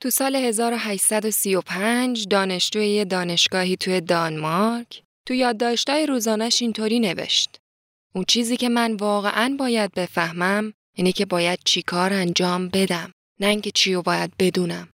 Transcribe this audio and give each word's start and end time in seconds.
تو 0.00 0.10
سال 0.10 0.36
1835 0.36 2.26
دانشجوی 2.26 3.04
دانشگاهی 3.04 3.76
توی 3.76 4.00
دانمارک 4.00 5.02
تو 5.26 5.34
یادداشتای 5.34 6.06
روزانش 6.06 6.62
اینطوری 6.62 7.00
نوشت. 7.00 7.56
اون 8.14 8.24
چیزی 8.28 8.56
که 8.56 8.68
من 8.68 8.96
واقعا 8.96 9.56
باید 9.58 9.92
بفهمم 9.92 10.72
اینه 10.94 11.12
که 11.12 11.26
باید 11.26 11.58
چی 11.64 11.82
کار 11.82 12.12
انجام 12.12 12.68
بدم 12.68 13.12
نه 13.40 13.46
اینکه 13.46 13.70
چی 13.70 13.94
رو 13.94 14.02
باید 14.02 14.32
بدونم. 14.38 14.88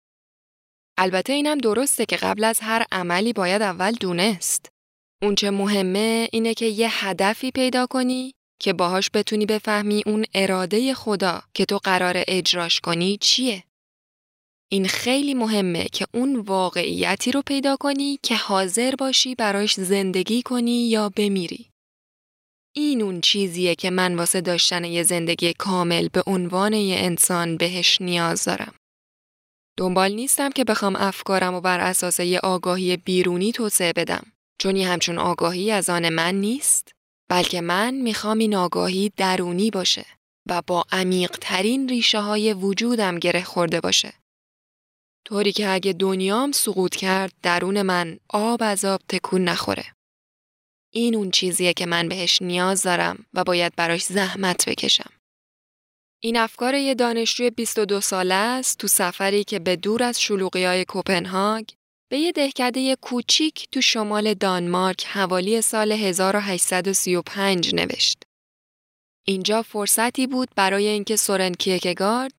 البته 0.99 1.33
اینم 1.33 1.59
درسته 1.59 2.07
که 2.07 2.17
قبل 2.17 2.45
از 2.45 2.61
هر 2.61 2.87
عملی 2.93 3.33
باید 3.33 3.63
اول 3.63 3.93
دونست. 3.93 4.69
اون 5.23 5.35
چه 5.35 5.51
مهمه 5.51 6.29
اینه 6.33 6.55
که 6.55 6.67
یه 6.67 7.05
هدفی 7.05 7.51
پیدا 7.51 7.87
کنی 7.87 8.33
که 8.61 8.73
باهاش 8.73 9.11
بتونی 9.15 9.47
بفهمی 9.47 10.03
اون 10.07 10.25
اراده 10.35 10.95
خدا 10.95 11.43
که 11.55 11.65
تو 11.65 11.79
قرار 11.79 12.15
اجراش 12.29 12.81
کنی 12.81 13.19
چیه. 13.21 13.65
این 14.71 14.89
خیلی 14.89 15.35
مهمه 15.35 15.85
که 15.85 16.07
اون 16.15 16.37
واقعیتی 16.37 17.33
رو 17.33 17.43
پیدا 17.43 17.77
کنی 17.77 18.19
که 18.23 18.37
حاضر 18.37 18.95
باشی 18.99 19.35
براش 19.35 19.75
زندگی 19.75 20.43
کنی 20.43 20.89
یا 20.89 21.09
بمیری. 21.09 21.71
این 22.77 23.03
اون 23.03 23.21
چیزیه 23.21 23.75
که 23.75 23.91
من 23.91 24.15
واسه 24.15 24.41
داشتن 24.41 24.85
یه 24.85 25.03
زندگی 25.03 25.53
کامل 25.53 26.09
به 26.09 26.23
عنوان 26.27 26.73
یه 26.73 26.97
انسان 26.99 27.57
بهش 27.57 28.01
نیاز 28.01 28.45
دارم. 28.45 28.75
دنبال 29.77 30.13
نیستم 30.13 30.51
که 30.51 30.65
بخوام 30.65 30.97
افکارم 30.97 31.55
و 31.55 31.61
بر 31.61 31.81
اساس 31.81 32.21
یه 32.21 32.41
آگاهی 32.41 32.97
بیرونی 32.97 33.53
توسعه 33.53 33.93
بدم. 33.93 34.27
چون 34.59 34.77
یه 34.77 34.89
همچون 34.89 35.19
آگاهی 35.19 35.71
از 35.71 35.91
آن 35.91 36.09
من 36.09 36.35
نیست. 36.35 36.93
بلکه 37.29 37.61
من 37.61 37.95
می‌خوام 37.95 38.39
این 38.39 38.55
آگاهی 38.55 39.13
درونی 39.17 39.71
باشه 39.71 40.07
و 40.49 40.63
با 40.67 40.85
عمیق 40.93 41.31
ترین 41.41 41.89
ریشه 41.89 42.21
های 42.21 42.53
وجودم 42.53 43.19
گره 43.19 43.43
خورده 43.45 43.81
باشه. 43.81 44.13
طوری 45.25 45.53
که 45.53 45.69
اگه 45.69 45.93
دنیام 45.93 46.53
سقوط 46.53 46.97
کرد 46.97 47.33
درون 47.43 47.83
من 47.83 48.19
آب 48.29 48.61
از 48.63 48.85
آب 48.85 49.01
تکون 49.09 49.45
نخوره. 49.45 49.85
این 50.93 51.15
اون 51.15 51.31
چیزیه 51.31 51.73
که 51.73 51.87
من 51.87 52.09
بهش 52.09 52.43
نیاز 52.43 52.83
دارم 52.83 53.27
و 53.35 53.45
باید 53.45 53.77
براش 53.77 54.05
زحمت 54.05 54.69
بکشم. 54.69 55.11
این 56.23 56.37
افکار 56.37 56.75
یه 56.75 56.95
دانشجوی 56.95 57.51
22 57.51 58.01
ساله 58.01 58.35
است 58.35 58.79
تو 58.79 58.87
سفری 58.87 59.45
که 59.45 59.59
به 59.59 59.77
دور 59.77 60.03
از 60.03 60.21
شلوغی 60.21 60.65
های 60.65 60.85
کوپنهاگ 60.85 61.65
به 62.11 62.19
یه 62.19 62.33
دهکده 62.33 62.97
کوچیک 62.97 63.69
تو 63.73 63.81
شمال 63.81 64.35
دانمارک 64.35 65.05
حوالی 65.05 65.61
سال 65.61 65.93
1835 65.93 67.75
نوشت. 67.75 68.23
اینجا 69.27 69.63
فرصتی 69.63 70.27
بود 70.27 70.49
برای 70.57 70.87
اینکه 70.87 71.17
سورن 71.17 71.53
کیکگارد 71.53 72.33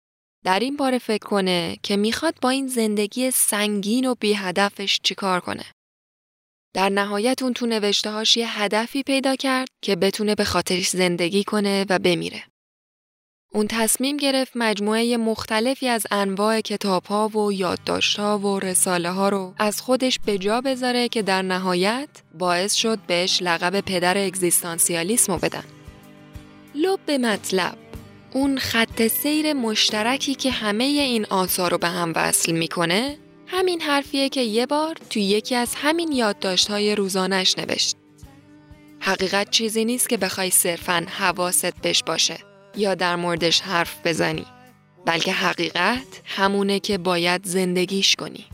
در 0.46 0.60
این 0.60 0.78
باره 0.78 0.98
فکر 0.98 1.28
کنه 1.28 1.78
که 1.84 1.98
می‌خواد 1.98 2.36
با 2.42 2.50
این 2.50 2.68
زندگی 2.68 3.32
سنگین 3.32 4.06
و 4.06 4.16
بی 4.16 4.34
هدفش 4.34 5.00
چیکار 5.04 5.40
کنه. 5.40 5.66
در 6.74 6.90
نهایت 6.90 7.44
اون 7.44 7.54
تو 7.54 7.66
نوشتهاش 7.66 8.38
یه 8.38 8.62
هدفی 8.62 9.04
پیدا 9.04 9.36
کرد 9.36 9.68
که 9.82 9.96
بتونه 9.96 10.36
به 10.36 10.44
خاطرش 10.44 10.90
زندگی 10.90 11.44
کنه 11.44 11.86
و 11.90 12.00
بمیره. 12.00 12.44
اون 13.54 13.68
تصمیم 13.68 14.18
گرفت 14.18 14.52
مجموعه 14.56 15.18
مختلفی 15.18 15.88
از 15.88 16.08
انواع 16.12 16.62
کتاب 16.62 17.06
ها 17.06 17.28
و 17.28 17.52
یادداشت 17.52 18.20
ها 18.20 18.40
و 18.40 18.60
رساله 18.60 19.10
ها 19.12 19.30
رو 19.30 19.54
از 19.58 19.82
خودش 19.82 20.20
به 20.20 20.38
جا 20.38 20.62
بذاره 20.62 21.10
که 21.10 21.22
در 21.22 21.42
نهایت 21.42 22.10
باعث 22.40 22.74
شد 22.74 23.00
بهش 23.08 23.42
لقب 23.42 23.82
پدر 23.82 24.18
اگزیستانسیالیسم 24.26 25.34
رو 25.34 25.40
بدن. 25.40 25.64
لب 26.76 27.12
مطلب 27.12 27.78
اون 28.36 28.58
خط 28.58 29.08
سیر 29.08 29.54
مشترکی 29.54 30.36
که 30.36 30.52
همه 30.52 30.84
این 30.84 31.26
آثار 31.26 31.72
رو 31.72 31.78
به 31.78 31.88
هم 31.88 32.14
وصل 32.16 32.52
می‌کنه 32.52 33.18
همین 33.48 33.82
حرفیه 33.82 34.30
که 34.30 34.42
یه 34.42 34.66
بار 34.66 34.96
تو 35.10 35.20
یکی 35.20 35.56
از 35.56 35.76
همین 35.76 36.12
یادداشت 36.12 36.68
های 36.68 36.96
روزانش 36.96 37.58
نوشت. 37.58 37.96
حقیقت 39.00 39.50
چیزی 39.50 39.86
نیست 39.86 40.10
که 40.10 40.18
بخوای 40.18 40.50
صرفاً 40.50 41.06
حواست 41.10 41.82
بش 41.82 42.04
باشه 42.04 42.38
یا 42.78 42.96
در 42.96 43.16
موردش 43.16 43.62
حرف 43.62 43.96
بزنی 44.06 44.46
بلکه 45.06 45.32
حقیقت 45.32 46.22
همونه 46.26 46.80
که 46.80 46.98
باید 46.98 47.46
زندگیش 47.46 48.16
کنی. 48.16 48.46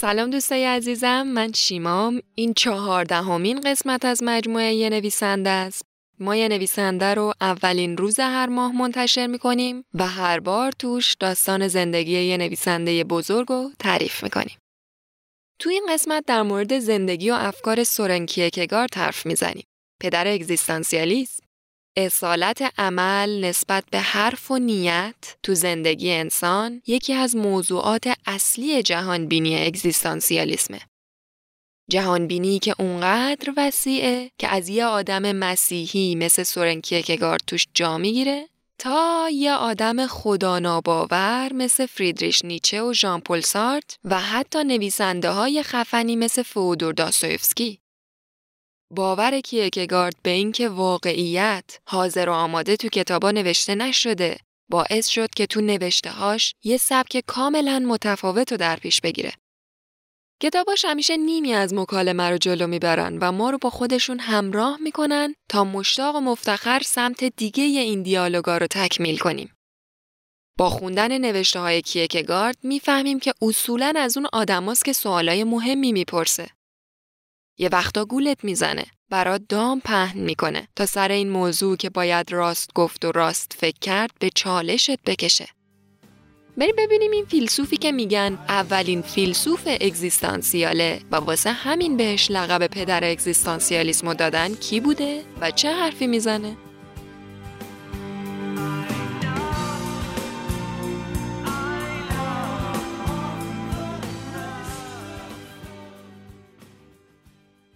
سلام 0.00 0.30
دوستای 0.30 0.64
عزیزم 0.64 1.22
من 1.22 1.52
شیمام. 1.52 2.22
این 2.34 2.54
چهاردهمین 2.54 3.60
قسمت 3.60 4.04
از 4.04 4.22
مجموعه 4.22 4.74
یه 4.74 4.90
نویسنده 4.90 5.50
است. 5.50 5.82
ما 6.20 6.36
یه 6.36 6.48
نویسنده 6.48 7.14
رو 7.14 7.32
اولین 7.40 7.96
روز 7.96 8.20
هر 8.20 8.46
ماه 8.46 8.72
منتشر 8.72 9.26
می‌کنیم 9.26 9.84
و 9.94 10.06
هر 10.06 10.40
بار 10.40 10.72
توش 10.72 11.14
داستان 11.14 11.68
زندگی 11.68 12.20
یه 12.20 12.36
نویسنده 12.36 13.04
بزرگ 13.04 13.46
رو 13.48 13.70
تعریف 13.78 14.22
می‌کنیم. 14.22 14.58
تو 15.58 15.70
این 15.70 15.86
قسمت 15.88 16.24
در 16.26 16.42
مورد 16.42 16.78
زندگی 16.78 17.30
و 17.30 17.34
افکار 17.34 17.84
سورن 17.84 18.26
کیرکگارد 18.26 18.94
حرف 18.94 19.26
می‌زنیم. 19.26 19.64
پدر 20.00 20.26
اگزیستانسیالیسم. 20.26 21.47
اصالت 21.98 22.72
عمل 22.78 23.44
نسبت 23.44 23.84
به 23.90 24.00
حرف 24.00 24.50
و 24.50 24.58
نیت 24.58 25.14
تو 25.42 25.54
زندگی 25.54 26.12
انسان 26.12 26.82
یکی 26.86 27.14
از 27.14 27.36
موضوعات 27.36 28.12
اصلی 28.26 28.82
جهانبینی 28.82 29.66
اگزیستانسیالیسمه. 29.66 30.80
جهانبینی 31.90 32.58
که 32.58 32.74
اونقدر 32.78 33.52
وسیعه 33.56 34.30
که 34.38 34.48
از 34.48 34.68
یه 34.68 34.84
آدم 34.84 35.32
مسیحی 35.32 36.14
مثل 36.14 36.42
سورن 36.42 36.80
کیرکگارد 36.80 37.40
توش 37.46 37.66
جا 37.74 37.98
می‌گیره 37.98 38.48
تا 38.78 39.28
یه 39.32 39.52
آدم 39.52 40.06
خدا 40.06 40.58
ناباور 40.58 41.52
مثل 41.52 41.86
فریدریش 41.86 42.44
نیچه 42.44 42.82
و 42.82 42.92
ژان 42.92 43.20
پل 43.20 43.40
سارت 43.40 43.98
و 44.04 44.20
حتی 44.20 44.64
نویسنده 44.64 45.30
های 45.30 45.62
خفنی 45.62 46.16
مثل 46.16 46.42
فودور 46.42 46.92
داستویفسکی. 46.92 47.80
باور 48.90 49.40
کیرکگارد 49.40 50.16
به 50.22 50.30
اینکه 50.30 50.68
واقعیت 50.68 51.78
حاضر 51.88 52.28
و 52.28 52.32
آماده 52.32 52.76
تو 52.76 52.88
کتابا 52.88 53.30
نوشته 53.30 53.74
نشده 53.74 54.38
باعث 54.70 55.08
شد 55.08 55.30
که 55.36 55.46
تو 55.46 55.60
نوشته 55.60 56.10
هاش 56.10 56.54
یه 56.64 56.76
سبک 56.76 57.22
کاملا 57.26 57.78
متفاوت 57.78 58.52
رو 58.52 58.58
در 58.58 58.76
پیش 58.76 59.00
بگیره. 59.00 59.32
کتاباش 60.42 60.84
همیشه 60.84 61.16
نیمی 61.16 61.54
از 61.54 61.74
مکالمه 61.74 62.30
رو 62.30 62.38
جلو 62.38 62.66
می‌برن 62.66 63.18
و 63.18 63.32
ما 63.32 63.50
رو 63.50 63.58
با 63.58 63.70
خودشون 63.70 64.18
همراه 64.18 64.78
می‌کنن 64.80 65.34
تا 65.48 65.64
مشتاق 65.64 66.16
و 66.16 66.20
مفتخر 66.20 66.82
سمت 66.84 67.24
دیگه 67.24 67.64
این 67.64 68.02
دیالوگا 68.02 68.58
رو 68.58 68.66
تکمیل 68.66 69.18
کنیم. 69.18 69.54
با 70.58 70.70
خوندن 70.70 71.18
نوشته 71.18 71.60
های 71.60 71.82
کیرکگارد 71.82 72.56
می‌فهمیم 72.62 73.20
که 73.20 73.34
اصولا 73.42 73.92
از 73.96 74.16
اون 74.16 74.26
آدماست 74.32 74.84
که 74.84 74.92
سوالای 74.92 75.44
مهمی 75.44 75.92
می‌پرسه. 75.92 76.48
یه 77.58 77.68
وقتا 77.68 78.04
گولت 78.04 78.44
می‌زنه. 78.44 78.84
برات 79.10 79.42
دام 79.48 79.80
پهن 79.80 80.18
می‌کنه 80.18 80.68
تا 80.76 80.86
سر 80.86 81.12
این 81.12 81.30
موضوع 81.30 81.76
که 81.76 81.90
باید 81.90 82.32
راست 82.32 82.70
گفت 82.74 83.04
و 83.04 83.12
راست 83.12 83.56
فکر 83.58 83.78
کرد 83.80 84.10
به 84.20 84.30
چالشت 84.34 85.02
بکشه. 85.06 85.48
بریم 86.56 86.74
ببینیم 86.78 87.10
این 87.10 87.24
فیلسوفی 87.24 87.76
که 87.76 87.92
میگن 87.92 88.38
اولین 88.48 89.02
فیلسوف 89.02 89.68
اگزیستانسیاله 89.80 91.00
و 91.10 91.16
واسه 91.16 91.52
همین 91.52 91.96
بهش 91.96 92.30
لقب 92.30 92.66
پدر 92.66 93.10
اگزیستانسیالیسمو 93.10 94.14
دادن 94.14 94.54
کی 94.54 94.80
بوده 94.80 95.24
و 95.40 95.50
چه 95.50 95.72
حرفی 95.72 96.06
می‌زنه؟ 96.06 96.56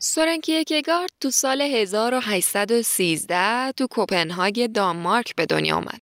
سورن 0.04 0.40
کیرکگارد 0.40 1.10
تو 1.20 1.31
سال 1.31 1.60
1813 1.60 3.72
تو 3.72 3.87
کوپنهاگ 3.87 4.66
دانمارک 4.66 5.37
به 5.37 5.46
دنیا 5.46 5.76
آمد. 5.76 6.00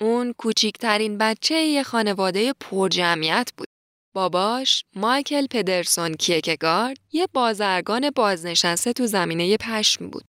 اون 0.00 0.34
کوچیکترین 0.38 1.18
بچه 1.18 1.54
یه 1.54 1.82
خانواده 1.82 2.52
پرجمعیت 2.60 3.50
بود. 3.56 3.68
باباش 4.14 4.84
مایکل 4.96 5.46
پدرسون 5.46 6.14
کیرکگارد 6.14 6.96
یه 7.12 7.26
بازرگان 7.32 8.10
بازنشسته 8.10 8.92
تو 8.92 9.06
زمینه 9.06 9.56
پشم 9.56 10.10
بود. 10.10 10.24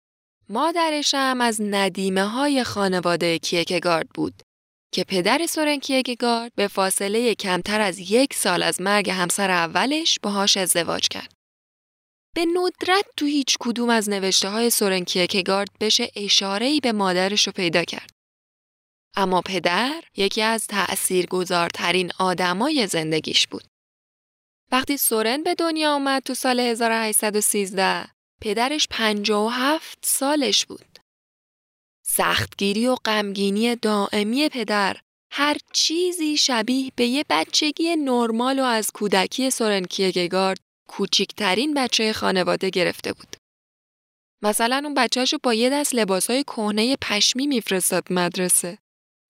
مادرش 0.48 1.14
هم 1.14 1.40
از 1.40 1.60
ندیمه 1.60 2.24
های 2.24 2.64
خانواده 2.64 3.38
کیکگارد 3.38 4.08
بود 4.14 4.42
که 4.92 5.04
پدر 5.04 5.46
سورن 5.46 5.78
کیکگارد 5.78 6.52
به 6.54 6.68
فاصله 6.68 7.34
کمتر 7.34 7.80
از 7.80 7.98
یک 7.98 8.34
سال 8.34 8.62
از 8.62 8.80
مرگ 8.80 9.10
همسر 9.10 9.50
اولش 9.50 10.18
باهاش 10.22 10.56
ازدواج 10.56 11.08
کرد. 11.08 11.35
به 12.36 12.46
ندرت 12.46 13.04
تو 13.16 13.26
هیچ 13.26 13.56
کدوم 13.60 13.90
از 13.90 14.08
نوشته 14.08 14.48
های 14.48 14.70
سورن 14.70 15.04
کیکگارد 15.04 15.68
بشه 15.80 16.10
اشارهی 16.16 16.80
به 16.80 16.92
مادرش 16.92 17.46
رو 17.46 17.52
پیدا 17.52 17.84
کرد. 17.84 18.10
اما 19.16 19.42
پدر 19.42 20.04
یکی 20.16 20.42
از 20.42 20.66
تأثیرگذارترین 20.66 22.10
آدمای 22.18 22.86
زندگیش 22.86 23.46
بود. 23.46 23.64
وقتی 24.72 24.96
سورن 24.96 25.42
به 25.42 25.54
دنیا 25.54 25.94
آمد 25.94 26.22
تو 26.22 26.34
سال 26.34 26.60
1813 26.60 28.08
پدرش 28.42 28.86
57 28.90 29.98
سالش 30.02 30.66
بود. 30.66 30.98
سختگیری 32.04 32.86
و 32.86 32.94
غمگینی 32.94 33.76
دائمی 33.76 34.48
پدر 34.48 34.96
هر 35.32 35.56
چیزی 35.72 36.36
شبیه 36.36 36.92
به 36.96 37.06
یه 37.06 37.24
بچگی 37.30 37.96
نرمال 37.96 38.58
و 38.58 38.62
از 38.62 38.90
کودکی 38.90 39.50
سورن 39.50 39.84
کیگگارد 39.84 40.65
کوچیکترین 40.88 41.74
بچه 41.74 42.12
خانواده 42.12 42.70
گرفته 42.70 43.12
بود. 43.12 43.36
مثلا 44.42 44.80
اون 44.84 44.94
بچهشو 44.94 45.38
با 45.42 45.54
یه 45.54 45.70
دست 45.70 45.94
لباسای 45.94 46.42
کهنه 46.42 46.96
پشمی 46.96 47.46
میفرستاد 47.46 48.12
مدرسه. 48.12 48.78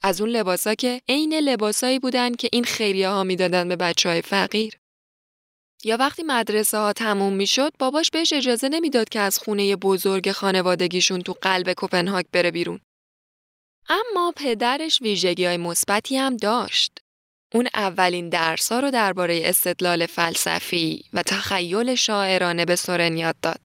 از 0.03 0.21
اون 0.21 0.31
لباسا 0.31 0.75
که 0.75 1.01
عین 1.09 1.35
لباسایی 1.35 1.99
بودن 1.99 2.35
که 2.35 2.49
این 2.53 2.65
خیریه 2.65 3.09
ها 3.09 3.25
می‌دادن 3.25 3.69
به 3.69 3.77
بچه 3.77 4.09
های 4.09 4.23
فقیر. 4.23 4.79
یا 5.85 5.97
وقتی 5.97 6.23
مدرسه 6.23 6.79
ها 6.79 6.93
تموم 6.93 7.33
می‌شد 7.33 7.73
باباش 7.79 8.11
بهش 8.11 8.33
اجازه 8.33 8.69
نمی‌داد 8.69 9.09
که 9.09 9.21
از 9.21 9.39
خونه 9.39 9.77
بزرگ 9.77 10.33
خانوادگیشون 10.33 11.21
تو 11.21 11.33
قلب 11.33 11.73
کوپنهاگ 11.73 12.27
بره 12.33 12.51
بیرون. 12.51 12.81
اما 13.89 14.33
پدرش 14.37 15.03
ویژگی 15.03 15.45
های 15.45 15.57
مثبتی 15.57 16.17
هم 16.17 16.37
داشت. 16.37 16.99
اون 17.55 17.69
اولین 17.75 18.29
درسا 18.29 18.81
رو 18.81 18.91
درباره 18.91 19.41
استدلال 19.45 20.07
فلسفی 20.07 21.05
و 21.13 21.23
تخیل 21.23 21.95
شاعرانه 21.95 22.65
به 22.65 22.77
سورن 22.77 23.17
یاد 23.17 23.37
داد. 23.43 23.61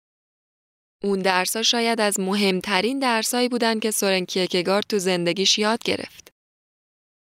اون 1.03 1.19
درسا 1.19 1.63
شاید 1.63 2.01
از 2.01 2.19
مهمترین 2.19 2.99
درسایی 2.99 3.49
بودن 3.49 3.79
که 3.79 3.91
سورن 3.91 4.25
کیکگارد 4.25 4.85
تو 4.89 4.99
زندگیش 4.99 5.59
یاد 5.59 5.83
گرفت. 5.83 6.33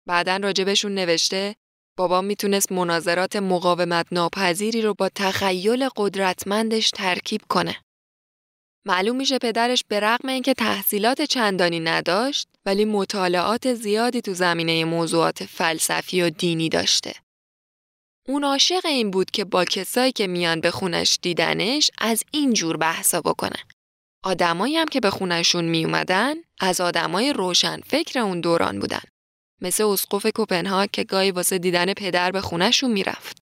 بعدا 0.07 0.37
راجبشون 0.37 0.95
نوشته 0.95 1.55
بابام 1.97 2.25
می‌تونست 2.25 2.71
مناظرات 2.71 3.35
مقاومت 3.35 4.05
ناپذیری 4.11 4.81
رو 4.81 4.93
با 4.93 5.09
تخیل 5.15 5.89
قدرتمندش 5.95 6.91
ترکیب 6.91 7.41
کنه. 7.49 7.81
معلوم 8.87 9.15
میشه 9.15 9.39
پدرش 9.39 9.83
به 9.87 9.99
رغم 9.99 10.29
اینکه 10.29 10.53
تحصیلات 10.53 11.21
چندانی 11.21 11.79
نداشت 11.79 12.47
ولی 12.65 12.85
مطالعات 12.85 13.73
زیادی 13.73 14.21
تو 14.21 14.33
زمینه 14.33 14.85
موضوعات 14.85 15.43
فلسفی 15.43 16.21
و 16.21 16.29
دینی 16.29 16.69
داشته. 16.69 17.13
اون 18.27 18.43
عاشق 18.43 18.85
این 18.85 19.11
بود 19.11 19.31
که 19.31 19.45
با 19.45 19.65
کسایی 19.65 20.11
که 20.11 20.27
میان 20.27 20.61
به 20.61 20.71
خونش 20.71 21.19
دیدنش 21.21 21.91
از 21.97 22.23
این 22.31 22.53
جور 22.53 22.77
بحثا 22.77 23.21
بکنه. 23.21 23.59
آدمایی 24.23 24.77
هم 24.77 24.87
که 24.87 24.99
به 24.99 25.09
خونشون 25.09 25.65
می 25.65 25.85
اومدن 25.85 26.35
از 26.59 26.81
آدمای 26.81 27.33
روشن 27.33 27.81
فکر 27.81 28.19
اون 28.19 28.41
دوران 28.41 28.79
بودن. 28.79 29.01
مثل 29.61 29.83
اسقف 29.83 30.25
کوپنهاگ 30.25 30.91
که 30.91 31.03
گاهی 31.03 31.31
واسه 31.31 31.57
دیدن 31.57 31.93
پدر 31.93 32.31
به 32.31 32.41
خونشون 32.41 32.91
می‌رفت. 32.91 33.37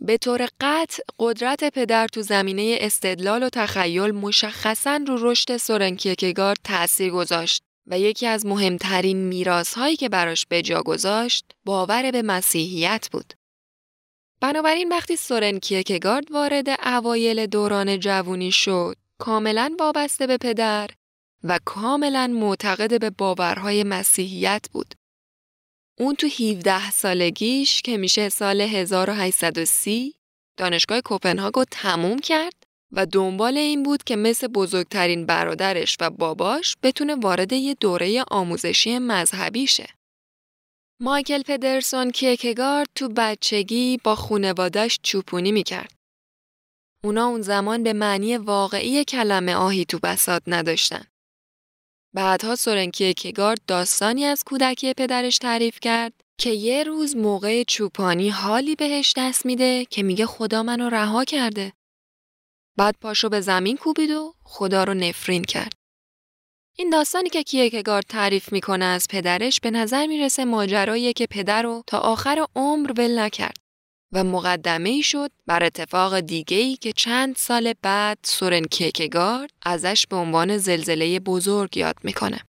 به 0.00 0.16
طور 0.16 0.48
قطع 0.60 1.02
قدرت 1.18 1.64
پدر 1.64 2.06
تو 2.06 2.22
زمینه 2.22 2.78
استدلال 2.80 3.42
و 3.42 3.48
تخیل 3.48 4.10
مشخصا 4.10 5.00
رو 5.06 5.30
رشد 5.30 5.56
سورن 5.56 5.96
کیرکگارد 5.96 6.58
تأثیر 6.64 7.10
گذاشت 7.10 7.62
و 7.86 7.98
یکی 7.98 8.26
از 8.26 8.46
مهمترین 8.46 9.46
هایی 9.76 9.96
که 9.96 10.08
براش 10.08 10.46
به 10.46 10.62
جا 10.62 10.82
گذاشت 10.82 11.44
باور 11.64 12.10
به 12.10 12.22
مسیحیت 12.22 13.08
بود. 13.12 13.34
بنابراین 14.40 14.88
وقتی 14.88 15.16
سورن 15.16 15.58
کیرکگارد 15.58 16.32
وارد 16.32 16.68
اوایل 16.68 17.46
دوران 17.46 17.98
جوونی 17.98 18.52
شد، 18.52 18.96
کاملا 19.18 19.76
وابسته 19.80 20.26
به 20.26 20.36
پدر 20.36 20.90
و 21.44 21.58
کاملا 21.64 22.26
معتقد 22.26 23.00
به 23.00 23.10
باورهای 23.10 23.84
مسیحیت 23.84 24.66
بود. 24.72 24.94
اون 25.98 26.14
تو 26.14 26.26
17 26.26 26.90
سالگیش 26.90 27.82
که 27.82 27.96
میشه 27.96 28.28
سال 28.28 28.60
1830 28.60 30.14
دانشگاه 30.56 31.00
کوپنهاگ 31.00 31.54
رو 31.54 31.64
تموم 31.70 32.18
کرد 32.18 32.64
و 32.96 33.06
دنبال 33.06 33.56
این 33.56 33.82
بود 33.82 34.04
که 34.04 34.16
مثل 34.16 34.46
بزرگترین 34.46 35.26
برادرش 35.26 35.96
و 36.00 36.10
باباش 36.10 36.76
بتونه 36.82 37.14
وارد 37.14 37.52
یه 37.52 37.74
دوره 37.74 38.24
آموزشی 38.30 38.98
مذهبی 38.98 39.66
شه. 39.66 39.86
مایکل 41.00 41.42
پدرسون 41.42 42.10
کیکگارد 42.10 42.88
تو 42.94 43.08
بچگی 43.08 44.00
با 44.04 44.14
خونوادش 44.14 45.00
چوپونی 45.02 45.52
می‌کرد. 45.52 45.92
اونا 47.04 47.26
اون 47.26 47.40
زمان 47.42 47.82
به 47.82 47.92
معنی 47.92 48.36
واقعی 48.36 49.04
کلمه 49.04 49.54
آهی 49.54 49.84
تو 49.84 49.98
بسات 50.02 50.42
نداشتن. 50.46 51.04
بعدها 52.14 52.56
سورن 52.56 52.90
کیکگارد 52.90 53.60
داستانی 53.66 54.24
از 54.24 54.44
کودکی 54.44 54.94
پدرش 54.94 55.38
تعریف 55.38 55.80
کرد 55.80 56.12
که 56.38 56.50
یه 56.50 56.84
روز 56.84 57.16
موقع 57.16 57.62
چوپانی 57.62 58.28
حالی 58.28 58.74
بهش 58.74 59.14
دست 59.16 59.46
میده 59.46 59.84
که 59.84 60.02
میگه 60.02 60.26
خدا 60.26 60.62
منو 60.62 60.88
رها 60.88 61.24
کرده. 61.24 61.72
بعد 62.76 62.96
پاشو 63.00 63.28
به 63.28 63.40
زمین 63.40 63.76
کوبید 63.76 64.10
و 64.10 64.34
خدا 64.42 64.84
رو 64.84 64.94
نفرین 64.94 65.44
کرد. 65.44 65.72
این 66.76 66.90
داستانی 66.90 67.28
که 67.28 67.42
کیکگارد 67.42 68.04
تعریف 68.08 68.52
می‌کنه 68.52 68.84
از 68.84 69.06
پدرش 69.10 69.60
به 69.60 69.70
نظر 69.70 70.06
می‌رسه 70.06 70.44
ماجراییه 70.44 71.12
که 71.12 71.26
پدر 71.26 71.62
رو 71.62 71.82
تا 71.86 71.98
آخر 71.98 72.46
عمر 72.56 72.92
ول 72.98 73.18
نکرد. 73.18 73.56
و 74.12 74.24
مقدمه 74.24 74.88
ای 74.88 75.02
شد 75.02 75.30
بر 75.46 75.64
اتفاق 75.64 76.20
دیگه 76.20 76.56
ای 76.56 76.76
که 76.76 76.92
چند 76.92 77.36
سال 77.36 77.74
بعد 77.82 78.18
سورن 78.22 78.64
کیکگارد 78.64 79.50
ازش 79.62 80.06
به 80.06 80.16
عنوان 80.16 80.58
زلزله 80.58 81.20
بزرگ 81.20 81.76
یاد 81.76 81.96
می‌کنه. 82.02 82.40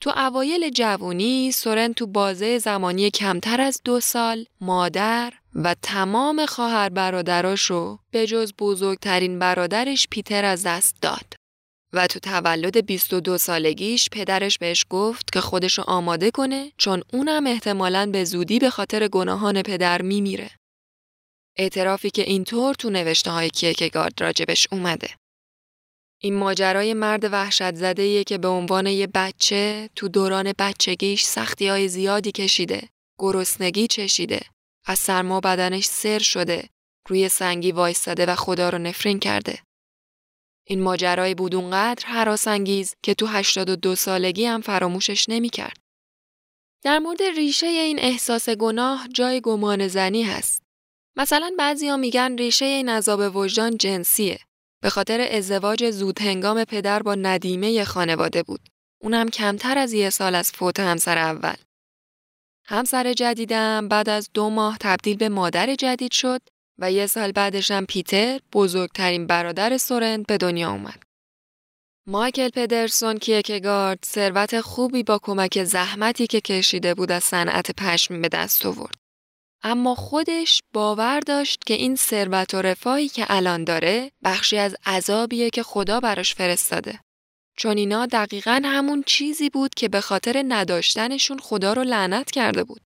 تو 0.00 0.10
اوایل 0.10 0.70
جوونی 0.70 1.52
سورن 1.52 1.92
تو 1.92 2.06
بازه 2.06 2.58
زمانی 2.58 3.10
کمتر 3.10 3.60
از 3.60 3.80
دو 3.84 4.00
سال 4.00 4.44
مادر 4.60 5.32
و 5.54 5.74
تمام 5.82 6.46
خواهر 6.46 6.88
برادراش 6.88 7.62
رو 7.62 7.98
به 8.10 8.26
جز 8.26 8.52
بزرگترین 8.58 9.38
برادرش 9.38 10.06
پیتر 10.10 10.44
از 10.44 10.62
دست 10.62 10.96
داد. 11.02 11.34
و 11.92 12.06
تو 12.06 12.18
تولد 12.18 12.86
22 12.86 13.38
سالگیش 13.38 14.08
پدرش 14.12 14.58
بهش 14.58 14.86
گفت 14.90 15.32
که 15.32 15.40
خودشو 15.40 15.82
آماده 15.82 16.30
کنه 16.30 16.72
چون 16.76 17.02
اونم 17.12 17.46
احتمالاً 17.46 18.10
به 18.12 18.24
زودی 18.24 18.58
به 18.58 18.70
خاطر 18.70 19.08
گناهان 19.08 19.62
پدر 19.62 20.02
میمیره. 20.02 20.50
اعترافی 21.56 22.10
که 22.10 22.22
اینطور 22.22 22.74
تو 22.74 22.90
نوشته 22.90 23.30
های 23.30 23.50
کیرکگارد 23.50 24.22
راجبش 24.22 24.68
اومده. 24.72 25.08
این 26.26 26.34
ماجرای 26.34 26.94
مرد 26.94 27.24
وحشت 27.32 27.74
زده 27.74 28.24
که 28.24 28.38
به 28.38 28.48
عنوان 28.48 28.86
یه 28.86 29.06
بچه 29.06 29.90
تو 29.96 30.08
دوران 30.08 30.52
بچگیش 30.58 31.22
سختی 31.24 31.68
های 31.68 31.88
زیادی 31.88 32.32
کشیده، 32.32 32.88
گرسنگی 33.18 33.86
چشیده، 33.86 34.40
از 34.86 34.98
سرما 34.98 35.40
بدنش 35.40 35.84
سر 35.84 36.18
شده، 36.18 36.68
روی 37.08 37.28
سنگی 37.28 37.72
وایستاده 37.72 38.26
و 38.26 38.34
خدا 38.34 38.70
رو 38.70 38.78
نفرین 38.78 39.18
کرده. 39.18 39.58
این 40.66 40.82
ماجرای 40.82 41.34
بود 41.34 41.54
اونقدر 41.54 42.06
حراسانگیز 42.06 42.94
که 43.02 43.14
تو 43.14 43.26
82 43.26 43.94
سالگی 43.94 44.44
هم 44.44 44.60
فراموشش 44.60 45.28
نمی‌کرد. 45.28 45.76
در 46.82 46.98
مورد 46.98 47.22
ریشه 47.22 47.66
این 47.66 47.98
احساس 47.98 48.48
گناه 48.48 49.08
جای 49.14 49.40
گمان 49.40 49.88
زنی 49.88 50.22
هست. 50.22 50.62
مثلا 51.16 51.52
بعضیا 51.58 51.96
میگن 51.96 52.36
ریشه 52.38 52.64
این 52.64 52.88
عذاب 52.88 53.36
وجدان 53.36 53.76
جنسیه. 53.76 54.38
به 54.86 54.90
خاطر 54.90 55.28
ازدواج 55.30 55.90
زود 55.90 56.20
هنگام 56.20 56.64
پدر 56.64 57.02
با 57.02 57.14
ندیمه 57.14 57.84
خانواده 57.84 58.42
بود. 58.42 58.60
اونم 59.02 59.28
کمتر 59.28 59.78
از 59.78 59.92
یه 59.92 60.10
سال 60.10 60.34
از 60.34 60.52
فوت 60.52 60.80
همسر 60.80 61.18
اول. 61.18 61.54
همسر 62.64 63.12
جدیدم 63.12 63.88
بعد 63.88 64.08
از 64.08 64.30
دو 64.34 64.50
ماه 64.50 64.76
تبدیل 64.80 65.16
به 65.16 65.28
مادر 65.28 65.74
جدید 65.74 66.12
شد 66.12 66.40
و 66.78 66.92
یه 66.92 67.06
سال 67.06 67.32
بعدش 67.32 67.70
هم 67.70 67.86
پیتر 67.86 68.40
بزرگترین 68.52 69.26
برادر 69.26 69.76
سورند 69.76 70.26
به 70.26 70.36
دنیا 70.36 70.70
اومد. 70.70 71.02
مایکل 72.06 72.48
پدرسون 72.48 73.18
کیکگارد 73.18 73.98
ثروت 74.06 74.60
خوبی 74.60 75.02
با 75.02 75.18
کمک 75.22 75.64
زحمتی 75.64 76.26
که 76.26 76.40
کشیده 76.40 76.94
بود 76.94 77.12
از 77.12 77.24
صنعت 77.24 77.70
پشمی 77.70 78.18
به 78.18 78.28
دست 78.28 78.66
آورد. 78.66 79.05
اما 79.68 79.94
خودش 79.94 80.62
باور 80.72 81.20
داشت 81.20 81.64
که 81.66 81.74
این 81.74 81.96
ثروت 81.96 82.54
و 82.54 82.62
رفاهی 82.62 83.08
که 83.08 83.26
الان 83.28 83.64
داره 83.64 84.10
بخشی 84.24 84.58
از 84.58 84.76
عذابیه 84.86 85.50
که 85.50 85.62
خدا 85.62 86.00
براش 86.00 86.34
فرستاده. 86.34 87.00
چون 87.56 87.76
اینا 87.76 88.06
دقیقا 88.06 88.60
همون 88.64 89.02
چیزی 89.06 89.50
بود 89.50 89.74
که 89.74 89.88
به 89.88 90.00
خاطر 90.00 90.44
نداشتنشون 90.48 91.38
خدا 91.38 91.72
رو 91.72 91.82
لعنت 91.82 92.30
کرده 92.30 92.64
بود. 92.64 92.80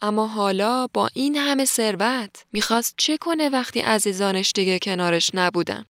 اما 0.00 0.26
حالا 0.26 0.86
با 0.86 1.08
این 1.14 1.36
همه 1.36 1.64
ثروت 1.64 2.44
می‌خواست 2.52 2.94
چه 2.96 3.16
کنه 3.16 3.48
وقتی 3.48 3.80
عزیزانش 3.80 4.52
دیگه 4.54 4.78
کنارش 4.78 5.30
نبودن؟ 5.34 5.84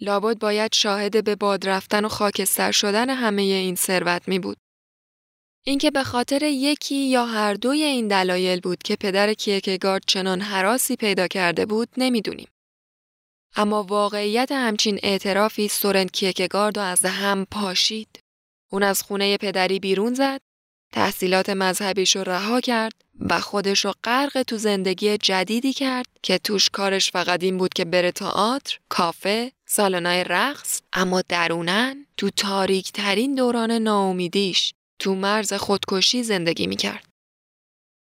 لابد 0.00 0.38
باید 0.38 0.74
شاهد 0.74 1.24
به 1.24 1.36
باد 1.36 1.68
رفتن 1.68 2.04
و 2.04 2.08
خاکستر 2.08 2.72
شدن 2.72 3.10
همه 3.10 3.42
این 3.42 3.74
ثروت 3.74 4.28
می 4.28 4.38
بود. 4.38 4.56
اینکه 5.68 5.90
به 5.90 6.04
خاطر 6.04 6.42
یکی 6.42 6.96
یا 6.96 7.26
هر 7.26 7.54
دوی 7.54 7.82
این 7.82 8.08
دلایل 8.08 8.60
بود 8.60 8.82
که 8.82 8.96
پدر 8.96 9.34
کیرکگارد 9.34 10.02
چنان 10.06 10.40
حراسی 10.40 10.96
پیدا 10.96 11.26
کرده 11.28 11.66
بود 11.66 11.88
نمی‌دونیم. 11.96 12.48
اما 13.56 13.82
واقعیت 13.82 14.52
همچین 14.52 14.98
اعترافی 15.02 15.68
سورن 15.68 16.04
کیرکگارد 16.04 16.78
و 16.78 16.80
از 16.80 17.04
هم 17.04 17.46
پاشید. 17.50 18.20
اون 18.72 18.82
از 18.82 19.02
خونه 19.02 19.36
پدری 19.36 19.78
بیرون 19.78 20.14
زد 20.14 20.40
تحصیلات 20.92 21.50
مذهبیش 21.50 22.16
رو 22.16 22.24
رها 22.24 22.60
کرد 22.60 22.94
و 23.20 23.40
خودش 23.40 23.84
رو 23.84 23.92
غرق 24.04 24.42
تو 24.42 24.56
زندگی 24.56 25.18
جدیدی 25.18 25.72
کرد 25.72 26.06
که 26.22 26.38
توش 26.38 26.70
کارش 26.70 27.10
فقط 27.10 27.42
این 27.42 27.58
بود 27.58 27.74
که 27.74 27.84
بره 27.84 28.12
تئاتر، 28.12 28.78
کافه، 28.88 29.52
سالنای 29.66 30.24
رقص 30.24 30.80
اما 30.92 31.22
درونن 31.28 32.06
تو 32.16 32.30
تاریک 32.30 32.92
ترین 32.92 33.34
دوران 33.34 33.70
ناامیدیش 33.70 34.74
تو 34.98 35.14
مرز 35.14 35.52
خودکشی 35.52 36.22
زندگی 36.22 36.66
می‌کرد. 36.66 37.04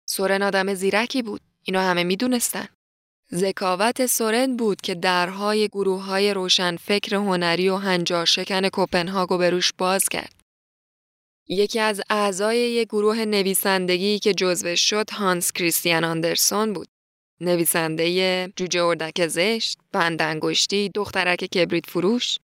سورن 0.09 0.43
آدم 0.43 0.75
زیرکی 0.75 1.23
بود. 1.23 1.41
اینو 1.62 1.81
همه 1.81 2.05
می‌دونستن. 2.05 2.69
ذکاوت 3.35 4.07
سورن 4.07 4.57
بود 4.57 4.81
که 4.81 4.95
درهای 4.95 5.69
گروه 5.69 6.03
های 6.03 6.35
روشن 6.35 6.76
فکر 6.76 7.17
هنری 7.17 7.69
و 7.69 7.76
هنجار 7.76 8.25
شکن 8.25 8.69
کوپنهاگو 8.69 9.38
به 9.38 9.50
روش 9.50 9.73
باز 9.79 10.09
کرد. 10.09 10.35
یکی 11.49 11.81
از 11.81 12.03
اعضای 12.11 12.59
یک 12.59 12.88
گروه 12.88 13.25
نویسندگی 13.25 14.19
که 14.19 14.35
جزوش 14.35 14.91
شد 14.91 15.11
هانس 15.11 15.53
کریستیان 15.53 16.05
آندرسون 16.05 16.73
بود. 16.73 16.88
نویسنده 17.41 18.49
جوجه 18.57 18.85
اردک 18.85 19.26
زشت، 19.26 19.79
بند 19.93 20.23
انگشتی، 20.23 20.91
دخترک 20.95 21.45
کبریت 21.45 21.87
فروش. 21.87 22.38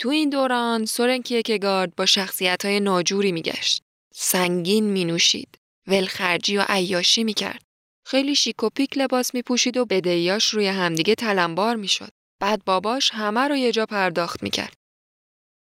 تو 0.00 0.08
این 0.08 0.30
دوران 0.30 0.84
سورن 0.84 1.22
کیرکگارد 1.22 1.96
با 1.96 2.06
شخصیت 2.06 2.64
های 2.64 2.80
ناجوری 2.80 3.32
میگشت. 3.32 3.82
سنگین 4.14 4.84
می 4.84 5.04
نوشید. 5.04 5.58
ولخرجی 5.86 6.56
و 6.56 6.64
عیاشی 6.68 7.24
می 7.24 7.34
کرد. 7.34 7.62
خیلی 8.06 8.34
شیک 8.34 8.62
و 8.62 8.68
پیک 8.68 8.98
لباس 8.98 9.34
می 9.34 9.42
پوشید 9.42 9.76
و 9.76 9.84
بدهیاش 9.84 10.44
روی 10.44 10.66
همدیگه 10.66 11.14
تلمبار 11.14 11.76
می 11.76 11.88
شد. 11.88 12.08
بعد 12.40 12.64
باباش 12.64 13.10
همه 13.10 13.40
رو 13.40 13.56
یه 13.56 13.72
جا 13.72 13.86
پرداخت 13.86 14.42
می 14.42 14.50
کرد. 14.50 14.74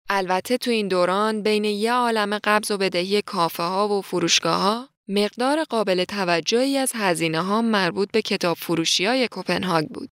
البته 0.09 0.59
تو 0.59 0.71
این 0.71 0.89
دوران 0.89 1.43
بین 1.43 1.65
یه 1.65 1.93
عالم 1.93 2.39
قبض 2.39 2.71
و 2.71 2.77
بدهی 2.77 3.23
کافه 3.23 3.63
ها 3.63 3.89
و 3.89 4.03
فروشگاه 4.03 4.61
ها 4.61 4.89
مقدار 5.09 5.65
قابل 5.65 6.05
توجهی 6.05 6.77
از 6.77 6.93
هزینه 6.95 7.41
ها 7.41 7.63
مربوط 7.63 8.11
به 8.11 8.23
کتاب 8.23 8.57
فروشی 8.57 9.05
های 9.05 9.29
کوپنهاگ 9.29 9.89
بود. 9.89 10.11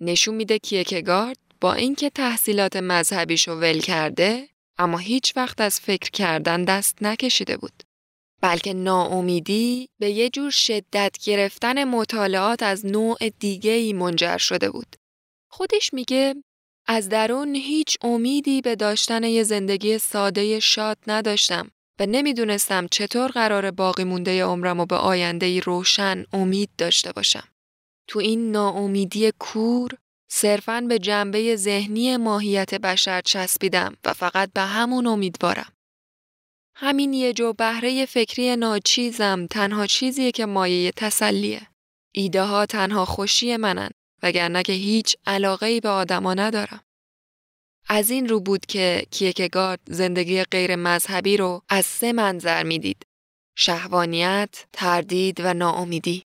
نشون 0.00 0.34
میده 0.34 0.58
کیکگارد 0.58 1.49
با 1.60 1.72
اینکه 1.72 2.10
تحصیلات 2.10 2.76
مذهبیشو 2.76 3.52
ول 3.52 3.80
کرده 3.80 4.48
اما 4.78 4.98
هیچ 4.98 5.36
وقت 5.36 5.60
از 5.60 5.80
فکر 5.80 6.10
کردن 6.10 6.64
دست 6.64 7.02
نکشیده 7.02 7.56
بود. 7.56 7.82
بلکه 8.42 8.74
ناامیدی 8.74 9.88
به 9.98 10.10
یه 10.10 10.30
جور 10.30 10.50
شدت 10.50 11.16
گرفتن 11.24 11.84
مطالعات 11.84 12.62
از 12.62 12.86
نوع 12.86 13.28
دیگه 13.38 13.70
ای 13.70 13.92
منجر 13.92 14.38
شده 14.38 14.70
بود. 14.70 14.96
خودش 15.50 15.94
میگه 15.94 16.34
از 16.86 17.08
درون 17.08 17.54
هیچ 17.54 17.96
امیدی 18.02 18.60
به 18.60 18.76
داشتن 18.76 19.24
یه 19.24 19.42
زندگی 19.42 19.98
ساده 19.98 20.60
شاد 20.60 20.98
نداشتم 21.06 21.70
و 22.00 22.06
نمی‌دونستم 22.06 22.86
چطور 22.90 23.30
قرار 23.30 23.70
باقی 23.70 24.04
مونده 24.04 24.44
عمرم 24.44 24.80
و 24.80 24.86
به 24.86 24.96
آینده 24.96 25.60
روشن 25.60 26.24
امید 26.32 26.70
داشته 26.78 27.12
باشم. 27.12 27.48
تو 28.08 28.18
این 28.18 28.50
ناامیدی 28.50 29.32
کور 29.38 29.90
صرفاً 30.32 30.80
به 30.80 30.98
جنبه 30.98 31.56
ذهنی 31.56 32.16
ماهیت 32.16 32.74
بشر 32.74 33.20
چسبیدم 33.20 33.96
و 34.04 34.12
فقط 34.12 34.52
به 34.52 34.60
همون 34.60 35.06
امیدوارم. 35.06 35.72
همین 36.74 37.12
یه 37.12 37.32
جو 37.32 37.52
بهره 37.52 38.06
فکری 38.06 38.56
ناچیزم 38.56 39.46
تنها 39.46 39.86
چیزیه 39.86 40.32
که 40.32 40.46
مایه 40.46 40.92
تسلیه. 40.96 41.62
ایده 42.12 42.42
ها 42.42 42.66
تنها 42.66 43.04
خوشی 43.04 43.56
منن 43.56 43.90
وگرنه 44.22 44.62
که 44.62 44.72
هیچ 44.72 45.16
علاقه 45.26 45.66
ای 45.66 45.80
به 45.80 45.88
آدما 45.88 46.34
ندارم. 46.34 46.80
از 47.88 48.10
این 48.10 48.28
رو 48.28 48.40
بود 48.40 48.66
که 48.66 49.06
کیکگارد 49.10 49.80
زندگی 49.88 50.44
غیر 50.44 50.76
مذهبی 50.76 51.36
رو 51.36 51.62
از 51.68 51.86
سه 51.86 52.12
منظر 52.12 52.62
می‌دید. 52.62 53.06
شهوانیت، 53.56 54.66
تردید 54.72 55.40
و 55.40 55.54
ناامیدی. 55.54 56.22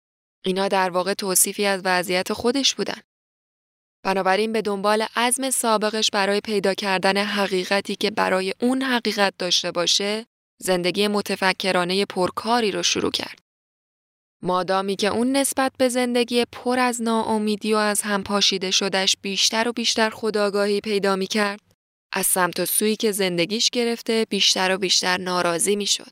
اینا 0.44 0.68
در 0.68 0.90
واقع 0.90 1.14
توصیفی 1.14 1.66
از 1.66 1.80
وضعیت 1.84 2.32
خودش 2.32 2.74
بودن. 2.74 3.00
بنابراین 4.02 4.52
به 4.52 4.62
دنبال 4.62 5.06
عزم 5.16 5.50
سابقش 5.50 6.10
برای 6.12 6.40
پیدا 6.40 6.74
کردن 6.74 7.16
حقیقتی 7.16 7.96
که 7.96 8.10
برای 8.10 8.54
اون 8.60 8.82
حقیقت 8.82 9.34
داشته 9.38 9.70
باشه، 9.70 10.26
زندگی 10.58 11.08
متفکرانه 11.08 12.04
پرکاری 12.04 12.70
رو 12.70 12.82
شروع 12.82 13.10
کرد. 13.10 13.38
مادامی 14.42 14.96
که 14.96 15.08
اون 15.08 15.36
نسبت 15.36 15.72
به 15.78 15.88
زندگی 15.88 16.44
پر 16.52 16.78
از 16.78 17.02
ناامیدی 17.02 17.74
و 17.74 17.76
از 17.76 18.02
هم 18.02 18.22
پاشیده 18.22 18.70
شدش 18.70 19.16
بیشتر 19.22 19.68
و 19.68 19.72
بیشتر 19.72 20.10
خداگاهی 20.10 20.80
پیدا 20.80 21.16
می 21.16 21.26
کرد، 21.26 21.60
از 22.12 22.26
سمت 22.26 22.60
و 22.60 22.66
سوی 22.66 22.96
که 22.96 23.12
زندگیش 23.12 23.70
گرفته 23.70 24.26
بیشتر 24.30 24.74
و 24.74 24.78
بیشتر 24.78 25.16
ناراضی 25.16 25.76
می 25.76 25.86
شد. 25.86 26.10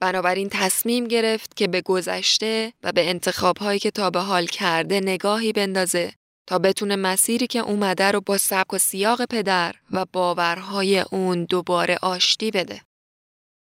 بنابراین 0.00 0.48
تصمیم 0.48 1.04
گرفت 1.04 1.56
که 1.56 1.68
به 1.68 1.80
گذشته 1.80 2.72
و 2.82 2.92
به 2.92 3.08
انتخابهایی 3.08 3.78
که 3.78 3.90
تا 3.90 4.10
به 4.10 4.20
حال 4.20 4.46
کرده 4.46 5.00
نگاهی 5.00 5.52
بندازه 5.52 6.12
تا 6.48 6.58
بتونه 6.58 6.96
مسیری 6.96 7.46
که 7.46 7.58
اومده 7.58 8.10
رو 8.10 8.20
با 8.20 8.38
سبک 8.38 8.72
و 8.72 8.78
سیاق 8.78 9.24
پدر 9.24 9.74
و 9.90 10.04
باورهای 10.12 10.98
اون 10.98 11.44
دوباره 11.44 11.98
آشتی 12.02 12.50
بده. 12.50 12.80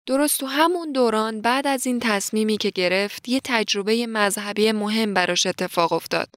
درست 0.07 0.39
تو 0.39 0.45
همون 0.45 0.91
دوران 0.91 1.41
بعد 1.41 1.67
از 1.67 1.85
این 1.87 1.99
تصمیمی 1.99 2.57
که 2.57 2.69
گرفت 2.69 3.29
یه 3.29 3.41
تجربه 3.43 4.07
مذهبی 4.07 4.71
مهم 4.71 5.13
براش 5.13 5.45
اتفاق 5.45 5.93
افتاد 5.93 6.29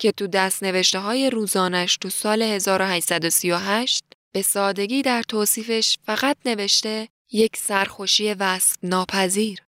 که 0.00 0.12
تو 0.12 0.26
دست 0.26 0.62
نوشته 0.62 0.98
های 0.98 1.30
روزانش 1.30 1.96
تو 1.96 2.08
سال 2.08 2.42
1838 2.42 4.04
به 4.32 4.42
سادگی 4.42 5.02
در 5.02 5.22
توصیفش 5.22 5.98
فقط 6.04 6.36
نوشته 6.44 7.08
یک 7.32 7.56
سرخوشی 7.56 8.34
وصف 8.34 8.76
ناپذیر. 8.82 9.67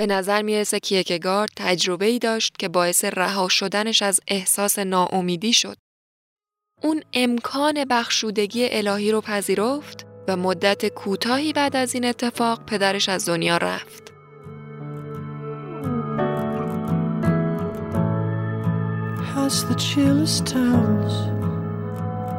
به 0.00 0.06
نظر 0.06 0.42
می‌رسه 0.42 0.80
کیکگارد 0.80 1.50
تجربه 1.56 2.06
ای 2.06 2.18
داشت 2.18 2.58
که 2.58 2.68
باعث 2.68 3.04
رها 3.04 3.48
شدنش 3.48 4.02
از 4.02 4.20
احساس 4.28 4.78
ناامیدی 4.78 5.52
شد. 5.52 5.76
اون 6.82 7.02
امکان 7.12 7.84
بخشودگی 7.84 8.68
الهی 8.70 9.12
رو 9.12 9.20
پذیرفت 9.20 10.06
و 10.28 10.36
مدت 10.36 10.86
کوتاهی 10.86 11.52
بعد 11.52 11.76
از 11.76 11.94
این 11.94 12.04
اتفاق 12.04 12.64
پدرش 12.66 13.08
از 13.08 13.28
دنیا 13.28 13.56
رفت. 13.56 14.12
As 19.46 19.64
the 19.68 19.74
chillest 19.74 20.46
towers 20.46 21.16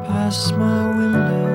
past 0.08 0.46
my 0.60 0.80
window 0.98 1.51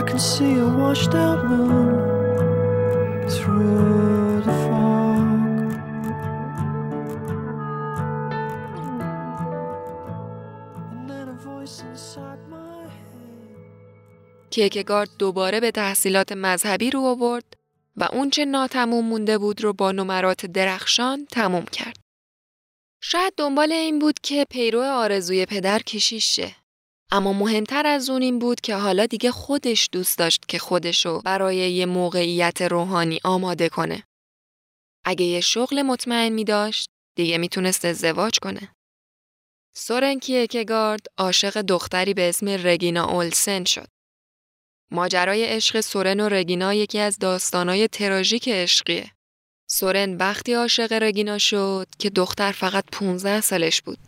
I 0.00 0.02
can 0.02 0.18
see 0.18 0.54
a 0.58 0.66
washed 0.80 1.14
out 1.14 1.40
moon 1.44 1.88
through 3.28 4.40
the 4.46 4.56
کیکگارد 14.50 15.10
دوباره 15.18 15.60
به 15.60 15.70
تحصیلات 15.70 16.32
مذهبی 16.32 16.90
رو 16.90 17.00
آورد 17.00 17.56
و 17.96 18.08
اونچه 18.12 18.44
ناتموم 18.44 19.06
مونده 19.06 19.38
بود 19.38 19.64
رو 19.64 19.72
با 19.72 19.92
نمرات 19.92 20.46
درخشان 20.46 21.26
تموم 21.32 21.64
کرد. 21.64 21.96
شاید 23.00 23.32
دنبال 23.36 23.72
این 23.72 23.98
بود 23.98 24.20
که 24.22 24.46
پیرو 24.50 24.82
آرزوی 24.82 25.46
پدر 25.46 25.78
کشیش 25.78 26.36
شه. 26.36 26.59
اما 27.12 27.32
مهمتر 27.32 27.86
از 27.86 28.10
اون 28.10 28.22
این 28.22 28.38
بود 28.38 28.60
که 28.60 28.76
حالا 28.76 29.06
دیگه 29.06 29.30
خودش 29.30 29.88
دوست 29.92 30.18
داشت 30.18 30.48
که 30.48 30.58
خودشو 30.58 31.20
برای 31.20 31.56
یه 31.56 31.86
موقعیت 31.86 32.62
روحانی 32.62 33.20
آماده 33.24 33.68
کنه. 33.68 34.04
اگه 35.04 35.24
یه 35.24 35.40
شغل 35.40 35.82
مطمئن 35.82 36.28
می 36.28 36.44
داشت، 36.44 36.90
دیگه 37.16 37.38
می‌تونست 37.38 37.84
ازدواج 37.84 38.38
کنه. 38.42 38.74
سورن 39.74 40.18
کیکگارد 40.18 41.06
عاشق 41.18 41.60
دختری 41.60 42.14
به 42.14 42.28
اسم 42.28 42.48
رگینا 42.48 43.04
اولسن 43.04 43.64
شد. 43.64 43.86
ماجرای 44.90 45.44
عشق 45.44 45.80
سورن 45.80 46.20
و 46.20 46.28
رگینا 46.28 46.74
یکی 46.74 46.98
از 46.98 47.18
داستانای 47.18 47.88
تراژیک 47.88 48.48
عشقیه. 48.48 49.10
سورن 49.70 50.16
وقتی 50.16 50.52
عاشق 50.54 50.92
رگینا 50.92 51.38
شد 51.38 51.86
که 51.98 52.10
دختر 52.10 52.52
فقط 52.52 52.84
15 52.92 53.40
سالش 53.40 53.82
بود. 53.82 53.98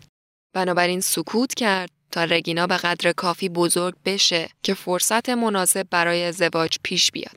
بنابراین 0.54 1.00
سکوت 1.00 1.54
کرد 1.54 1.90
تا 2.12 2.24
رگینا 2.24 2.66
به 2.66 2.76
قدر 2.76 3.12
کافی 3.12 3.48
بزرگ 3.48 3.94
بشه 4.04 4.48
که 4.62 4.74
فرصت 4.74 5.28
مناسب 5.28 5.86
برای 5.90 6.24
ازدواج 6.24 6.76
پیش 6.82 7.10
بیاد. 7.10 7.36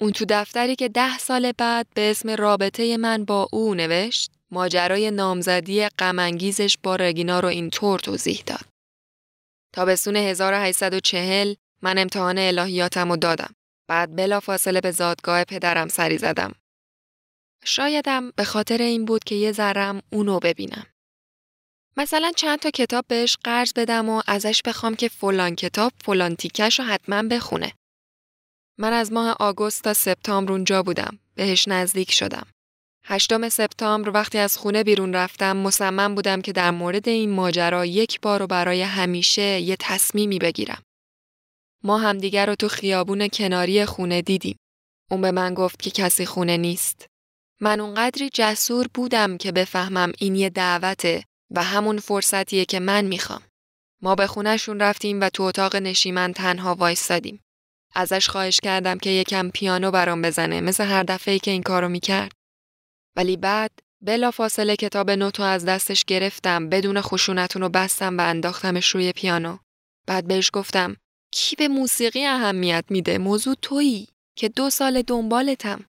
اون 0.00 0.12
تو 0.12 0.24
دفتری 0.28 0.76
که 0.76 0.88
ده 0.88 1.18
سال 1.18 1.52
بعد 1.52 1.86
به 1.94 2.10
اسم 2.10 2.30
رابطه 2.30 2.96
من 2.96 3.24
با 3.24 3.48
او 3.52 3.74
نوشت 3.74 4.30
ماجرای 4.50 5.10
نامزدی 5.10 5.88
غمانگیزش 5.88 6.76
با 6.82 6.96
رگینا 6.96 7.40
رو 7.40 7.48
اینطور 7.48 7.98
توضیح 7.98 8.42
داد. 8.46 8.64
تابستون 9.74 10.16
1840 10.16 11.54
من 11.82 11.98
امتحان 11.98 12.38
الهیاتم 12.38 13.10
رو 13.10 13.16
دادم. 13.16 13.54
بعد 13.88 14.16
بلا 14.16 14.40
فاصله 14.40 14.80
به 14.80 14.90
زادگاه 14.90 15.44
پدرم 15.44 15.88
سری 15.88 16.18
زدم. 16.18 16.52
شایدم 17.64 18.30
به 18.30 18.44
خاطر 18.44 18.82
این 18.82 19.04
بود 19.04 19.24
که 19.24 19.34
یه 19.34 19.52
ذرم 19.52 20.02
اونو 20.12 20.38
ببینم. 20.38 20.86
مثلا 22.00 22.32
چند 22.36 22.58
تا 22.58 22.70
کتاب 22.70 23.04
بهش 23.08 23.36
قرض 23.44 23.72
بدم 23.76 24.08
و 24.08 24.22
ازش 24.26 24.62
بخوام 24.64 24.94
که 24.94 25.08
فلان 25.08 25.54
کتاب 25.54 25.92
فلان 26.04 26.36
تیکش 26.36 26.78
رو 26.78 26.84
حتما 26.84 27.22
بخونه. 27.22 27.72
من 28.78 28.92
از 28.92 29.12
ماه 29.12 29.36
آگوست 29.40 29.84
تا 29.84 29.94
سپتامبر 29.94 30.52
اونجا 30.52 30.82
بودم. 30.82 31.18
بهش 31.34 31.68
نزدیک 31.68 32.12
شدم. 32.12 32.46
هشتم 33.04 33.48
سپتامبر 33.48 34.10
وقتی 34.10 34.38
از 34.38 34.56
خونه 34.56 34.84
بیرون 34.84 35.14
رفتم 35.14 35.56
مصمم 35.56 36.14
بودم 36.14 36.40
که 36.40 36.52
در 36.52 36.70
مورد 36.70 37.08
این 37.08 37.30
ماجرا 37.30 37.86
یک 37.86 38.20
بار 38.20 38.42
و 38.42 38.46
برای 38.46 38.82
همیشه 38.82 39.60
یه 39.60 39.76
تصمیمی 39.80 40.38
بگیرم. 40.38 40.82
ما 41.84 41.98
همدیگر 41.98 42.46
رو 42.46 42.54
تو 42.54 42.68
خیابون 42.68 43.28
کناری 43.28 43.84
خونه 43.84 44.22
دیدیم. 44.22 44.56
اون 45.10 45.20
به 45.20 45.30
من 45.30 45.54
گفت 45.54 45.82
که 45.82 45.90
کسی 45.90 46.26
خونه 46.26 46.56
نیست. 46.56 47.06
من 47.60 47.80
اونقدری 47.80 48.30
جسور 48.34 48.86
بودم 48.94 49.36
که 49.36 49.52
بفهمم 49.52 50.12
این 50.18 50.34
یه 50.34 50.50
دعوته 50.50 51.24
و 51.50 51.62
همون 51.62 51.98
فرصتیه 51.98 52.64
که 52.64 52.80
من 52.80 53.04
می‌خوام. 53.04 53.42
ما 54.02 54.14
به 54.14 54.26
خونهشون 54.26 54.80
رفتیم 54.80 55.20
و 55.20 55.28
تو 55.28 55.42
اتاق 55.42 55.76
نشیمن 55.76 56.32
تنها 56.32 56.74
وایستادیم. 56.74 57.40
ازش 57.94 58.28
خواهش 58.28 58.60
کردم 58.62 58.98
که 58.98 59.10
یکم 59.10 59.50
پیانو 59.50 59.90
برام 59.90 60.22
بزنه 60.22 60.60
مثل 60.60 60.84
هر 60.84 61.02
دفعه 61.02 61.38
که 61.38 61.50
این 61.50 61.62
کارو 61.62 61.88
می‌کرد. 61.88 62.32
ولی 63.16 63.36
بعد 63.36 63.70
بلا 64.02 64.30
فاصله 64.30 64.76
کتاب 64.76 65.10
نوتو 65.10 65.42
از 65.42 65.64
دستش 65.64 66.04
گرفتم 66.04 66.68
بدون 66.68 67.00
خشونتون 67.00 67.62
رو 67.62 67.68
بستم 67.68 68.18
و 68.18 68.20
انداختمش 68.20 68.88
روی 68.88 69.12
پیانو. 69.12 69.58
بعد 70.06 70.26
بهش 70.26 70.50
گفتم 70.52 70.96
کی 71.32 71.56
به 71.56 71.68
موسیقی 71.68 72.26
اهمیت 72.26 72.84
میده 72.90 73.18
موضوع 73.18 73.54
تویی 73.62 74.08
که 74.36 74.48
دو 74.48 74.70
سال 74.70 75.02
دنبالتم. 75.02 75.84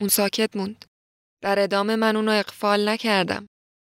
اون 0.00 0.08
ساکت 0.08 0.56
موند. 0.56 0.84
در 1.42 1.58
ادامه 1.58 1.96
من 1.96 2.16
اونو 2.16 2.32
اقفال 2.32 2.88
نکردم. 2.88 3.46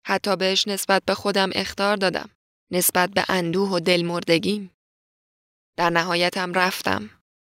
حتی 0.07 0.35
بهش 0.35 0.67
نسبت 0.67 1.03
به 1.05 1.13
خودم 1.13 1.49
اختار 1.55 1.95
دادم. 1.95 2.29
نسبت 2.71 3.09
به 3.09 3.25
اندوه 3.29 3.69
و 3.69 3.79
دلمردگیم. 3.79 4.71
در 5.77 5.89
نهایتم 5.89 6.53
رفتم. 6.53 7.09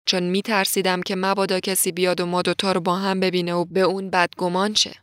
چون 0.06 0.22
می 0.22 0.42
ترسیدم 0.42 1.02
که 1.02 1.16
مبادا 1.16 1.60
کسی 1.60 1.92
بیاد 1.92 2.20
و 2.20 2.26
ما 2.26 2.42
دوتا 2.42 2.72
رو 2.72 2.80
با 2.80 2.96
هم 2.96 3.20
ببینه 3.20 3.54
و 3.54 3.64
به 3.64 3.80
اون 3.80 4.10
بدگمان 4.10 4.74
شه. 4.74 5.02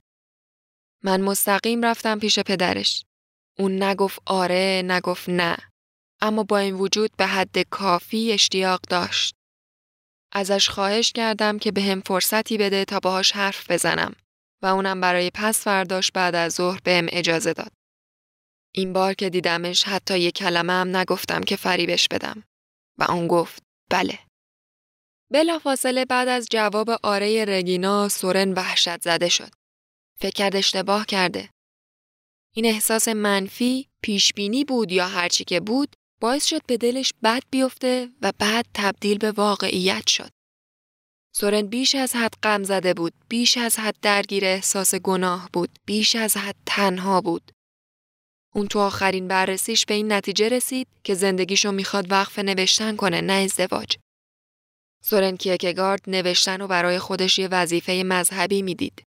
من 1.04 1.22
مستقیم 1.22 1.86
رفتم 1.86 2.20
پیش 2.20 2.40
پدرش. 2.40 3.06
اون 3.60 3.84
نگفت 3.84 4.22
آره 4.26 4.82
نگفت 4.86 5.30
نه. 5.30 5.58
اما 6.22 6.44
با 6.44 6.58
این 6.58 6.76
وجود 6.76 7.12
به 7.18 7.26
حد 7.26 7.60
کافی 7.70 8.32
اشتیاق 8.32 8.82
داشت. 8.82 9.36
ازش 10.32 10.70
خواهش 10.70 11.12
کردم 11.12 11.60
که 11.60 11.72
به 11.72 11.82
هم 11.82 12.02
فرصتی 12.02 12.58
بده 12.58 12.86
تا 12.86 13.00
باهاش 13.00 13.32
حرف 13.32 13.72
بزنم 13.72 14.16
و 14.64 14.66
اونم 14.66 15.02
برای 15.02 15.32
پس 15.34 15.64
فرداش 15.64 16.12
بعد 16.12 16.36
از 16.36 16.54
ظهر 16.54 16.80
بهم 16.84 17.08
اجازه 17.10 17.54
داد. 17.54 17.72
این 18.76 18.94
بار 18.94 19.14
که 19.14 19.30
دیدمش 19.30 19.84
حتی 19.84 20.20
یک 20.20 20.36
کلمه 20.36 20.74
هم 20.74 20.96
نگفتم 20.96 21.42
که 21.42 21.56
فریبش 21.56 22.08
بدم 22.08 22.44
و 23.00 23.12
اون 23.12 23.28
گفت 23.28 23.64
بله. 23.90 24.20
فاصله 25.64 26.06
بعد 26.06 26.28
از 26.28 26.48
جواب 26.52 26.90
آره 27.04 27.46
رگینا 27.46 28.10
سورن 28.10 28.54
وحشت 28.54 29.02
زده 29.02 29.30
شد. 29.30 29.52
فکر 30.20 30.32
کرد 30.32 30.56
اشتباه 30.56 31.06
کرده. 31.06 31.50
این 32.56 32.66
احساس 32.66 33.08
منفی 33.08 33.90
پیشبینی 34.04 34.66
بود 34.66 34.92
یا 34.92 35.08
هرچی 35.08 35.44
که 35.44 35.60
بود 35.60 35.96
باعث 36.22 36.46
شد 36.46 36.66
به 36.66 36.78
دلش 36.78 37.14
بد 37.24 37.44
بیفته 37.52 38.10
و 38.22 38.32
بعد 38.40 38.66
تبدیل 38.74 39.18
به 39.18 39.32
واقعیت 39.32 40.08
شد. 40.08 40.30
سورن 41.36 41.62
بیش 41.62 41.96
از 41.96 42.16
حد 42.16 42.34
غم 42.44 42.64
زده 42.64 42.94
بود، 42.94 43.14
بیش 43.30 43.58
از 43.58 43.80
حد 43.80 43.96
درگیر 44.02 44.46
احساس 44.46 44.96
گناه 44.96 45.50
بود، 45.54 45.80
بیش 45.86 46.16
از 46.16 46.38
حد 46.38 46.56
تنها 46.66 47.22
بود. 47.22 47.52
اون 48.56 48.68
تو 48.68 48.80
آخرین 48.80 49.28
بررسیش 49.28 49.86
به 49.86 49.94
این 49.94 50.12
نتیجه 50.12 50.50
رسید 50.50 50.88
که 51.04 51.14
زندگیشو 51.14 51.72
می‌خواد 51.72 52.12
وقف 52.12 52.40
نوشتن 52.40 52.96
کنه 52.96 53.22
نه 53.22 53.34
ازدواج. 53.34 53.98
سورن 55.04 55.38
کیکگارد 55.38 56.02
نوشتن 56.08 56.62
و 56.62 56.68
برای 56.68 57.00
خودش 57.00 57.40
یه 57.40 57.48
وظیفه 57.48 58.04
مذهبی 58.06 58.62
می‌دید. 58.62 59.04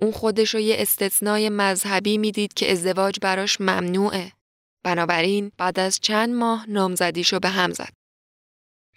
اون 0.00 0.12
خودش 0.12 0.54
رو 0.54 0.60
یه 0.60 0.76
استثنای 0.78 1.48
مذهبی 1.48 2.18
می‌دید 2.18 2.54
که 2.54 2.72
ازدواج 2.72 3.18
براش 3.22 3.60
ممنوعه. 3.60 4.32
بنابراین 4.84 5.52
بعد 5.58 5.78
از 5.78 6.00
چند 6.00 6.34
ماه 6.34 6.70
نامزدیشو 6.70 7.38
به 7.38 7.48
هم 7.48 7.72
زد. 7.72 7.92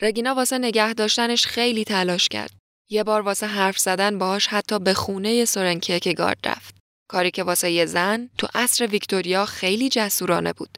رگینا 0.02 0.36
واسه 0.36 0.58
نگه 0.58 0.94
داشتنش 0.94 1.46
خیلی 1.46 1.84
تلاش 1.84 2.28
کرد. 2.28 2.52
یه 2.90 3.04
بار 3.04 3.22
واسه 3.22 3.48
حرف 3.48 3.80
زدن 3.80 4.18
باهاش 4.18 4.48
حتی 4.48 4.80
به 4.80 4.94
خونه 4.94 5.46
سورن 5.46 5.80
کیکگارد 5.80 6.48
رفت. 6.48 6.76
کاری 7.10 7.32
که 7.32 7.44
واسه 7.44 7.72
یه 7.72 7.86
زن 7.86 8.30
تو 8.38 8.48
عصر 8.56 8.88
ویکتوریا 8.88 9.46
خیلی 9.46 9.90
جسورانه 9.90 10.54
بود. 10.54 10.78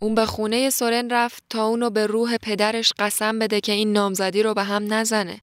اون 0.00 0.14
به 0.14 0.26
خونه 0.26 0.70
سورن 0.70 1.10
رفت 1.10 1.42
تا 1.50 1.66
اونو 1.66 1.90
به 1.90 2.06
روح 2.06 2.36
پدرش 2.36 2.92
قسم 2.98 3.38
بده 3.38 3.60
که 3.60 3.72
این 3.72 3.92
نامزدی 3.92 4.42
رو 4.42 4.54
به 4.54 4.62
هم 4.62 4.94
نزنه. 4.94 5.40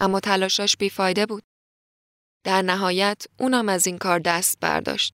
اما 0.00 0.20
تلاشاش 0.20 0.76
بیفایده 0.76 1.26
بود. 1.26 1.42
در 2.44 2.62
نهایت 2.62 3.24
اونم 3.38 3.68
از 3.68 3.86
این 3.86 3.98
کار 3.98 4.18
دست 4.18 4.58
برداشت. 4.60 5.12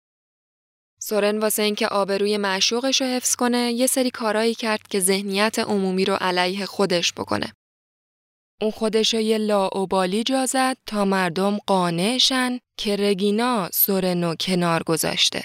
سورن 1.06 1.38
واسه 1.38 1.62
اینکه 1.62 1.88
آبروی 1.88 2.36
معشوقش 2.36 3.00
رو 3.00 3.06
حفظ 3.06 3.36
کنه 3.36 3.72
یه 3.72 3.86
سری 3.86 4.10
کارایی 4.10 4.54
کرد 4.54 4.88
که 4.88 5.00
ذهنیت 5.00 5.58
عمومی 5.58 6.04
رو 6.04 6.14
علیه 6.14 6.66
خودش 6.66 7.12
بکنه. 7.12 7.52
اون 8.60 8.70
خودش 8.70 9.14
رو 9.14 9.20
یه 9.20 9.38
لاعبالی 9.38 10.22
جا 10.22 10.46
زد 10.46 10.76
تا 10.86 11.04
مردم 11.04 11.58
قانعشن 11.66 12.58
که 12.78 12.96
رگینا 12.96 13.68
سورنو 13.72 14.34
کنار 14.34 14.82
گذاشته. 14.82 15.44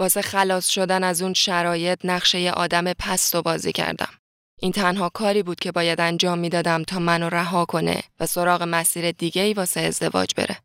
واسه 0.00 0.22
خلاص 0.22 0.68
شدن 0.68 1.04
از 1.04 1.22
اون 1.22 1.34
شرایط 1.34 1.98
نقشه 2.04 2.50
آدم 2.50 2.92
پست 2.92 3.34
و 3.34 3.42
بازی 3.42 3.72
کردم. 3.72 4.14
این 4.60 4.72
تنها 4.72 5.08
کاری 5.08 5.42
بود 5.42 5.60
که 5.60 5.72
باید 5.72 6.00
انجام 6.00 6.38
می‌دادم 6.38 6.82
تا 6.82 6.98
منو 6.98 7.28
رها 7.28 7.64
کنه 7.64 8.02
و 8.20 8.26
سراغ 8.26 8.62
مسیر 8.62 9.10
دیگه 9.10 9.42
ای 9.42 9.54
واسه 9.54 9.80
ازدواج 9.80 10.34
بره. 10.36 10.56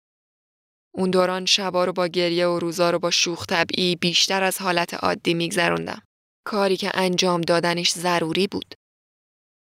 اون 0.98 1.10
دوران 1.10 1.46
شبا 1.46 1.86
رو 1.86 1.94
با 1.94 2.08
گریه 2.08 2.48
و 2.48 2.60
روزا 2.60 2.90
رو 2.90 3.00
با 3.00 3.12
شوخ 3.12 3.46
طبعی 3.46 3.96
بیشتر 3.96 4.44
از 4.44 4.62
حالت 4.62 4.94
عادی 4.94 5.34
میگذروندم. 5.34 6.02
کاری 6.46 6.78
که 6.78 6.92
انجام 6.94 7.42
دادنش 7.42 7.92
ضروری 7.92 8.48
بود. 8.48 8.76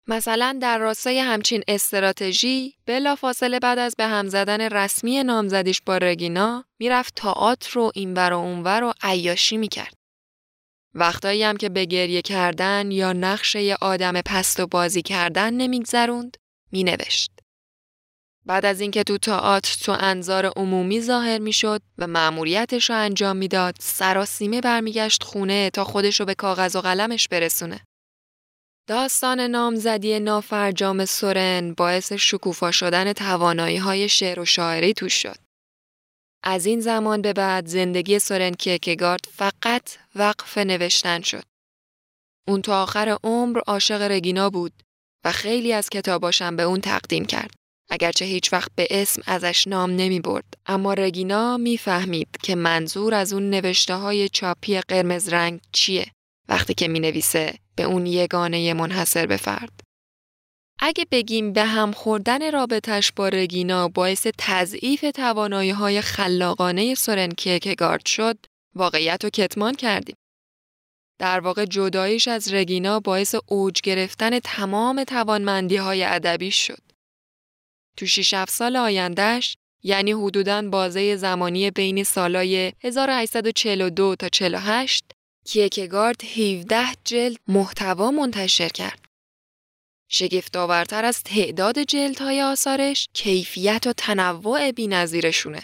مثلا 0.09 0.59
در 0.63 0.79
راستای 0.79 1.19
همچین 1.19 1.63
استراتژی 1.69 2.75
فاصله 3.19 3.59
بعد 3.59 3.79
از 3.79 3.95
به 3.97 4.05
هم 4.05 4.29
زدن 4.29 4.61
رسمی 4.61 5.23
نامزدیش 5.23 5.81
با 5.87 5.99
رگینا 5.99 6.65
می‌رفت 6.79 7.15
تئاتر 7.15 7.71
رو 7.73 7.93
اینور 7.95 8.33
و 8.33 8.39
اونور 8.39 8.83
و 8.83 8.93
عیاشی 9.03 9.57
می‌کرد. 9.57 9.95
وقتایی 10.95 11.43
هم 11.43 11.57
که 11.57 11.69
به 11.69 11.85
گریه 11.85 12.23
کردن 12.23 12.91
یا 12.91 13.13
نقشه 13.13 13.77
آدم 13.81 14.21
پست 14.21 14.61
و 14.61 14.67
بازی 14.67 15.03
کردن 15.03 15.55
نمیگذروند 15.55 16.37
مینوشت. 16.73 17.34
بعد 18.47 18.67
از 18.67 18.81
اینکه 18.81 19.03
تو 19.03 19.19
تئاتر 19.19 19.77
تو 19.85 19.97
انظار 20.01 20.47
عمومی 20.47 21.01
ظاهر 21.01 21.39
می‌شد 21.39 21.83
و 21.99 22.07
مأموریتش 22.07 22.91
رو 22.91 22.97
انجام 22.97 23.37
می‌داد 23.37 23.77
سراسیمه 23.81 24.61
برمیگشت 24.61 25.23
خونه 25.23 25.71
تا 25.71 25.85
خودش 25.85 26.21
رو 26.21 26.27
به 26.27 26.35
کاغذ 26.35 26.77
و 26.77 26.81
قلمش 26.81 27.29
برسونه 27.29 27.81
داستان 28.89 29.41
نامزدی 29.41 30.21
نافرجام 30.21 31.05
سورن 31.05 31.75
باعث 31.75 32.13
شکوفا 32.13 32.71
شدن 32.71 33.13
توانایی 33.13 33.77
های 33.77 34.09
شعر 34.09 34.41
و 34.41 34.45
شاعری 34.45 34.95
توش 34.95 35.23
شد. 35.23 35.37
از 36.43 36.67
این 36.67 36.81
زمان 36.81 37.23
به 37.23 37.33
بعد 37.33 37.67
زندگی 37.67 38.19
سورن 38.19 38.51
کیکگارد 38.51 39.25
فقط 39.33 39.97
وقف 40.15 40.59
نوشتن 40.59 41.21
شد. 41.21 41.45
اون 42.49 42.63
تا 42.63 42.83
آخر 42.83 43.19
عمر 43.25 43.59
عاشق 43.67 44.03
رگینا 44.03 44.51
بود 44.51 44.73
و 45.25 45.33
خیلی 45.33 45.73
از 45.73 45.89
کتاباشم 45.89 46.57
به 46.57 46.63
اون 46.63 46.81
تقدیم 46.81 47.25
کرد. 47.25 47.64
اگرچه 47.91 48.25
هیچ 48.25 48.53
وقت 48.53 48.71
به 48.77 48.87
اسم 48.91 49.23
ازش 49.27 49.67
نام 49.67 49.91
نمی 49.91 50.21
برد. 50.21 50.45
اما 50.67 50.95
رگینا 50.95 51.57
می‌فهمید 51.57 52.29
که 52.43 52.55
منظور 52.55 53.15
از 53.15 53.33
اون 53.33 53.51
نوشته 53.51 53.95
های 53.95 54.29
چاپی 54.29 54.81
قرمز 54.81 55.29
رنگ 55.29 55.61
چیه 55.73 56.07
وقتی 56.49 56.75
که 56.75 56.89
می 56.89 57.01
نویسه 57.01 57.55
به 57.77 57.83
اون 57.83 58.07
یگانه 58.07 58.75
منحصر 58.75 59.27
به 59.27 59.37
فرد. 59.37 59.81
اگه 60.79 61.07
بگیم 61.11 61.53
به 61.53 61.65
هم 61.65 61.93
خوردن 61.93 62.53
رابطش 62.53 63.13
با 63.13 63.29
رگینا 63.29 63.89
باعث 63.89 64.27
تضعیف 64.39 65.01
توانایی 65.15 65.71
های 65.71 66.01
خلاقانه 66.01 66.95
سورن 66.95 67.31
کیکگارد 67.31 68.07
شد، 68.07 68.39
واقعیت 68.75 69.25
رو 69.25 69.31
کتمان 69.31 69.75
کردیم. 69.75 70.17
در 71.19 71.41
واقع 71.41 71.65
جداییش 71.65 72.29
از 72.29 72.53
رگینا 72.55 73.01
باعث 73.01 73.35
اوج 73.47 73.81
گرفتن 73.81 74.39
تمام 74.39 75.05
توانمندی 75.05 75.77
های 75.77 76.05
ادبی 76.05 76.51
شد. 76.51 76.84
تو 77.97 78.07
6 78.07 78.45
سال 78.49 78.77
آیندهش 78.77 79.57
یعنی 79.83 80.13
حدوداً 80.13 80.63
بازه 80.63 81.17
زمانی 81.17 81.71
بین 81.71 82.05
سالای 82.05 82.73
1842 82.81 84.17
تا 84.17 84.29
48 84.29 85.05
کیکگارد 85.45 86.25
17 86.25 86.87
جلد 87.05 87.37
محتوا 87.49 88.11
منتشر 88.11 88.69
کرد. 88.69 89.05
شگفت 90.09 90.57
آورتر 90.57 91.05
از 91.05 91.23
تعداد 91.23 91.79
جلدهای 91.79 92.43
آثارش 92.43 93.09
کیفیت 93.13 93.87
و 93.87 93.93
تنوع 93.93 94.71
بی‌نظیرشونه. 94.71 95.63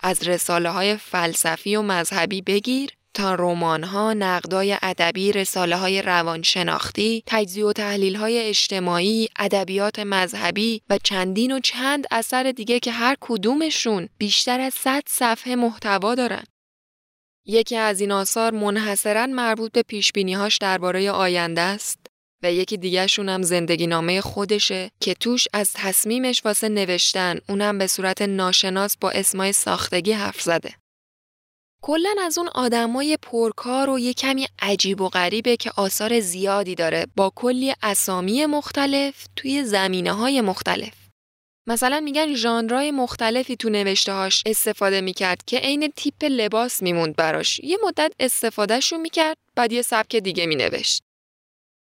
از 0.00 0.28
رساله 0.28 0.70
های 0.70 0.96
فلسفی 0.96 1.76
و 1.76 1.82
مذهبی 1.82 2.42
بگیر 2.42 2.90
تا 3.14 3.34
رمان 3.34 3.84
ها، 3.84 4.12
نقدای 4.12 4.76
ادبی، 4.82 5.32
رساله 5.32 5.76
های 5.76 6.02
روانشناختی، 6.02 7.22
تجزیه 7.26 7.64
و 7.64 7.72
تحلیل 7.72 8.16
های 8.16 8.38
اجتماعی، 8.38 9.28
ادبیات 9.38 9.98
مذهبی 9.98 10.82
و 10.90 10.98
چندین 10.98 11.52
و 11.52 11.60
چند 11.60 12.06
اثر 12.10 12.52
دیگه 12.52 12.80
که 12.80 12.92
هر 12.92 13.16
کدومشون 13.20 14.08
بیشتر 14.18 14.60
از 14.60 14.74
100 14.74 15.02
صفحه 15.06 15.56
محتوا 15.56 16.14
دارن. 16.14 16.44
یکی 17.46 17.76
از 17.76 18.00
این 18.00 18.12
آثار 18.12 18.52
منحصرا 18.52 19.26
مربوط 19.26 19.72
به 19.72 19.82
پیشبینیهاش 19.82 20.58
درباره 20.58 21.10
آینده 21.10 21.60
است 21.60 21.98
و 22.42 22.52
یکی 22.52 22.76
دیگهشون 22.76 23.28
هم 23.28 23.42
زندگی 23.42 23.86
نامه 23.86 24.20
خودشه 24.20 24.90
که 25.00 25.14
توش 25.14 25.48
از 25.52 25.72
تصمیمش 25.74 26.44
واسه 26.44 26.68
نوشتن 26.68 27.38
اونم 27.48 27.78
به 27.78 27.86
صورت 27.86 28.22
ناشناس 28.22 28.96
با 28.96 29.10
اسمای 29.10 29.52
ساختگی 29.52 30.12
حرف 30.12 30.40
زده. 30.40 30.79
کلا 31.82 32.14
از 32.20 32.38
اون 32.38 32.48
آدمای 32.48 33.18
پرکار 33.22 33.90
و 33.90 33.98
یه 33.98 34.14
کمی 34.14 34.46
عجیب 34.62 35.00
و 35.00 35.08
غریبه 35.08 35.56
که 35.56 35.70
آثار 35.76 36.20
زیادی 36.20 36.74
داره 36.74 37.06
با 37.16 37.32
کلی 37.34 37.74
اسامی 37.82 38.46
مختلف 38.46 39.26
توی 39.36 39.64
زمینه 39.64 40.12
های 40.12 40.40
مختلف. 40.40 40.94
مثلا 41.66 42.00
میگن 42.00 42.34
ژانرهای 42.34 42.90
مختلفی 42.90 43.56
تو 43.56 43.68
نوشتهاش 43.68 44.42
استفاده 44.46 45.00
می‌کرد 45.00 45.44
که 45.46 45.58
عین 45.58 45.92
تیپ 45.96 46.24
لباس 46.24 46.82
میموند 46.82 47.16
براش. 47.16 47.60
یه 47.60 47.78
مدت 47.84 48.12
استفادهشو 48.20 48.98
می‌کرد 48.98 49.36
بعد 49.56 49.72
یه 49.72 49.82
سبک 49.82 50.16
دیگه 50.16 50.46
مینوشت. 50.46 51.02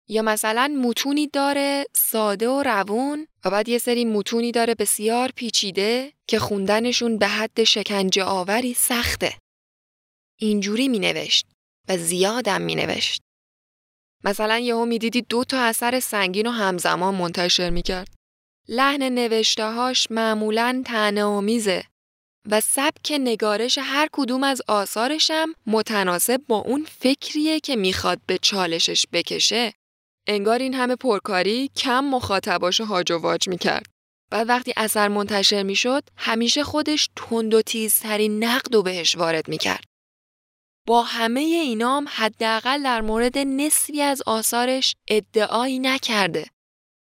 یا 0.09 0.21
مثلا 0.21 0.67
متونی 0.83 1.27
داره 1.27 1.85
ساده 1.93 2.49
و 2.49 2.63
روون 2.63 3.27
و 3.45 3.49
بعد 3.49 3.69
یه 3.69 3.77
سری 3.77 4.05
متونی 4.05 4.51
داره 4.51 4.75
بسیار 4.75 5.31
پیچیده 5.35 6.13
که 6.27 6.39
خوندنشون 6.39 7.17
به 7.17 7.27
حد 7.27 7.63
شکنجه 7.63 8.23
آوری 8.23 8.73
سخته. 8.73 9.42
اینجوری 10.43 10.87
می 10.87 10.99
نوشت 10.99 11.45
و 11.89 11.97
زیادم 11.97 12.61
می 12.61 12.75
نوشت. 12.75 13.21
مثلا 14.23 14.59
یهو 14.59 14.85
می‌دیدی 14.85 15.21
دو 15.21 15.43
تا 15.43 15.61
اثر 15.61 15.99
سنگین 15.99 16.47
و 16.47 16.51
همزمان 16.51 17.15
منتشر 17.15 17.69
می 17.69 17.81
کرد. 17.81 18.07
لحن 18.67 19.03
نوشته 19.09 19.65
هاش 19.65 20.07
معمولا 20.11 20.83
تنه 20.85 21.23
آمیزه 21.23 21.83
و 22.49 22.61
سبک 22.61 23.13
نگارش 23.19 23.77
هر 23.81 24.09
کدوم 24.11 24.43
از 24.43 24.61
آثارشم 24.67 25.53
متناسب 25.67 26.41
با 26.47 26.57
اون 26.57 26.85
فکریه 26.99 27.59
که 27.59 27.75
می‌خواد 27.75 28.21
به 28.27 28.37
چالشش 28.37 29.05
بکشه. 29.11 29.73
انگار 30.27 30.59
این 30.59 30.73
همه 30.73 30.95
پرکاری 30.95 31.67
کم 31.75 32.03
مخاطباش 32.05 32.81
هاج 32.81 33.11
و 33.11 33.17
واج 33.17 33.47
می‌کرد. 33.47 33.85
بعد 34.31 34.49
وقتی 34.49 34.73
اثر 34.77 35.07
منتشر 35.07 35.63
می‌شد 35.63 36.03
همیشه 36.17 36.63
خودش 36.63 37.09
تند 37.15 37.53
و 37.53 37.61
تیزترین 37.61 38.43
نقد 38.43 38.75
و 38.75 38.83
بهش 38.83 39.17
وارد 39.17 39.47
می‌کرد. 39.47 39.92
با 40.87 41.01
همه 41.03 41.39
اینام 41.39 42.07
حداقل 42.09 42.83
در 42.83 43.01
مورد 43.01 43.37
نصفی 43.37 44.01
از 44.01 44.21
آثارش 44.25 44.95
ادعایی 45.07 45.79
نکرده. 45.79 46.45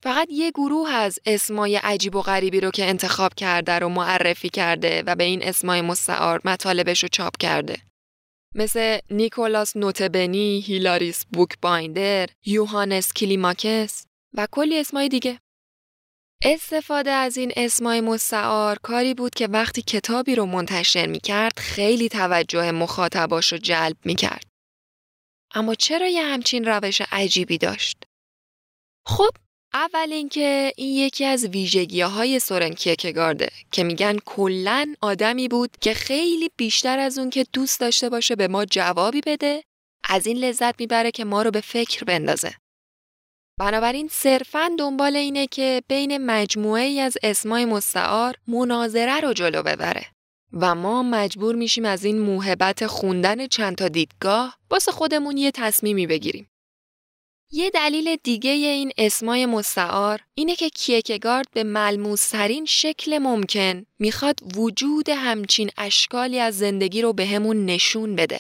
فقط 0.04 0.28
یه 0.32 0.52
گروه 0.52 0.90
از 0.90 1.20
اسمای 1.26 1.76
عجیب 1.76 2.16
و 2.16 2.22
غریبی 2.22 2.62
رو 2.62 2.72
که 2.72 2.86
انتخاب 2.86 3.34
کرده 3.34 3.80
رو 3.80 3.90
معرفی 3.90 4.50
کرده 4.50 5.04
و 5.06 5.16
به 5.16 5.24
این 5.24 5.44
اسمای 5.44 5.82
مستعار 5.82 6.42
مطالبش 6.46 7.04
رو 7.04 7.10
چاپ 7.12 7.38
کرده. 7.38 7.78
مثل 8.56 9.00
نیکولاس 9.10 9.78
نوتبنی، 9.78 10.60
هیلاریس 10.60 11.26
بوکبایندر، 11.34 12.30
یوهانس 12.46 13.14
کلیماکس 13.14 14.06
و 14.34 14.48
کلی 14.52 14.80
اسمای 14.80 15.10
دیگه. 15.10 15.40
استفاده 16.46 17.12
از 17.12 17.38
این 17.38 17.52
اسمای 17.56 18.02
مستعار 18.02 18.80
کاری 18.80 19.14
بود 19.14 19.36
که 19.36 19.48
وقتی 19.48 19.82
کتابی 19.82 20.36
رو 20.36 20.46
منتشر 20.46 21.06
می 21.06 21.20
کرد 21.20 21.60
خیلی 21.60 22.10
توجه 22.10 22.72
مخاطباش 22.72 23.52
رو 23.52 23.58
جلب 23.58 23.98
می 24.06 24.16
کرد. 24.16 24.46
اما 25.56 25.76
چرا 25.76 26.08
یه 26.08 26.24
همچین 26.24 26.66
روش 26.66 27.02
عجیبی 27.12 27.58
داشت؟ 27.58 27.98
خب 29.08 29.30
اول 29.74 30.14
اینکه 30.14 30.74
این 30.78 30.96
یکی 30.96 31.26
از 31.26 31.46
ویژگی 31.46 32.02
های 32.02 32.40
سورن 32.40 32.74
کیکگارده 32.74 33.50
که 33.72 33.84
میگن 33.84 34.18
کلا 34.26 34.94
آدمی 35.02 35.48
بود 35.48 35.78
که 35.82 35.94
خیلی 35.94 36.50
بیشتر 36.58 37.00
از 37.00 37.18
اون 37.18 37.30
که 37.30 37.46
دوست 37.54 37.80
داشته 37.80 38.10
باشه 38.10 38.36
به 38.36 38.48
ما 38.48 38.66
جوابی 38.66 39.22
بده 39.26 39.64
از 40.10 40.28
این 40.28 40.38
لذت 40.38 40.80
می‌بره 40.80 41.12
که 41.12 41.26
ما 41.26 41.42
رو 41.42 41.52
به 41.52 41.62
فکر 41.62 42.04
بندازه. 42.04 42.56
بنابراین 43.60 44.10
صرفا 44.12 44.72
دنبال 44.80 45.16
اینه 45.16 45.48
که 45.48 45.82
بین 45.88 46.18
مجموعه 46.18 46.84
ای 46.84 47.00
از 47.00 47.18
اسمای 47.24 47.66
مستعار 47.66 48.36
مناظره 48.48 49.20
رو 49.20 49.34
جلو 49.34 49.64
ببره 49.64 50.06
و 50.54 50.76
ما 50.76 51.04
مجبور 51.04 51.56
میشیم 51.56 51.86
از 51.86 52.06
این 52.06 52.20
موهبت 52.20 52.88
خوندن 52.88 53.48
چند 53.48 53.76
تا 53.76 53.88
دیدگاه 53.88 54.58
واسه 54.72 54.92
خودمون 54.92 55.38
یه 55.38 55.52
تصمیمی 55.52 56.08
بگیریم. 56.08 56.50
یه 57.52 57.70
دلیل 57.70 58.16
دیگه 58.24 58.50
این 58.50 58.92
اسمای 58.98 59.46
مستعار 59.46 60.20
اینه 60.34 60.56
که 60.56 60.70
کیکگارد 60.70 61.48
به 61.52 61.64
ملموسترین 61.64 62.66
شکل 62.66 63.18
ممکن 63.18 63.86
می‌خواد 64.00 64.58
وجود 64.58 65.10
همچین 65.10 65.70
اشکالی 65.78 66.40
از 66.40 66.58
زندگی 66.58 67.02
رو 67.02 67.14
بهمون 67.14 67.66
به 67.66 67.72
نشون 67.72 68.16
بده. 68.16 68.40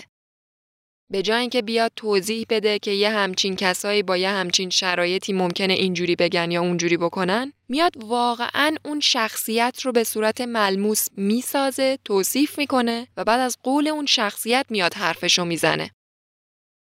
به 1.10 1.22
جای 1.22 1.39
اینکه 1.39 1.62
بیاد 1.62 1.92
توضیح 1.96 2.46
بده 2.50 2.80
که 2.80 2.92
یه 2.92 3.10
همچین 3.10 3.56
کسایی 3.56 4.04
با 4.04 4.18
یه 4.18 4.30
همچین 4.30 4.70
شرایطی 4.70 5.34
ممکنه 5.34 5.74
اینجوری 5.74 6.16
بگن 6.16 6.52
یا 6.52 6.62
اونجوری 6.62 6.98
بکنن 6.98 7.54
میاد 7.70 8.04
واقعا 8.04 8.76
اون 8.86 9.00
شخصیت 9.00 9.82
رو 9.82 9.92
به 9.92 10.04
صورت 10.04 10.42
ملموس 10.42 11.08
می‌سازه 11.18 11.98
توصیف 12.06 12.58
می‌کنه 12.58 13.08
و 13.18 13.24
بعد 13.24 13.39
از 13.39 13.58
قول 13.63 13.88
اون 13.88 14.06
شخصیت 14.06 14.66
میاد 14.70 14.94
حرفشو 14.94 15.46
می‌زنه. 15.46 15.92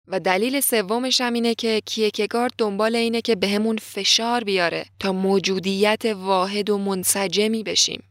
و 0.07 0.19
دلیل 0.19 0.59
سومش 0.59 1.21
هم 1.21 1.33
اینه 1.33 1.55
که 1.55 1.81
کیکگارد 1.85 2.53
دنبال 2.57 2.95
اینه 2.95 3.21
که 3.21 3.35
بهمون 3.35 3.77
فشار 3.77 4.43
بیاره 4.43 4.85
تا 4.99 5.13
موجودیت 5.13 6.05
واحد 6.05 6.69
و 6.69 6.77
منسجمی 6.77 7.63
بشیم. 7.63 8.03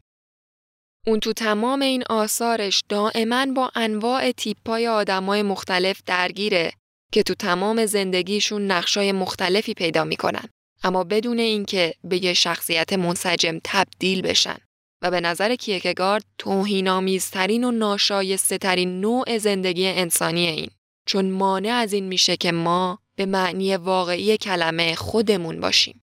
اون 1.07 1.21
تو 1.21 1.33
تمام 1.33 1.83
این 1.83 2.05
آثارش 2.11 2.83
دائما 2.89 3.47
با 3.47 3.71
انواع 3.75 4.33
تیپای 4.33 4.89
آدمای 4.89 5.43
مختلف 5.43 6.03
درگیره 6.07 6.73
که 7.13 7.23
تو 7.23 7.35
تمام 7.35 7.87
زندگیشون 7.87 8.67
نقشای 8.67 9.13
مختلفی 9.13 9.75
پیدا 9.75 10.05
می‌کنن. 10.05 10.49
اما 10.85 11.05
بدون 11.05 11.39
اینکه 11.39 11.95
به 12.05 12.25
یه 12.25 12.35
شخصیت 12.35 12.93
منسجم 12.93 13.61
تبدیل 13.65 14.23
بشن. 14.23 14.57
و 15.03 15.11
به 15.11 15.21
نظر 15.21 15.57
کیکگارد 15.57 16.25
توهینآمیزترین 16.39 17.65
و 17.65 17.71
ناشایسته 17.71 18.59
ترین 18.59 19.01
نوع 19.01 19.39
زندگی 19.39 19.87
انسانی 19.87 20.47
این. 20.47 20.71
چون 21.07 21.31
مانع 21.31 21.73
از 21.73 21.93
این 21.93 22.05
میشه 22.05 22.37
که 22.37 22.53
ما 22.53 22.99
به 23.17 23.27
معنی 23.27 23.77
واقعی 23.77 24.37
کلمه 24.37 24.95
خودمون 24.95 25.61
باشیم. 25.61 26.04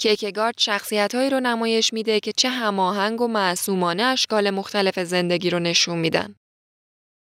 کیکگارد 0.00 0.54
شخصیتهایی 0.58 1.30
رو 1.30 1.40
نمایش 1.40 1.92
میده 1.92 2.20
که 2.20 2.32
چه 2.32 2.48
هماهنگ 2.48 3.20
و 3.20 3.28
معصومانه 3.28 4.02
اشکال 4.02 4.50
مختلف 4.50 4.98
زندگی 4.98 5.50
رو 5.50 5.58
نشون 5.58 5.98
میدن. 5.98 6.34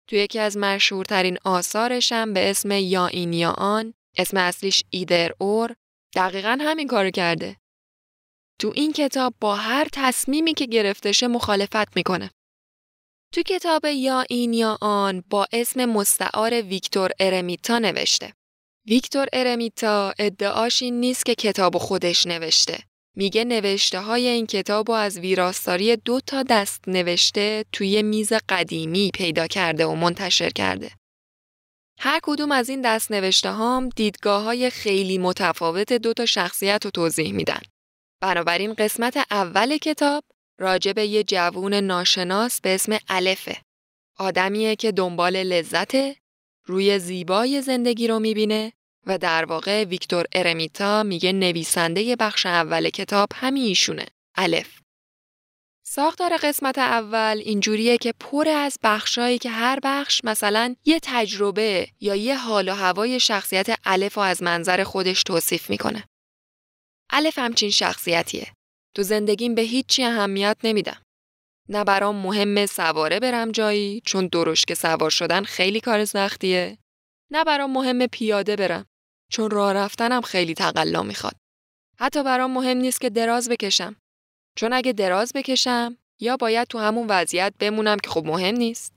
تو 0.10 0.15
یکی 0.15 0.39
از 0.39 0.58
مشهورترین 0.58 1.38
آثارش 1.45 2.12
هم 2.12 2.34
به 2.34 2.49
اسم 2.49 2.71
یا 2.71 3.08
این 3.08 3.34
یا 3.34 3.52
آن، 3.52 3.93
اسم 4.17 4.38
اصلیش 4.38 4.84
ایدر 4.89 5.32
اور، 5.38 5.76
دقیقا 6.15 6.58
همین 6.62 6.88
کارو 6.88 7.12
کرده. 7.12 7.58
تو 8.60 8.71
این 8.76 8.93
کتاب 8.93 9.34
با 9.41 9.56
هر 9.56 9.88
تصمیمی 9.93 10.54
که 10.54 10.65
گرفتشه 10.65 11.28
مخالفت 11.28 11.95
می‌کنه. 11.95 12.32
تو 13.34 13.41
کتاب 13.41 13.86
یا 13.86 14.23
این 14.30 14.54
یا 14.54 14.78
آن 14.82 15.23
با 15.30 15.47
اسم 15.54 15.86
مستعار 15.86 16.62
ویکتور 16.62 17.12
ارمیتا 17.19 17.80
نوشته. 17.80 18.34
ویکتور 18.88 19.28
ارمیتا 19.34 20.13
ادعاش 20.19 20.82
این 20.82 21.00
نیست 21.00 21.26
که 21.26 21.36
کتاب 21.36 21.78
خودش 21.78 22.28
نوشته. 22.28 22.80
میگه 23.15 23.43
نوشته 23.43 24.00
های 24.00 24.28
این 24.28 24.46
کتاب 24.46 24.89
و 24.89 24.93
از 24.93 25.19
ویراستاری 25.19 25.96
دو 25.96 26.19
تا 26.19 26.43
دست 26.43 26.88
نوشته 26.88 27.65
توی 27.72 28.02
میز 28.02 28.34
قدیمی 28.50 29.12
پیدا 29.13 29.48
کرده 29.48 29.86
و 29.86 29.96
منتشر 29.96 30.50
کرده. 30.50 30.91
هر 32.00 32.19
کدوم 32.24 32.52
از 32.52 32.69
این 32.69 32.82
دست 32.82 33.12
نوشته 33.12 33.52
هام 33.52 33.89
دیدگاه 33.89 34.43
های 34.43 34.69
خیلی 34.69 35.17
متفاوت 35.17 35.93
دو 35.93 36.13
تا 36.13 36.26
شخصیت 36.26 36.86
رو 36.86 36.91
توضیح 36.91 37.34
میدن. 37.34 37.62
بنابراین 38.22 38.74
قسمت 38.74 39.17
اول 39.32 39.78
کتاب 39.78 40.24
راجع 40.60 40.93
به 40.93 41.06
یه 41.06 41.24
جوون 41.24 41.74
ناشناس 41.74 42.62
به 42.62 42.76
اسم 42.76 42.98
الفه. 43.08 43.58
آدمیه 44.19 44.76
که 44.76 44.91
دنبال 44.91 45.43
لذته 45.43 46.15
روی 46.65 46.99
زیبای 46.99 47.62
زندگی 47.62 48.08
رو 48.08 48.19
می‌بینه 48.19 48.73
و 49.06 49.17
در 49.17 49.45
واقع 49.45 49.84
ویکتور 49.84 50.26
ارمیتا 50.32 51.04
میگه 51.04 51.32
نویسنده 51.32 52.15
بخش 52.15 52.45
اول 52.45 52.89
کتاب 52.89 53.30
همیشونه. 53.36 54.06
الف. 54.36 54.80
ساختار 55.86 56.38
قسمت 56.38 56.78
اول 56.78 57.41
اینجوریه 57.45 57.97
که 57.97 58.13
پر 58.19 58.47
از 58.49 58.80
بخشایی 58.84 59.38
که 59.38 59.49
هر 59.49 59.80
بخش 59.84 60.21
مثلا 60.23 60.76
یه 60.86 60.99
تجربه 61.04 61.88
یا 61.99 62.15
یه 62.15 62.38
حال 62.38 62.69
و 62.69 62.73
هوای 62.73 63.19
شخصیت 63.19 63.80
الف 63.86 64.17
از 64.17 64.43
منظر 64.43 64.84
خودش 64.84 65.23
توصیف 65.23 65.69
می‌کنه. 65.69 66.04
الف 67.10 67.39
همچین 67.39 67.69
شخصیتیه. 67.69 68.54
تو 68.95 69.04
زندگیم 69.04 69.56
به 69.56 69.62
هیچی 69.62 70.04
اهمیت 70.04 70.58
نمیدم. 70.63 71.02
نه 71.69 71.84
برام 71.84 72.15
مهم 72.15 72.65
سواره 72.65 73.19
برم 73.19 73.52
جایی 73.52 74.02
چون 74.06 74.28
درشک 74.28 74.73
سوار 74.73 75.10
شدن 75.10 75.43
خیلی 75.43 75.80
کار 75.80 76.06
سختیه. 76.06 76.78
نه 77.32 77.43
برام 77.43 77.73
مهم 77.73 78.08
پیاده 78.08 78.56
برم 78.56 78.86
چون 79.32 79.49
راه 79.49 79.73
رفتنم 79.73 80.21
خیلی 80.21 80.54
تقلا 80.54 81.04
می‌خواد. 81.04 81.36
حتی 81.99 82.23
برام 82.23 82.52
مهم 82.52 82.78
نیست 82.78 83.02
که 83.02 83.10
دراز 83.10 83.49
بکشم. 83.49 83.95
چون 84.58 84.73
اگه 84.73 84.93
دراز 84.93 85.32
بکشم 85.36 85.97
یا 86.19 86.38
باید 86.38 86.67
تو 86.67 86.80
همون 86.80 87.08
وضعیت 87.08 87.54
بمونم 87.60 87.97
که 87.97 88.10
خب 88.10 88.26
مهم 88.26 88.56
نیست 88.56 88.93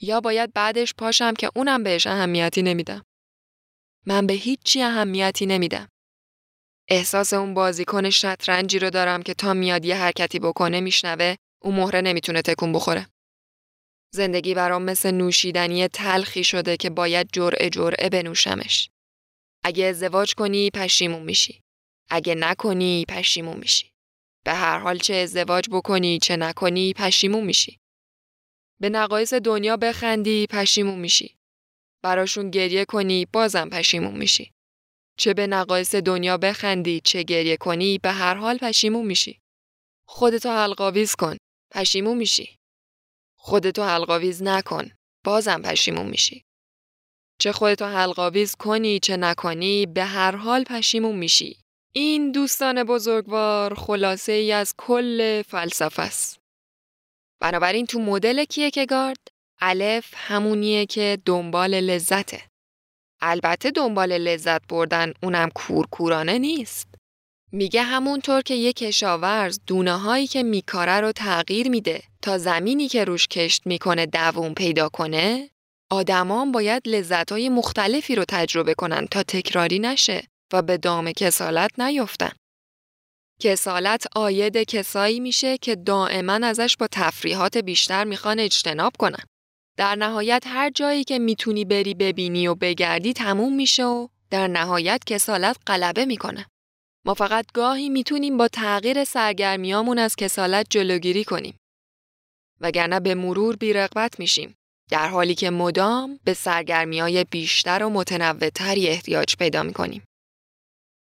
یا 0.00 0.20
باید 0.20 0.52
بعدش 0.52 0.94
پاشم 0.94 1.34
که 1.34 1.50
اونم 1.56 1.82
بهش 1.82 2.06
اهمیتی 2.06 2.62
نمیدم. 2.62 3.02
من 4.06 4.26
به 4.26 4.34
هیچی 4.34 4.82
اهمیتی 4.82 5.46
نمیدم. 5.46 5.88
احساس 6.88 7.32
اون 7.32 7.54
بازیکن 7.54 8.10
شطرنجی 8.10 8.78
رو 8.78 8.90
دارم 8.90 9.22
که 9.22 9.34
تا 9.34 9.54
میاد 9.54 9.84
یه 9.84 9.96
حرکتی 9.96 10.38
بکنه 10.38 10.80
میشنوه 10.80 11.34
اون 11.64 11.74
مهره 11.74 12.00
نمی‌تونه 12.00 12.42
تکون 12.42 12.72
بخوره. 12.72 13.08
زندگی 14.14 14.54
برام 14.54 14.82
مثل 14.82 15.10
نوشیدنی 15.10 15.88
تلخی 15.88 16.44
شده 16.44 16.76
که 16.76 16.90
باید 16.90 17.28
جرعه 17.32 17.70
جرعه 17.70 18.08
بنوشمش. 18.08 18.90
اگه 19.64 19.84
ازدواج 19.84 20.34
کنی 20.34 20.70
پشیمون 20.70 21.22
میشی. 21.22 21.60
اگه 22.10 22.34
نکنی 22.34 23.04
پشیمون 23.08 23.56
میشی. 23.56 23.90
به 24.44 24.54
هر 24.54 24.78
حال 24.78 24.98
چه 24.98 25.14
ازدواج 25.14 25.68
بکنی 25.72 26.18
چه 26.18 26.36
نکنی 26.36 26.92
پشیمون 26.92 27.44
میشی. 27.44 27.78
به 28.80 28.88
نقایص 28.88 29.34
دنیا 29.34 29.76
بخندی 29.76 30.46
پشیمون 30.50 30.98
میشی. 30.98 31.36
براشون 32.02 32.50
گریه 32.50 32.84
کنی 32.84 33.26
بازم 33.32 33.68
پشیمون 33.68 34.16
میشی. 34.16 34.52
چه 35.18 35.34
به 35.34 35.46
نقایص 35.46 35.94
دنیا 35.94 36.36
بخندی 36.36 37.00
چه 37.04 37.22
گریه 37.22 37.56
کنی 37.56 37.98
به 37.98 38.10
هر 38.12 38.34
حال 38.34 38.58
پشیمون 38.58 39.06
میشی. 39.06 39.40
خودتو 40.08 40.48
حلقاویز 40.48 41.14
کن. 41.14 41.36
پشیمون 41.74 42.16
میشی. 42.16 42.58
خودتو 43.38 43.82
حلقاویز 43.82 44.42
نکن. 44.42 44.90
بازم 45.24 45.62
پشیمون 45.62 46.06
میشی. 46.06 46.44
چه 47.40 47.52
خودتو 47.52 47.84
حلقاویز 47.84 48.54
کنی 48.54 48.98
چه 48.98 49.16
نکنی 49.16 49.86
به 49.86 50.04
هر 50.04 50.36
حال 50.36 50.64
پشیمون 50.64 51.16
میشی. 51.16 51.58
این 51.94 52.32
دوستان 52.32 52.84
بزرگوار 52.84 53.74
خلاصه 53.74 54.32
ای 54.32 54.52
از 54.52 54.74
کل 54.78 55.42
فلسفه 55.42 56.02
است. 56.02 56.38
بنابراین 57.40 57.86
تو 57.86 57.98
مدل 57.98 58.44
کیکگارد 58.44 59.28
الف 59.60 60.12
همونیه 60.16 60.86
که 60.86 61.18
دنبال 61.24 61.74
لذته. 61.80 62.42
البته 63.20 63.70
دنبال 63.70 64.18
لذت 64.18 64.66
بردن 64.66 65.12
اونم 65.22 65.48
کورکورانه 65.54 66.38
نیست. 66.38 66.93
میگه 67.54 67.82
همونطور 67.82 68.42
که 68.42 68.54
یک 68.54 68.76
کشاورز 68.76 69.60
دونه 69.66 69.96
هایی 69.98 70.26
که 70.26 70.42
میکاره 70.42 71.00
رو 71.00 71.12
تغییر 71.12 71.68
میده 71.68 72.02
تا 72.22 72.38
زمینی 72.38 72.88
که 72.88 73.04
روش 73.04 73.26
کشت 73.26 73.66
می‌کنه 73.66 74.06
دووم 74.06 74.54
پیدا 74.54 74.88
کنه 74.88 75.50
آدمان 75.90 76.52
باید 76.52 76.88
لذت 76.88 77.32
های 77.32 77.48
مختلفی 77.48 78.14
رو 78.14 78.24
تجربه 78.28 78.74
کنن 78.74 79.06
تا 79.06 79.22
تکراری 79.22 79.78
نشه 79.78 80.28
و 80.52 80.62
به 80.62 80.76
دام 80.76 81.12
کسالت 81.12 81.80
نیفتن. 81.80 82.32
کسالت 83.40 84.06
آید 84.16 84.56
کسایی 84.56 85.20
میشه 85.20 85.58
که 85.58 85.76
دائما 85.76 86.32
ازش 86.32 86.76
با 86.76 86.88
تفریحات 86.92 87.56
بیشتر 87.56 88.04
می‌خوان 88.04 88.40
اجتناب 88.40 88.92
کنن. 88.98 89.24
در 89.78 89.94
نهایت 89.94 90.44
هر 90.46 90.70
جایی 90.70 91.04
که 91.04 91.18
می‌تونی 91.18 91.64
بری 91.64 91.94
ببینی 91.94 92.48
و 92.48 92.54
بگردی 92.54 93.12
تموم 93.12 93.56
میشه 93.56 93.84
و 93.84 94.08
در 94.30 94.48
نهایت 94.48 95.04
کسالت 95.06 95.56
غلبه 95.66 96.04
می‌کنه. 96.04 96.46
ما 97.06 97.14
فقط 97.14 97.52
گاهی 97.52 97.88
می‌تونیم 97.88 98.36
با 98.36 98.48
تغییر 98.48 99.04
سرگرمیامون 99.04 99.98
از 99.98 100.16
کسالت 100.16 100.66
جلوگیری 100.70 101.24
کنیم. 101.24 101.58
وگرنه 102.60 103.00
به 103.00 103.14
مرور 103.14 103.56
بیرغبت 103.56 104.20
میشیم. 104.20 104.54
در 104.90 105.08
حالی 105.08 105.34
که 105.34 105.50
مدام 105.50 106.20
به 106.24 106.34
سرگرمی 106.34 107.00
های 107.00 107.24
بیشتر 107.24 107.82
و 107.82 107.90
متنوعتری 107.90 108.88
احتیاج 108.88 109.36
پیدا 109.36 109.62
می‌کنیم. 109.62 110.04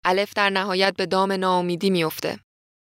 الف 0.05 0.33
در 0.33 0.49
نهایت 0.49 0.95
به 0.95 1.05
دام 1.05 1.31
ناامیدی 1.31 1.89
میافته. 1.89 2.39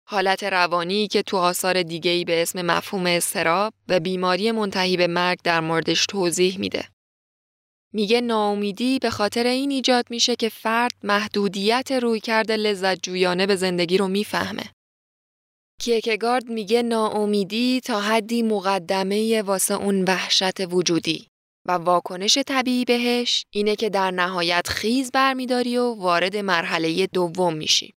حالت 0.08 0.44
روانی 0.44 1.08
که 1.08 1.22
تو 1.22 1.36
آثار 1.36 1.82
دیگه‌ای 1.82 2.24
به 2.24 2.42
اسم 2.42 2.62
مفهوم 2.62 3.06
استراب 3.06 3.74
و 3.88 4.00
بیماری 4.00 4.52
منتهی 4.52 4.96
به 4.96 5.06
مرگ 5.06 5.38
در 5.44 5.60
موردش 5.60 6.06
توضیح 6.06 6.58
میده. 6.58 6.88
میگه 7.92 8.20
ناامیدی 8.20 8.98
به 8.98 9.10
خاطر 9.10 9.46
این 9.46 9.70
ایجاد 9.70 10.06
میشه 10.10 10.36
که 10.36 10.48
فرد 10.48 10.92
محدودیت 11.02 11.92
رویکرد 11.92 12.52
لذت 12.52 13.02
جویانه 13.02 13.46
به 13.46 13.56
زندگی 13.56 13.98
رو 13.98 14.08
می‌فهمه. 14.08 14.64
کیکگارد 15.80 16.48
میگه 16.48 16.82
ناامیدی 16.82 17.80
تا 17.80 18.00
حدی 18.00 18.42
مقدمه 18.42 19.42
واسه 19.42 19.74
اون 19.74 20.04
وحشت 20.04 20.60
وجودی 20.60 21.28
و 21.68 21.72
واکنش 21.72 22.38
طبیعی 22.38 22.84
بهش 22.84 23.44
اینه 23.50 23.76
که 23.76 23.90
در 23.90 24.10
نهایت 24.10 24.68
خیز 24.68 25.10
برمیداری 25.12 25.76
و 25.76 25.94
وارد 25.94 26.36
مرحله 26.36 27.06
دوم 27.06 27.54
میشی. 27.54 27.94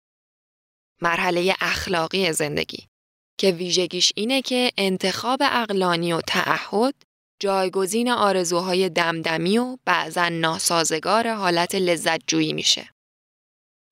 مرحله 1.03 1.55
اخلاقی 1.61 2.33
زندگی 2.33 2.88
که 3.38 3.51
ویژگیش 3.51 4.12
اینه 4.16 4.42
که 4.42 4.70
انتخاب 4.77 5.38
اقلانی 5.42 6.12
و 6.12 6.20
تعهد 6.20 6.94
جایگزین 7.40 8.11
آرزوهای 8.11 8.88
دمدمی 8.88 9.59
و 9.59 9.77
بعضا 9.85 10.29
ناسازگار 10.29 11.35
حالت 11.35 11.74
لذت 11.74 12.20
جویی 12.27 12.53
میشه. 12.53 12.90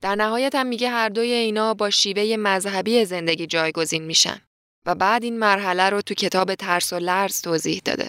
در 0.02 0.14
نهایت 0.14 0.54
هم 0.54 0.66
میگه 0.66 0.90
هر 0.90 1.08
دوی 1.08 1.32
اینا 1.32 1.74
با 1.74 1.90
شیوه 1.90 2.36
مذهبی 2.36 3.04
زندگی 3.04 3.46
جایگزین 3.46 4.02
میشن 4.02 4.40
و 4.86 4.94
بعد 4.94 5.24
این 5.24 5.38
مرحله 5.38 5.90
رو 5.90 6.02
تو 6.02 6.14
کتاب 6.14 6.54
ترس 6.54 6.92
و 6.92 6.98
لرز 6.98 7.40
توضیح 7.40 7.82
داده. 7.84 8.08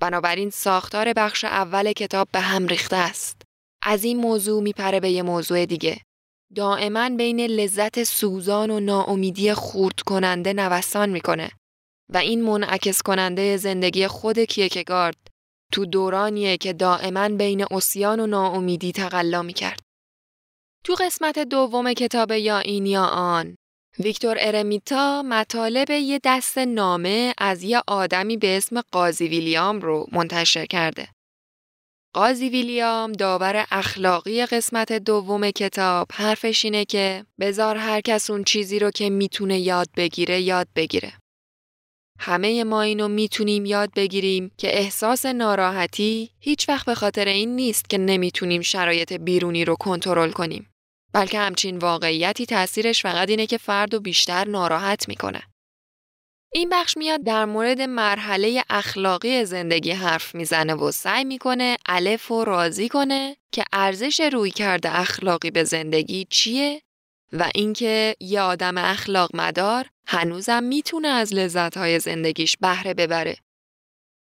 بنابراین 0.00 0.50
ساختار 0.50 1.12
بخش 1.12 1.44
اول 1.44 1.92
کتاب 1.92 2.28
به 2.32 2.40
هم 2.40 2.66
ریخته 2.66 2.96
است. 2.96 3.42
از 3.82 4.04
این 4.04 4.16
موضوع 4.16 4.62
میپره 4.62 5.00
به 5.00 5.10
یه 5.10 5.22
موضوع 5.22 5.66
دیگه. 5.66 6.00
دائما 6.54 7.10
بین 7.10 7.40
لذت 7.40 8.04
سوزان 8.04 8.70
و 8.70 8.80
ناامیدی 8.80 9.54
خورد 9.54 10.00
کننده 10.00 10.52
نوسان 10.52 11.10
می‌کنه 11.10 11.50
و 12.12 12.16
این 12.16 12.42
منعکس 12.42 13.02
کننده 13.02 13.56
زندگی 13.56 14.06
خود 14.06 14.38
کیکگارد 14.38 15.16
تو 15.72 15.86
دورانیه 15.86 16.56
که 16.56 16.72
دائما 16.72 17.28
بین 17.28 17.64
اسیان 17.70 18.20
و 18.20 18.26
ناامیدی 18.26 18.92
تقلا 18.92 19.42
می‌کرد. 19.42 19.80
تو 20.84 20.94
قسمت 20.94 21.38
دوم 21.38 21.92
کتاب 21.92 22.32
یا 22.32 22.58
این 22.58 22.86
یا 22.86 23.04
آن 23.04 23.56
ویکتور 23.98 24.36
ارمیتا 24.40 25.22
مطالب 25.22 25.90
یه 25.90 26.20
دست 26.24 26.58
نامه 26.58 27.34
از 27.38 27.62
یه 27.62 27.82
آدمی 27.86 28.36
به 28.36 28.56
اسم 28.56 28.80
قاضی 28.92 29.28
ویلیام 29.28 29.80
رو 29.80 30.06
منتشر 30.12 30.66
کرده. 30.66 31.08
قاضی 32.14 32.48
ویلیام 32.48 33.12
داور 33.12 33.66
اخلاقی 33.70 34.46
قسمت 34.46 34.92
دوم 34.92 35.50
کتاب 35.50 36.06
حرفش 36.12 36.64
اینه 36.64 36.84
که 36.84 37.26
بزار 37.40 37.76
هر 37.76 38.00
کس 38.00 38.30
اون 38.30 38.44
چیزی 38.44 38.78
رو 38.78 38.90
که 38.90 39.10
می‌تونه 39.10 39.58
یاد 39.58 39.88
بگیره 39.96 40.40
یاد 40.40 40.68
بگیره. 40.76 41.12
همه 42.18 42.64
ما 42.64 42.82
اینو 42.82 43.08
می‌تونیم 43.08 43.64
یاد 43.64 43.90
بگیریم 43.96 44.50
که 44.58 44.78
احساس 44.78 45.26
ناراحتی 45.26 46.30
هیچ 46.40 46.68
وقت 46.68 46.86
به 46.86 46.94
خاطر 46.94 47.28
این 47.28 47.56
نیست 47.56 47.90
که 47.90 47.98
نمی‌تونیم 47.98 48.62
شرایط 48.62 49.12
بیرونی 49.12 49.64
رو 49.64 49.76
کنترل 49.76 50.30
کنیم. 50.30 50.70
بلکه 51.12 51.38
همچین 51.38 51.78
واقعیتی 51.78 52.46
تاثیرش 52.46 53.02
فقط 53.02 53.30
اینه 53.30 53.46
که 53.46 53.58
فرد 53.58 53.94
و 53.94 54.00
بیشتر 54.00 54.48
ناراحت 54.48 55.08
می‌کنه. 55.08 55.42
این 56.52 56.68
بخش 56.72 56.96
میاد 56.96 57.22
در 57.24 57.44
مورد 57.44 57.80
مرحله 57.80 58.64
اخلاقی 58.70 59.44
زندگی 59.44 59.90
حرف 59.90 60.34
می‌زنه 60.34 60.74
و 60.74 60.90
سعی 60.90 61.24
می‌کنه 61.24 61.76
الف 61.86 62.30
و 62.30 62.44
راضی 62.44 62.88
کنه 62.88 63.36
که 63.52 63.64
ارزش 63.72 64.20
روی 64.20 64.50
کرده 64.50 64.98
اخلاقی 65.00 65.50
به 65.50 65.64
زندگی 65.64 66.26
چیه 66.30 66.82
و 67.32 67.50
اینکه 67.54 68.16
یه 68.20 68.40
آدم 68.40 68.78
اخلاق 68.78 69.30
مدار 69.34 69.86
هنوزم 70.08 70.62
می‌تونه 70.62 71.08
از 71.08 71.34
لذتهای 71.34 71.98
زندگیش 71.98 72.56
بهره 72.56 72.94
ببره. 72.94 73.36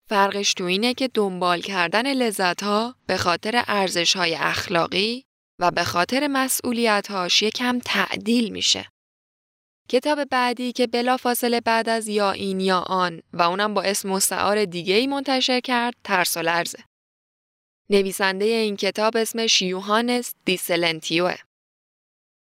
فرقش 0.08 0.54
تو 0.54 0.64
اینه 0.64 0.94
که 0.94 1.08
دنبال 1.08 1.60
کردن 1.60 2.12
لذتها 2.12 2.94
به 3.06 3.16
خاطر 3.16 3.64
ارزشهای 3.66 4.34
اخلاقی 4.34 5.24
و 5.58 5.70
به 5.70 5.84
خاطر 5.84 6.26
مسئولیتهاش 6.26 7.42
یکم 7.42 7.78
تعدیل 7.78 8.52
میشه. 8.52 8.88
کتاب 9.88 10.24
بعدی 10.24 10.72
که 10.72 10.86
بلا 10.86 11.16
فاصله 11.16 11.60
بعد 11.60 11.88
از 11.88 12.08
یا 12.08 12.32
این 12.32 12.60
یا 12.60 12.78
آن 12.78 13.22
و 13.32 13.42
اونم 13.42 13.74
با 13.74 13.82
اسم 13.82 14.08
مستعار 14.08 14.64
دیگه 14.64 14.94
ای 14.94 15.06
منتشر 15.06 15.60
کرد 15.60 15.94
ترس 16.04 16.36
و 16.36 16.40
لرزه. 16.40 16.84
نویسنده 17.90 18.44
این 18.44 18.76
کتاب 18.76 19.16
اسمش 19.16 19.62
یوهانس 19.62 20.34
دیسلنتیوه. 20.44 21.36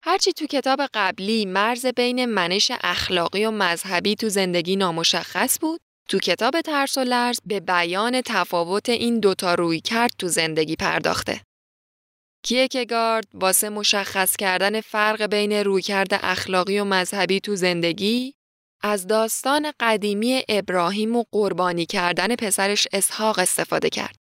هرچی 0.04 0.32
تو 0.32 0.46
کتاب 0.46 0.80
قبلی 0.94 1.46
مرز 1.46 1.86
بین 1.86 2.24
منش 2.24 2.72
اخلاقی 2.80 3.44
و 3.44 3.50
مذهبی 3.50 4.14
تو 4.14 4.28
زندگی 4.28 4.76
نامشخص 4.76 5.58
بود، 5.60 5.80
تو 6.08 6.18
کتاب 6.18 6.60
ترس 6.60 6.98
و 6.98 7.00
لرز 7.00 7.40
به 7.46 7.60
بیان 7.60 8.20
تفاوت 8.20 8.88
این 8.88 9.20
دوتا 9.20 9.54
روی 9.54 9.80
کرد 9.80 10.10
تو 10.18 10.28
زندگی 10.28 10.76
پرداخته. 10.76 11.40
کیکگارد 12.44 13.24
واسه 13.34 13.68
مشخص 13.68 14.36
کردن 14.36 14.80
فرق 14.80 15.22
بین 15.26 15.52
رویکرد 15.52 16.08
اخلاقی 16.12 16.78
و 16.78 16.84
مذهبی 16.84 17.40
تو 17.40 17.56
زندگی 17.56 18.34
از 18.82 19.06
داستان 19.06 19.72
قدیمی 19.80 20.42
ابراهیم 20.48 21.16
و 21.16 21.24
قربانی 21.32 21.86
کردن 21.86 22.36
پسرش 22.36 22.88
اسحاق 22.92 23.38
استفاده 23.38 23.90
کرد. 23.90 24.16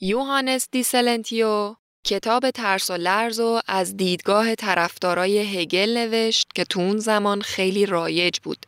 یوهانس 0.00 0.68
دسیلنتیو 0.70 1.74
کتاب 2.06 2.50
ترس 2.50 2.90
و 2.90 2.96
لرز 2.96 3.40
و 3.40 3.60
از 3.66 3.96
دیدگاه 3.96 4.54
طرفدارای 4.54 5.38
هگل 5.38 5.96
نوشت 5.98 6.48
که 6.54 6.64
تو 6.64 6.80
اون 6.80 6.98
زمان 6.98 7.40
خیلی 7.40 7.86
رایج 7.86 8.38
بود. 8.38 8.66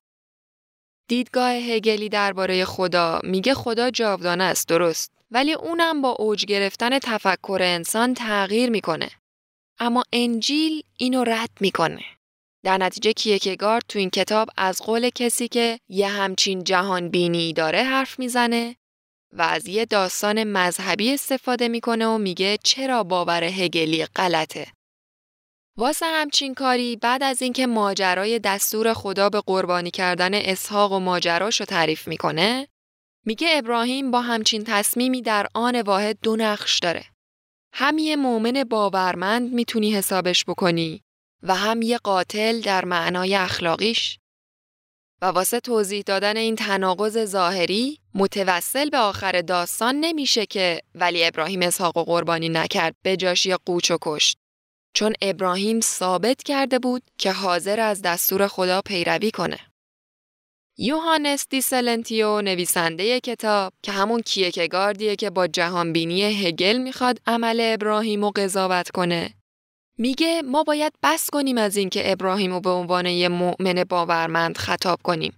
دیدگاه 1.09 1.51
هگلی 1.51 2.09
درباره 2.09 2.65
خدا 2.65 3.21
میگه 3.25 3.55
خدا 3.55 3.91
جاودانه 3.91 4.45
است 4.45 4.69
درست 4.69 5.13
ولی 5.31 5.53
اونم 5.53 6.03
با 6.03 6.11
اوج 6.11 6.45
گرفتن 6.45 6.99
تفکر 6.99 7.59
انسان 7.63 8.15
تغییر 8.15 8.71
می‌کنه. 8.71 9.11
اما 9.79 10.03
انجیل 10.13 10.83
اینو 10.97 11.25
رد 11.25 11.51
می‌کنه. 11.61 12.05
در 12.65 12.79
نتیجه 12.79 13.13
کیرکگارد 13.13 13.85
تو 13.89 13.99
این 13.99 14.11
کتاب 14.11 14.49
از 14.57 14.83
قول 14.83 15.11
کسی 15.11 15.49
که 15.49 15.79
یه 15.89 16.09
همچین 16.09 16.65
جهان 16.65 17.09
بینی 17.09 17.53
داره 17.53 17.83
حرف 17.83 18.19
می‌زنه 18.19 18.77
و 19.35 19.43
از 19.43 19.69
یه 19.69 19.85
داستان 19.85 20.45
مذهبی 20.45 21.15
استفاده 21.15 21.69
می‌کنه 21.69 22.07
و 22.07 22.19
میگه 22.19 22.59
چرا 22.65 23.03
باور 23.03 23.45
هگلی 23.45 24.07
غلطه. 24.07 24.67
واسه 25.79 26.07
همچین 26.07 26.55
کاری 26.55 26.97
بعد 26.97 27.23
از 27.23 27.43
اینکه 27.43 27.67
ماجرای 27.67 28.39
دستور 28.39 28.93
خدا 28.93 29.29
به 29.29 29.41
قربانی 29.41 29.91
کردن 29.91 30.35
اسحاق 30.35 30.93
و 30.93 30.99
ماجراش 30.99 31.61
رو 31.61 31.67
تعریف 31.67 32.09
می‌کنه 32.09 32.69
میگه 33.27 33.49
ابراهیم 33.53 34.11
با 34.11 34.21
همچین 34.21 34.65
تصمیمی 34.67 35.23
در 35.23 35.47
آن 35.55 35.81
واحد 35.81 36.19
دو 36.23 36.37
نقش 36.37 36.79
داره. 36.79 37.05
هم 37.73 37.99
یه 37.99 38.17
مؤمن 38.17 38.65
باورمند 38.65 39.53
می‌تونی 39.53 39.95
حسابش 39.95 40.45
بکنی 40.45 41.03
و 41.43 41.55
هم 41.55 41.83
یه 41.83 41.99
قاتل 41.99 42.61
در 42.61 42.85
معنای 42.85 43.35
اخلاقیش. 43.35 44.19
و 45.25 45.27
واسه 45.27 45.61
توضیح 45.61 46.03
دادن 46.07 46.37
این 46.37 46.57
تناقض 46.57 47.25
ظاهری 47.25 47.99
متوسل 48.15 48.91
به 48.91 48.99
آخر 48.99 49.41
داستان 49.41 49.95
نمیشه 49.95 50.47
که 50.47 50.81
ولی 50.95 51.25
ابراهیم 51.25 51.63
اسحاق 51.63 51.97
و 51.97 52.05
قربانی 52.05 52.49
نکرد 52.49 52.95
به 53.03 53.17
جاشی 53.17 53.55
قوچ 53.55 53.91
و 53.91 53.99
کشت. 54.03 54.39
چون 54.95 55.13
ابراهیم 55.23 55.81
ثابت 55.81 56.43
کرده 56.43 56.79
بود 56.79 57.03
که 57.19 57.33
حاضر 57.33 57.81
از 57.81 58.03
دستور 58.03 58.47
خدا 58.47 58.83
پیروی 58.83 59.31
کنه. 59.31 59.59
یوهانس 60.79 61.47
دیسلنتیو 61.51 62.43
نویسنده 62.43 63.21
کتاب 63.21 63.73
که 63.83 63.93
همون 63.93 64.21
کیکگاردیه 64.21 65.17
که 65.17 65.31
با 65.31 65.47
جهانبینی 65.47 66.23
هگل 66.23 66.79
می‌خواد 66.79 67.19
عمل 67.27 67.61
ابراهیم 67.61 68.25
رو 68.25 68.33
قضاوت 68.37 68.91
کنه 68.91 69.35
میگه 69.99 70.43
ما 70.43 70.63
باید 70.63 70.93
بس 71.03 71.31
کنیم 71.31 71.59
از 71.59 71.77
اینکه 71.77 72.13
ابراهیم 72.13 72.53
رو 72.53 72.61
به 72.61 72.71
عنوان 72.71 73.07
یه 73.07 73.29
مؤمن 73.29 73.85
باورمند 73.85 74.59
خطاب 74.59 75.03
کنیم. 75.03 75.37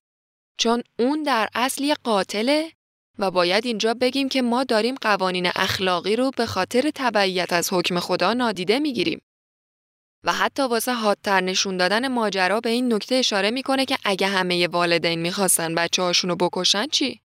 چون 0.58 0.82
اون 0.98 1.22
در 1.22 1.48
اصل 1.54 1.84
یه 1.84 1.94
قاتله 1.94 2.72
و 3.18 3.30
باید 3.30 3.66
اینجا 3.66 3.94
بگیم 3.94 4.28
که 4.28 4.42
ما 4.42 4.64
داریم 4.64 4.94
قوانین 4.94 5.46
اخلاقی 5.56 6.16
رو 6.16 6.30
به 6.36 6.46
خاطر 6.46 6.90
تبعیت 6.94 7.52
از 7.52 7.72
حکم 7.72 8.00
خدا 8.00 8.32
نادیده 8.32 8.78
می‌گیریم. 8.78 9.20
و 10.24 10.32
حتی 10.32 10.62
واسه 10.62 10.92
حادتر 10.92 11.40
نشون 11.40 11.76
دادن 11.76 12.08
ماجرا 12.08 12.60
به 12.60 12.70
این 12.70 12.92
نکته 12.92 13.14
اشاره 13.14 13.50
می‌کنه 13.50 13.84
که 13.84 13.98
اگه 14.04 14.26
همه 14.26 14.66
والدین 14.66 15.18
می‌خواستن 15.18 15.74
بچه 15.74 16.02
هاشونو 16.02 16.36
بکشن 16.36 16.86
چی؟ 16.86 17.20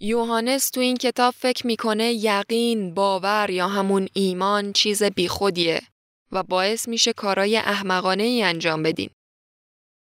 یوهانس 0.00 0.70
تو 0.70 0.80
این 0.80 0.96
کتاب 0.96 1.34
فکر 1.34 1.66
می‌کنه 1.66 2.12
یقین، 2.12 2.94
باور 2.94 3.50
یا 3.50 3.68
همون 3.68 4.08
ایمان 4.12 4.72
چیز 4.72 5.02
بیخودیه. 5.02 5.80
و 6.32 6.42
باعث 6.42 6.88
میشه 6.88 7.12
کارای 7.12 7.56
احمقانه 7.56 8.22
ای 8.22 8.42
انجام 8.42 8.82
بدین. 8.82 9.10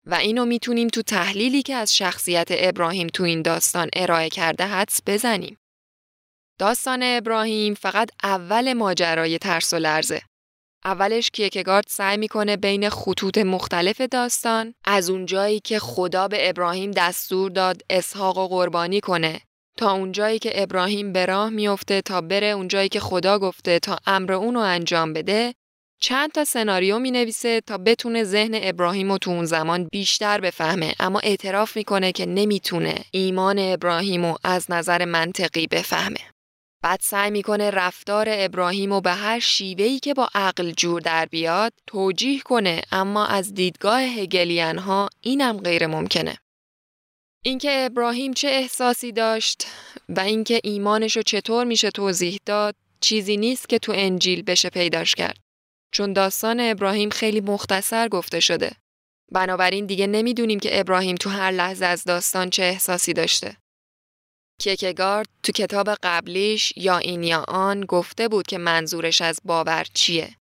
و 0.06 0.14
اینو 0.14 0.44
می‌تونیم 0.44 0.88
تو 0.88 1.02
تحلیلی 1.02 1.62
که 1.62 1.74
از 1.74 1.96
شخصیت 1.96 2.48
ابراهیم 2.50 3.06
تو 3.06 3.24
این 3.24 3.42
داستان 3.42 3.90
ارائه 3.92 4.28
کرده 4.28 4.64
حدس 4.66 5.00
بزنیم. 5.06 5.56
داستان 6.58 7.00
ابراهیم 7.02 7.74
فقط 7.74 8.10
اول 8.22 8.72
ماجرای 8.72 9.38
ترس 9.38 9.72
و 9.72 9.76
لرزه. 9.76 10.22
اولش 10.84 11.30
کیکگارد 11.30 11.84
سعی 11.88 12.16
می‌کنه 12.16 12.56
بین 12.56 12.88
خطوط 12.88 13.38
مختلف 13.38 14.00
داستان 14.00 14.74
از 14.84 15.10
اونجایی 15.10 15.60
که 15.60 15.78
خدا 15.78 16.28
به 16.28 16.48
ابراهیم 16.48 16.90
دستور 16.90 17.50
داد 17.50 17.82
اسحاق 17.90 18.38
و 18.38 18.48
قربانی 18.48 19.00
کنه 19.00 19.40
تا 19.78 19.92
اونجایی 19.92 20.38
که 20.38 20.62
ابراهیم 20.62 21.12
به 21.12 21.26
راه 21.26 21.50
میفته 21.50 22.00
تا 22.00 22.20
بره 22.20 22.46
اونجایی 22.46 22.88
که 22.88 23.00
خدا 23.00 23.38
گفته 23.38 23.78
تا 23.78 23.98
امر 24.06 24.32
اونو 24.32 24.60
انجام 24.60 25.12
بده 25.12 25.54
چند 26.02 26.32
تا 26.32 26.44
سناریو 26.44 26.98
می 26.98 27.10
نویسه 27.10 27.60
تا 27.60 27.78
بتونه 27.78 28.24
ذهن 28.24 28.58
ابراهیم 28.62 29.10
و 29.10 29.18
تو 29.18 29.30
اون 29.30 29.44
زمان 29.44 29.88
بیشتر 29.92 30.40
بفهمه 30.40 30.94
اما 31.00 31.18
اعتراف 31.18 31.76
می‌کنه 31.76 32.12
که 32.12 32.26
نمی‌تونه 32.26 32.94
ایمان 33.10 33.58
ابراهیم 33.58 34.26
رو 34.26 34.38
از 34.44 34.70
نظر 34.70 35.04
منطقی 35.04 35.66
بفهمه. 35.66 36.20
بعد 36.82 37.00
سعی 37.02 37.30
می‌کنه 37.30 37.70
رفتار 37.70 38.26
ابراهیم 38.30 38.92
و 38.92 39.00
به 39.00 39.12
هر 39.12 39.38
شیوهی 39.38 39.98
که 39.98 40.14
با 40.14 40.28
عقل 40.34 40.70
جور 40.70 41.00
در 41.00 41.26
بیاد 41.26 41.72
توجیه 41.86 42.40
کنه 42.40 42.82
اما 42.92 43.26
از 43.26 43.54
دیدگاه 43.54 44.00
هگلیان 44.00 44.78
ها 44.78 45.08
اینم 45.20 45.58
غیر 45.58 45.86
ممکنه. 45.86 46.38
اینکه 47.44 47.86
ابراهیم 47.86 48.32
چه 48.32 48.48
احساسی 48.48 49.12
داشت 49.12 49.66
و 50.08 50.20
اینکه 50.20 50.60
ایمانش 50.64 51.16
رو 51.16 51.22
چطور 51.22 51.64
میشه 51.64 51.90
توضیح 51.90 52.40
داد 52.46 52.74
چیزی 53.00 53.36
نیست 53.36 53.68
که 53.68 53.78
تو 53.78 53.92
انجیل 53.96 54.42
بشه 54.42 54.70
پیداش 54.70 55.14
کرد. 55.14 55.49
چون 55.92 56.12
داستان 56.12 56.60
ابراهیم 56.60 57.10
خیلی 57.10 57.40
مختصر 57.40 58.08
گفته 58.08 58.40
شده. 58.40 58.72
بنابراین 59.32 59.86
دیگه 59.86 60.06
نمی‌دونیم 60.06 60.60
که 60.60 60.80
ابراهیم 60.80 61.16
تو 61.16 61.30
هر 61.30 61.50
لحظه 61.50 61.84
از 61.84 62.04
داستان 62.04 62.50
چه 62.50 62.62
احساسی 62.62 63.12
داشته. 63.12 63.56
کیکگارد 64.60 65.28
تو 65.42 65.52
کتاب 65.52 65.88
قبلیش 66.02 66.72
یا 66.76 66.98
این 66.98 67.22
یا 67.22 67.44
آن 67.48 67.80
گفته 67.80 68.28
بود 68.28 68.46
که 68.46 68.58
منظورش 68.58 69.20
از 69.20 69.40
باور 69.44 69.86
چیه. 69.94 70.36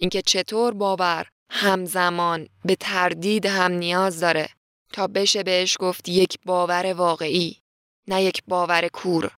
اینکه 0.00 0.22
چطور 0.22 0.74
باور 0.74 1.26
همزمان 1.50 2.48
به 2.64 2.76
تردید 2.76 3.46
هم 3.46 3.72
نیاز 3.72 4.20
داره 4.20 4.48
تا 4.92 5.06
بشه 5.06 5.42
بهش 5.42 5.76
گفت 5.80 6.08
یک 6.08 6.38
باور 6.46 6.86
واقعی 6.86 7.56
نه 8.08 8.22
یک 8.22 8.42
باور 8.48 8.88
کور. 8.88 9.30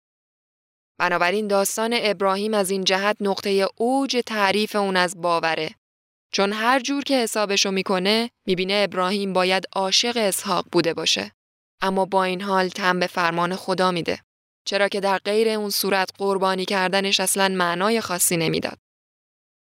بنابراین 1.01 1.49
داستان 1.49 1.91
ابراهیم 1.97 2.55
از 2.55 2.71
این 2.71 2.85
جهت 2.85 3.17
نقطه 3.21 3.69
اوج 3.77 4.23
تعریف 4.27 4.77
اون 4.77 4.97
از 4.97 5.21
باوره. 5.21 5.75
چون 6.33 6.53
هر 6.53 6.81
جور 6.81 7.03
که 7.03 7.15
حسابشو 7.15 7.71
می‌کنه 7.71 8.31
می‌بینه 8.47 8.75
ابراهیم 8.75 9.33
باید 9.33 9.65
عاشق 9.73 10.17
اسحاق 10.17 10.67
بوده 10.73 10.95
باشه. 10.95 11.33
اما 11.83 12.05
با 12.05 12.25
این 12.25 12.41
حال 12.41 12.69
تن 12.69 13.01
به 13.01 13.07
فرمان 13.07 13.57
خدا 13.57 13.91
میده. 13.91 14.21
چرا 14.67 14.89
که 14.89 15.01
در 15.01 15.19
غیر 15.19 15.49
اون 15.49 15.71
صورت 15.71 16.11
قربانی 16.19 16.65
کردنش 16.65 17.21
اصلا 17.21 17.49
معنای 17.49 18.01
خاصی 18.01 18.37
نمی‌داد. 18.37 18.79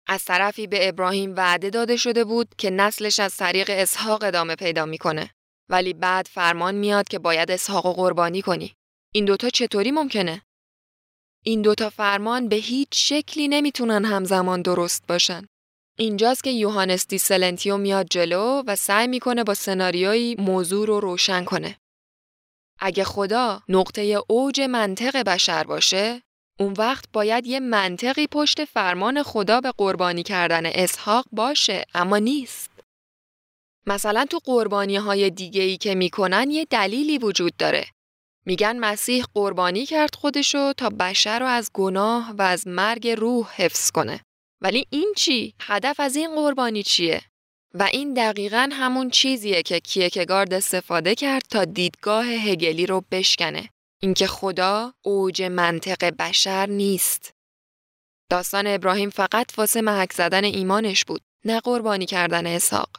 از 0.07 0.25
طرفی 0.25 0.67
به 0.67 0.87
ابراهیم 0.87 1.33
وعده 1.35 1.69
داده 1.69 1.95
شده 1.95 2.23
بود 2.23 2.55
که 2.57 2.69
نسلش 2.69 3.19
از 3.19 3.37
طریق 3.37 3.69
اسحاق 3.73 4.23
ادامه 4.23 4.55
پیدا 4.55 4.85
می‌کنه. 4.85 5.29
ولی 5.69 5.93
بعد 5.93 6.27
فرمان 6.31 6.75
میاد 6.75 7.07
که 7.07 7.19
باید 7.19 7.51
اسحاق 7.51 7.95
قربانی 7.95 8.41
کنی. 8.41 8.73
این 9.13 9.25
دوتا 9.25 9.49
چطوری 9.49 9.91
ممکنه؟ 9.91 10.41
این 11.49 11.61
دوتا 11.61 11.89
فرمان 11.89 12.49
به 12.49 12.55
هیچ 12.55 12.87
شکلی 12.91 13.47
نمی‌تونن 13.47 14.05
همزمان 14.05 14.61
درست 14.61 15.03
باشن. 15.07 15.45
اینجاست 15.97 16.43
که 16.43 16.49
یوهانس 16.49 17.07
دیسلنتیو 17.07 17.77
میاد 17.77 18.07
جلو 18.09 18.63
و 18.67 18.75
سعی 18.75 19.07
می‌کنه 19.07 19.43
با 19.43 19.53
سناریویی 19.53 20.35
موضوع 20.35 20.87
رو 20.87 20.99
روشن 20.99 21.43
کنه. 21.43 21.77
اگه 22.79 23.03
خدا 23.03 23.61
نقطه 23.69 24.21
اوج 24.27 24.61
منطق 24.61 25.23
بشر 25.23 25.63
باشه، 25.63 26.21
اون 26.59 26.73
وقت 26.77 27.05
باید 27.13 27.47
یه 27.47 27.59
منطقی 27.59 28.27
پشت 28.27 28.65
فرمان 28.65 29.23
خدا 29.23 29.61
به 29.61 29.71
قربانی 29.77 30.23
کردن 30.23 30.65
اسحاق 30.65 31.25
باشه، 31.31 31.85
اما 31.93 32.17
نیست. 32.17 32.71
مثلا 33.87 34.25
تو 34.29 34.39
قربانی 34.43 34.95
های 34.95 35.29
دیگه 35.29 35.61
ای 35.61 35.77
که 35.77 35.95
می‌کنن 35.95 36.51
یه 36.51 36.65
دلیلی 36.65 37.17
وجود 37.17 37.53
داره. 37.57 37.85
میگن 38.49 38.79
مسیح 38.79 39.25
قربانی 39.33 39.85
کرد 39.85 40.15
خودشو 40.15 40.73
تا 40.73 40.89
بشر 40.89 41.39
رو 41.39 41.45
از 41.45 41.71
گناه 41.73 42.31
و 42.37 42.41
از 42.41 42.67
مرگ 42.67 43.07
روح 43.07 43.61
حفظ 43.61 43.91
کنه. 43.91 44.21
ولی 44.61 44.87
این 44.89 45.13
چی؟ 45.17 45.53
هدف 45.61 45.99
از 45.99 46.15
این 46.15 46.35
قربانی 46.35 46.83
چیه؟ 46.83 47.21
و 47.73 47.83
این 47.83 48.13
دقیقا 48.13 48.69
همون 48.71 49.09
چیزیه 49.09 49.63
که 49.63 49.79
کیکگارد 49.79 50.53
استفاده 50.53 51.15
کرد 51.15 51.41
تا 51.49 51.65
دیدگاه 51.65 52.25
هگلی 52.25 52.85
رو 52.85 53.03
بشکنه. 53.11 53.69
اینکه 54.01 54.27
خدا 54.27 54.93
اوج 55.01 55.41
منطق 55.41 56.13
بشر 56.19 56.65
نیست. 56.69 57.31
داستان 58.29 58.67
ابراهیم 58.67 59.09
فقط 59.09 59.57
واسه 59.57 59.81
محک 59.81 60.13
زدن 60.13 60.43
ایمانش 60.43 61.05
بود. 61.05 61.21
نه 61.45 61.59
قربانی 61.59 62.05
کردن 62.05 62.47
اسحاق. 62.47 62.89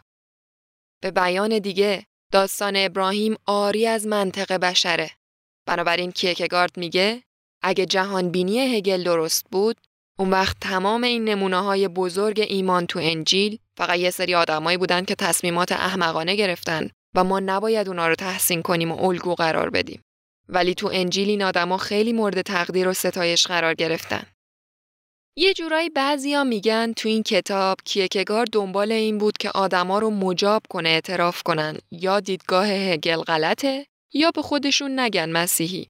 به 1.02 1.10
بیان 1.10 1.58
دیگه 1.58 2.06
داستان 2.32 2.72
ابراهیم 2.76 3.36
آری 3.46 3.86
از 3.86 4.06
منطق 4.06 4.52
بشره. 4.52 5.10
بنابراین 5.70 6.12
کیکگارد 6.12 6.76
میگه 6.76 7.22
اگه 7.62 7.86
جهان 7.86 8.30
بینی 8.30 8.76
هگل 8.76 9.02
درست 9.02 9.46
بود 9.50 9.76
اون 10.18 10.30
وقت 10.30 10.56
تمام 10.60 11.04
این 11.04 11.24
نمونه 11.24 11.60
های 11.60 11.88
بزرگ 11.88 12.46
ایمان 12.48 12.86
تو 12.86 12.98
انجیل 13.02 13.58
فقط 13.76 13.98
یه 13.98 14.10
سری 14.10 14.34
آدمایی 14.34 14.78
بودن 14.78 15.04
که 15.04 15.14
تصمیمات 15.14 15.72
احمقانه 15.72 16.36
گرفتن 16.36 16.90
و 17.14 17.24
ما 17.24 17.40
نباید 17.40 17.88
اونا 17.88 18.08
رو 18.08 18.14
تحسین 18.14 18.62
کنیم 18.62 18.92
و 18.92 19.04
الگو 19.04 19.34
قرار 19.34 19.70
بدیم. 19.70 20.02
ولی 20.48 20.74
تو 20.74 20.90
انجیل 20.92 21.28
این 21.28 21.42
آدما 21.42 21.76
خیلی 21.76 22.12
مورد 22.12 22.42
تقدیر 22.42 22.88
و 22.88 22.92
ستایش 22.92 23.46
قرار 23.46 23.74
گرفتن. 23.74 24.22
یه 25.36 25.54
جورایی 25.54 25.90
بعضیا 25.90 26.44
میگن 26.44 26.92
تو 26.92 27.08
این 27.08 27.22
کتاب 27.22 27.78
کیکگار 27.84 28.46
دنبال 28.52 28.92
این 28.92 29.18
بود 29.18 29.38
که 29.38 29.50
آدما 29.50 29.98
رو 29.98 30.10
مجاب 30.10 30.62
کنه 30.68 30.88
اعتراف 30.88 31.42
کنن 31.42 31.76
یا 31.90 32.20
دیدگاه 32.20 32.66
هگل 32.68 33.16
غلطه 33.16 33.86
یا 34.14 34.30
به 34.30 34.42
خودشون 34.42 35.00
نگن 35.00 35.30
مسیحی. 35.30 35.86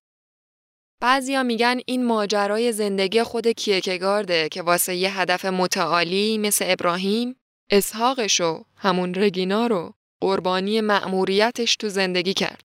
بعضیا 1.00 1.42
میگن 1.42 1.80
این 1.86 2.04
ماجرای 2.04 2.72
زندگی 2.72 3.22
خود 3.22 3.48
کیکگارده 3.48 4.48
که 4.48 4.62
واسه 4.62 4.94
یه 4.94 5.20
هدف 5.20 5.44
متعالی 5.44 6.38
مثل 6.38 6.64
ابراهیم 6.68 7.36
اسحاقشو 7.70 8.64
همون 8.76 9.14
رگینا 9.14 9.66
رو 9.66 9.94
قربانی 10.20 10.80
مأموریتش 10.80 11.76
تو 11.76 11.88
زندگی 11.88 12.34
کرد. 12.34 12.62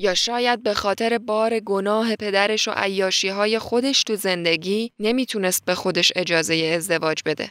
یا 0.00 0.14
شاید 0.14 0.62
به 0.62 0.74
خاطر 0.74 1.18
بار 1.18 1.60
گناه 1.60 2.16
پدرش 2.16 2.68
و 2.68 2.70
عیاشی 2.76 3.28
های 3.28 3.58
خودش 3.58 4.02
تو 4.02 4.16
زندگی 4.16 4.92
نمی‌تونست 4.98 5.64
به 5.64 5.74
خودش 5.74 6.12
اجازه 6.16 6.54
ازدواج 6.54 7.18
بده. 7.24 7.50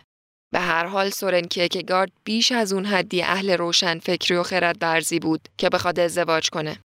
به 0.54 0.60
هر 0.60 0.86
حال 0.86 1.10
سورن 1.10 1.42
کیکگارد 1.42 2.12
بیش 2.24 2.52
از 2.52 2.74
اون 2.74 2.86
حدی 2.86 3.22
اهل 3.22 3.52
روشن 3.52 4.00
فکری 4.00 4.38
و 4.38 4.44
خرد 4.44 4.80
برزی 4.80 5.20
بود 5.20 5.48
که 5.58 5.70
بخواد 5.70 6.00
ازدواج 6.00 6.50
کنه. 6.50 6.80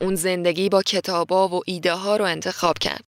اون 0.00 0.14
زندگی 0.14 0.68
با 0.68 0.82
کتابا 0.82 1.48
و 1.48 1.60
ایده 1.66 1.92
ها 1.92 2.16
رو 2.16 2.24
انتخاب 2.24 2.78
کرد. 2.78 3.04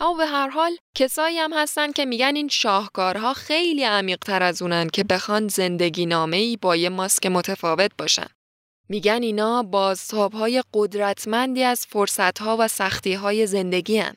اما 0.00 0.14
به 0.14 0.26
هر 0.26 0.48
حال 0.48 0.76
کسایی 0.94 1.38
هم 1.38 1.52
هستن 1.52 1.92
که 1.92 2.04
میگن 2.04 2.36
این 2.36 2.48
شاهکارها 2.48 3.34
خیلی 3.34 3.84
عمیق 3.84 4.18
تر 4.18 4.42
از 4.42 4.62
اونن 4.62 4.88
که 4.88 5.04
بخوان 5.04 5.48
زندگی 5.48 6.06
نامه 6.06 6.36
ای 6.36 6.56
با 6.56 6.76
یه 6.76 6.88
ماسک 6.88 7.26
متفاوت 7.26 7.90
باشن. 7.98 8.26
میگن 8.88 9.22
اینا 9.22 9.62
بازتابهای 9.62 10.62
قدرتمندی 10.74 11.62
از 11.62 11.86
فرصتها 11.86 12.56
و 12.60 12.68
سختیهای 12.68 13.46
زندگی 13.46 13.98
هن. 13.98 14.16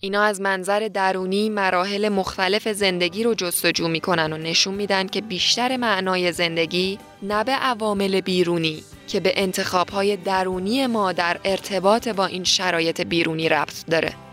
اینا 0.00 0.22
از 0.22 0.40
منظر 0.40 0.88
درونی 0.94 1.50
مراحل 1.50 2.08
مختلف 2.08 2.68
زندگی 2.68 3.22
رو 3.22 3.34
جستجو 3.34 3.88
می‌کنن 3.88 4.32
و 4.32 4.36
نشون 4.36 4.74
میدن 4.74 5.06
که 5.06 5.20
بیشتر 5.20 5.76
معنای 5.76 6.32
زندگی 6.32 6.98
نه 7.22 7.44
به 7.44 7.52
عوامل 7.52 8.20
بیرونی 8.20 8.82
که 9.08 9.20
به 9.20 9.32
انتخابهای 9.36 10.16
درونی 10.16 10.86
ما 10.86 11.12
در 11.12 11.40
ارتباط 11.44 12.08
با 12.08 12.26
این 12.26 12.44
شرایط 12.44 13.00
بیرونی 13.00 13.48
ربط 13.48 13.86
داره. 13.90 14.25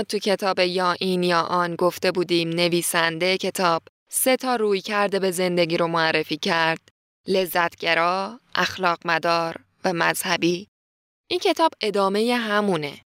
میاد 0.00 0.06
تو 0.06 0.18
کتاب 0.18 0.58
یا 0.58 0.92
این 0.92 1.22
یا 1.22 1.40
آن 1.40 1.76
گفته 1.76 2.12
بودیم 2.12 2.48
نویسنده 2.48 3.38
کتاب 3.38 3.82
سه 4.10 4.36
تا 4.36 4.56
روی 4.56 4.80
کرده 4.80 5.18
به 5.18 5.30
زندگی 5.30 5.76
رو 5.76 5.86
معرفی 5.86 6.36
کرد. 6.36 6.88
لذتگرا، 7.28 8.40
اخلاق 8.54 8.98
مدار 9.04 9.56
و 9.84 9.92
مذهبی. 9.92 10.68
این 11.30 11.40
کتاب 11.40 11.72
ادامه 11.80 12.34
همونه. 12.34 13.00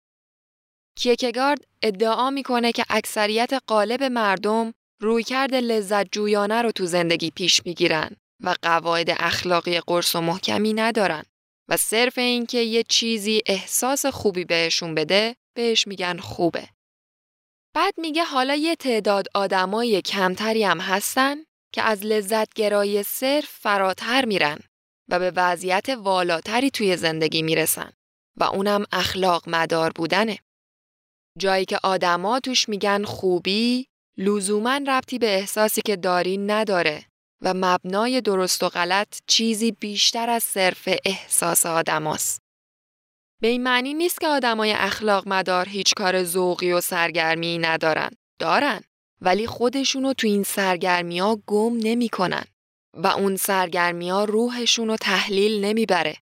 کیکگارد 0.98 1.66
ادعا 1.82 2.30
می‌کنه 2.30 2.72
که 2.72 2.86
اکثریت 2.90 3.54
قالب 3.68 4.04
مردم 4.04 4.74
رویکرد 5.02 5.56
لذت 5.56 6.12
جویانه 6.12 6.62
رو 6.62 6.72
تو 6.72 6.86
زندگی 6.86 7.32
پیش 7.32 7.66
می‌گیرن 7.66 8.16
و 8.44 8.56
قواعد 8.62 9.10
اخلاقی 9.10 9.80
قرص 9.80 10.16
و 10.16 10.22
محکمی 10.22 10.74
ندارن 10.74 11.24
و 11.70 11.78
صرف 11.78 12.18
اینکه 12.18 12.58
یه 12.58 12.84
چیزی 12.84 13.42
احساس 13.46 14.06
خوبی 14.06 14.46
بهشون 14.46 14.96
بده 14.96 15.36
بهش 15.56 15.88
میگن 15.88 16.18
خوبه. 16.18 16.68
بعد 17.76 17.94
میگه 17.98 18.24
حالا 18.24 18.56
یه 18.56 18.76
تعداد 18.76 19.28
آدمای 19.34 20.02
کمتری 20.02 20.64
هم 20.64 20.80
هستن 20.80 21.38
که 21.74 21.82
از 21.82 22.06
لذت 22.06 22.54
گرای 22.54 23.04
صرف 23.04 23.50
فراتر 23.50 24.26
میرن 24.26 24.60
و 25.10 25.20
به 25.20 25.32
وضعیت 25.36 25.90
والاتری 25.90 26.72
توی 26.72 26.98
زندگی 26.98 27.42
می‌رسن 27.42 27.92
و 28.40 28.44
اونم 28.44 28.86
اخلاق 28.92 29.50
مدار 29.50 29.92
بودنه. 29.96 30.40
جایی 31.40 31.66
که 31.66 31.80
آدما 31.84 32.40
توش 32.40 32.70
میگن 32.70 33.04
خوبی 33.04 33.88
لزوما 34.18 34.80
ربطی 34.88 35.20
به 35.20 35.36
احساسی 35.36 35.82
که 35.82 35.96
داری 35.96 36.38
نداره 36.38 37.06
و 37.42 37.54
مبنای 37.54 38.22
درست 38.22 38.64
و 38.64 38.70
غلط 38.70 39.20
چیزی 39.28 39.72
بیشتر 39.72 40.30
از 40.30 40.44
صرف 40.44 40.90
احساس 41.06 41.66
آدماست. 41.66 42.43
به 43.44 43.50
این 43.50 43.64
معنی 43.64 43.94
نیست 43.94 44.22
که 44.22 44.28
آدمای 44.28 44.72
اخلاق 44.72 45.28
مدار 45.28 45.70
هیچ 45.70 45.94
کار 45.94 46.24
ذوقی 46.24 46.72
و 46.72 46.82
سرگرمی 46.82 47.58
ندارن. 47.58 48.10
دارن. 48.40 48.82
ولی 49.22 49.48
خودشونو 49.48 50.14
تو 50.14 50.28
این 50.28 50.44
سرگرمی 50.44 51.20
ها 51.20 51.42
گم 51.48 51.78
نمی‌کنن 51.78 52.44
و 52.94 53.08
اون 53.08 53.36
سرگرمی 53.36 54.10
ها 54.10 54.24
روحشون 54.24 54.88
رو 54.88 54.96
تحلیل 54.96 55.66
نمی‌بره. 55.66 56.16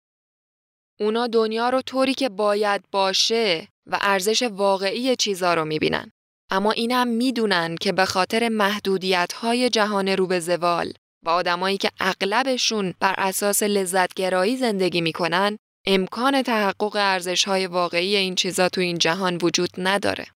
اونا 1.00 1.28
دنیا 1.28 1.70
رو 1.70 1.82
طوری 1.82 2.14
که 2.14 2.30
باید 2.30 2.84
باشه 2.92 3.68
و 3.86 3.98
ارزش 4.02 4.44
واقعی 4.44 5.16
چیزا 5.16 5.54
رو 5.54 5.66
می‌بینن. 5.66 6.12
اما 6.52 6.72
اینم 6.72 7.08
می‌دونن 7.08 7.76
که 7.76 7.92
به 7.92 8.06
خاطر 8.06 8.50
محدودیت 8.50 9.34
های 9.34 9.70
جهان 9.70 10.08
رو 10.08 10.28
به 10.28 10.40
زوال 10.40 10.94
و 11.26 11.30
آدمایی 11.30 11.78
که 11.78 11.92
اغلبشون 12.00 12.94
بر 13.00 13.16
اساس 13.18 13.64
لذتگرایی 13.64 14.58
زندگی 14.58 15.02
می‌کنن 15.02 15.58
امکان 15.86 16.42
تحقق 16.42 16.96
ارزش 16.96 17.44
های 17.44 17.68
واقعی 17.68 18.16
این 18.16 18.36
چیزا 18.36 18.70
تو 18.70 18.82
این 18.82 18.98
جهان 18.98 19.38
وجود 19.42 19.70
نداره. 19.78 20.28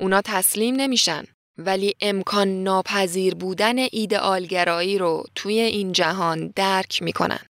اونا 0.00 0.22
تسلیم 0.24 0.74
نمیشن 0.74 1.24
ولی 1.58 1.94
امکان 2.00 2.62
ناپذیر 2.62 3.34
بودن 3.34 3.78
ایدئالگرایی 3.78 4.98
رو 4.98 5.24
توی 5.34 5.60
این 5.60 5.92
جهان 5.92 6.52
درک 6.56 7.02
می‌کنن. 7.02 7.46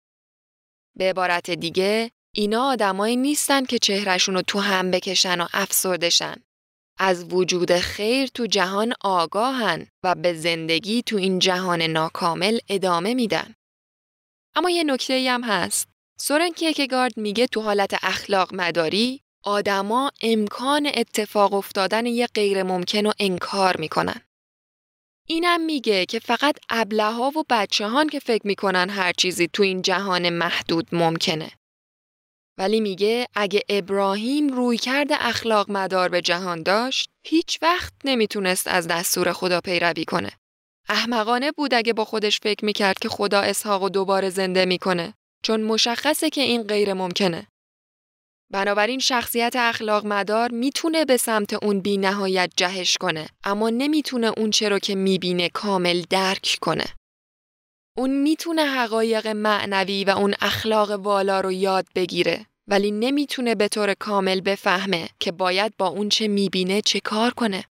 به 0.97 1.11
عبارت 1.11 1.51
دیگه 1.51 2.11
اینا 2.35 2.65
آدمایی 2.65 3.17
نیستن 3.17 3.65
که 3.65 3.79
چهرشون 3.79 4.35
رو 4.35 4.43
تو 4.43 4.59
هم 4.59 4.91
بکشن 4.91 5.41
و 5.41 5.47
افسردشن. 5.53 6.35
از 6.99 7.33
وجود 7.33 7.73
خیر 7.73 8.27
تو 8.27 8.47
جهان 8.47 8.95
آگاهن 9.01 9.87
و 10.05 10.15
به 10.15 10.35
زندگی 10.35 11.03
تو 11.03 11.17
این 11.17 11.39
جهان 11.39 11.83
ناکامل 11.83 12.59
ادامه 12.69 13.15
میدن. 13.15 13.55
اما 14.57 14.71
یه 14.71 14.85
نکته 14.85 15.31
هم 15.31 15.45
هست. 15.45 15.94
سورن 16.17 16.51
کیکگارد 16.51 17.17
میگه 17.17 17.47
تو 17.47 17.61
حالت 17.61 17.95
اخلاق 18.03 18.55
مداری 18.55 19.21
آدما 19.43 20.11
امکان 20.21 20.91
اتفاق 20.95 21.55
افتادن 21.55 22.07
یه 22.07 22.27
غیر 22.35 22.63
ممکن 22.63 23.07
و 23.07 23.13
انکار 23.21 23.77
می‌کنن. 23.77 24.21
اینم 25.29 25.61
میگه 25.61 26.07
که 26.07 26.19
فقط 26.19 26.59
ابله 26.69 27.13
ها 27.13 27.33
و 27.37 27.45
بچه 27.51 27.87
هان 27.87 28.09
که 28.09 28.19
فکر 28.19 28.47
می‌کنن 28.47 28.91
هر 28.91 29.13
چیزی 29.13 29.49
تو 29.53 29.63
این 29.63 29.83
جهان 29.83 30.29
محدود 30.29 30.89
ممکنه. 30.93 31.51
ولی 32.59 32.81
میگه 32.81 33.29
اگه 33.35 33.63
ابراهیم 33.69 34.49
روی 34.49 34.79
کرده 34.79 35.27
اخلاق 35.27 35.71
مدار 35.71 36.09
به 36.09 36.21
جهان 36.21 36.63
داشت 36.63 37.11
هیچ 37.27 37.59
وقت 37.63 37.93
نمی‌تونست 38.05 38.69
از 38.69 38.87
دستور 38.87 39.33
خدا 39.33 39.61
پیروی 39.61 40.05
کنه. 40.05 40.31
احمقانه 40.89 41.53
بود 41.53 41.75
اگه 41.75 41.93
با 41.93 42.05
خودش 42.05 42.41
فکر 42.41 42.65
می‌کرد 42.65 42.99
که 42.99 43.09
خدا 43.09 43.41
اسحاق 43.41 43.83
و 43.83 43.89
دوباره 43.89 44.31
زنده 44.31 44.65
می‌کنه 44.65 45.15
چون 45.45 45.63
مشخصه 45.63 46.31
که 46.31 46.41
این 46.41 46.63
غیر 46.63 46.95
ممکنه. 46.95 47.47
بنابراین 48.53 48.99
شخصیت 48.99 49.57
اخلاق 49.57 50.07
مدار 50.07 50.51
می‌تونه 50.51 51.05
به 51.05 51.17
سمت 51.17 51.65
اون 51.65 51.81
بی 51.81 51.97
نهایت 51.97 52.51
جهش 52.57 52.97
کنه 52.97 53.29
اما 53.45 53.71
نمی‌تونه 53.71 54.33
اون 54.37 54.51
چرا 54.51 54.79
که 54.79 54.95
می‌بینه 54.95 55.49
کامل 55.49 56.05
درک 56.11 56.59
کنه. 56.61 56.85
اون 57.97 58.11
می‌تونه 58.23 58.63
حقایق 58.63 59.27
معنوی 59.27 60.05
و 60.05 60.11
اون 60.11 60.35
اخلاق 60.41 60.91
والا 60.91 61.41
رو 61.41 61.53
یاد 61.53 61.87
بگیره 61.95 62.47
ولی 62.69 62.91
نمی‌تونه 62.91 63.55
به 63.55 63.69
طور 63.69 63.95
کامل 63.95 64.41
بفهمه 64.41 65.09
که 65.21 65.33
باید 65.33 65.77
با 65.79 65.87
اون 65.87 66.09
چه 66.09 66.29
می‌بینه 66.29 66.81
چه 66.81 67.01
کار 67.01 67.31
کنه. 67.31 67.65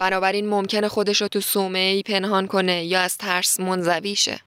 بنابراین 0.00 0.48
ممکنه 0.48 0.88
خودش 0.88 1.22
رو 1.22 1.28
تو 1.28 1.40
سومه 1.40 1.78
ای 1.78 2.02
پنهان 2.02 2.46
کنه 2.46 2.84
یا 2.84 3.00
از 3.00 3.16
ترس 3.16 3.60
منزوی 3.60 4.16
شه. 4.16 4.40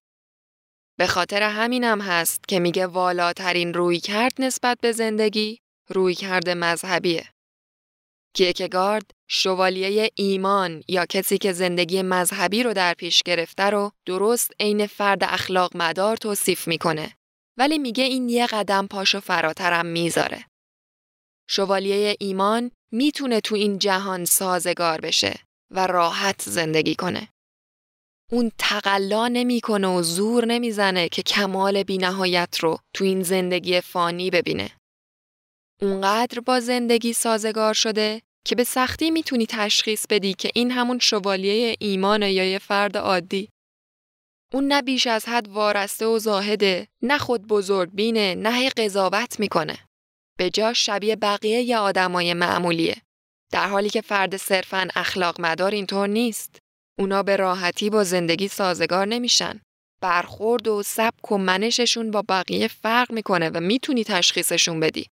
به 1.00 1.08
خاطر 1.08 1.44
همینم 1.44 2.02
هست 2.02 2.48
که 2.48 2.60
میگه 2.60 2.88
والاترین 2.88 3.74
روی 3.74 4.00
کرد 4.00 4.34
نسبت 4.40 4.78
به 4.82 4.92
زندگی 4.92 5.60
روی 5.90 6.16
کرده 6.16 6.54
مذهبیه. 6.54 7.26
کیکگارد 8.34 9.12
شوالیه 9.28 10.10
ایمان 10.16 10.84
یا 10.88 11.06
کسی 11.06 11.38
که 11.38 11.54
زندگی 11.54 12.02
مذهبی 12.02 12.64
رو 12.64 12.74
در 12.74 12.94
پیش 12.94 13.24
گرفته 13.24 13.64
رو 13.64 13.92
درست 14.06 14.52
عین 14.60 14.88
فرد 14.88 15.24
اخلاق 15.24 15.78
مدار 15.78 16.18
توصیف 16.18 16.68
می‌کنه 16.68 17.14
ولی 17.58 17.78
میگه 17.78 18.04
این 18.04 18.30
یه 18.30 18.48
قدم 18.48 18.88
پاشو 18.88 19.20
فراترم 19.20 19.86
می‌ذاره. 19.86 20.46
شوالیه 21.50 22.16
ایمان 22.20 22.72
می‌تونه 22.92 23.42
تو 23.42 23.56
این 23.56 23.80
جهان 23.80 24.26
سازگار 24.26 25.02
بشه 25.02 25.40
و 25.72 25.88
راحت 25.88 26.42
زندگی 26.42 26.96
کنه. 26.96 27.28
اون 28.32 28.52
تقلا 28.58 29.28
نمی‌کنه 29.28 29.88
و 29.88 30.02
زور 30.02 30.46
نمی‌زنه 30.46 31.10
که 31.10 31.24
کمال 31.24 31.84
بینهایت 31.84 32.58
رو 32.60 32.78
تو 32.94 33.04
این 33.04 33.24
زندگی 33.24 33.82
فانی 33.82 34.30
ببینه. 34.30 34.72
اونقدر 35.82 36.40
با 36.40 36.60
زندگی 36.60 37.14
سازگار 37.14 37.74
شده 37.74 38.22
که 38.46 38.56
به 38.56 38.64
سختی 38.64 39.12
می‌تونی 39.12 39.46
تشخیص 39.46 40.06
بدی 40.10 40.34
که 40.34 40.52
این 40.56 40.72
همون 40.72 41.00
شوالیه 41.00 41.76
ایمانه 41.80 42.32
یا 42.32 42.52
یه 42.52 42.60
فرد 42.60 42.98
عادی. 42.98 43.50
اون 44.54 44.68
نه 44.68 44.82
بیش 44.82 45.08
از 45.08 45.26
حد 45.26 45.48
وارسته 45.48 46.06
و 46.06 46.20
زاهده، 46.20 46.88
نه 47.02 47.18
خود 47.18 47.48
بزرگ 47.48 47.90
بینه، 47.94 48.36
نه 48.36 48.54
هی 48.54 48.70
قضاوت 48.70 49.40
می‌کنه. 49.40 49.78
به 50.38 50.50
جا 50.50 50.74
شبیه 50.74 51.16
بقیه 51.16 51.62
ی 51.62 51.76
آدمای 51.76 52.34
معمولیه. 52.34 53.02
در 53.52 53.68
حالی 53.68 53.90
که 53.90 54.02
فرد 54.02 54.38
صرفاً 54.38 54.88
اخلاق 54.96 55.42
مدار 55.42 55.72
اینطور 55.72 56.08
نیست. 56.08 56.60
اونا 57.00 57.24
به 57.24 57.36
راحتی 57.36 57.90
با 57.90 58.04
زندگی 58.04 58.48
سازگار 58.48 59.06
نمیشن. 59.06 59.62
برخورد 60.02 60.68
و 60.68 60.84
سبک 60.84 61.32
و 61.32 61.38
منششون 61.38 62.12
با 62.12 62.24
بقیه 62.30 62.68
فرق 62.68 63.12
می‌کنه 63.12 63.50
و 63.50 63.60
می‌تونی 63.60 64.04
تشخیصشون 64.04 64.80
بدی. 64.80 65.06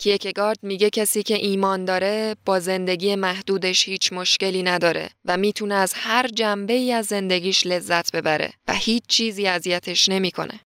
کیکگارد 0.00 0.58
میگه 0.62 0.90
کسی 0.90 1.22
که 1.22 1.34
ایمان 1.34 1.84
داره 1.84 2.36
با 2.44 2.60
زندگی 2.60 3.16
محدودش 3.16 3.88
هیچ 3.88 4.12
مشکلی 4.12 4.62
نداره 4.62 5.10
و 5.24 5.36
می‌تونه 5.36 5.74
از 5.74 5.94
هر 5.96 6.28
جنبه 6.28 6.72
ای 6.72 6.92
از 6.92 7.06
زندگیش 7.06 7.66
لذت 7.66 8.16
ببره 8.16 8.52
و 8.68 8.74
هیچ 8.74 9.02
چیزی 9.08 9.46
اذیتش 9.46 10.08
نمی‌کنه. 10.08 10.60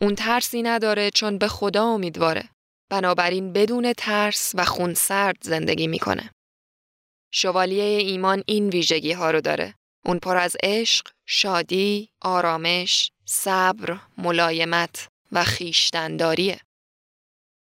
اون 0.00 0.14
ترسی 0.14 0.62
نداره 0.62 1.10
چون 1.10 1.38
به 1.38 1.48
خدا 1.48 1.84
امیدواره. 1.84 2.48
بنابراین 2.90 3.52
بدون 3.52 3.92
ترس 3.92 4.52
و 4.54 4.64
خونسرد 4.64 5.36
زندگی 5.40 5.86
می‌کنه. 5.86 6.30
شوالیه 7.30 7.84
ایمان 7.84 8.42
این 8.46 8.68
ویژگی 8.68 9.12
ها 9.12 9.30
رو 9.30 9.40
داره. 9.40 9.74
اون 10.04 10.18
پر 10.18 10.36
از 10.36 10.56
عشق، 10.62 11.06
شادی، 11.26 12.08
آرامش، 12.20 13.12
صبر، 13.24 13.96
ملایمت 14.18 15.08
و 15.32 15.44
خیشتنداریه. 15.44 16.60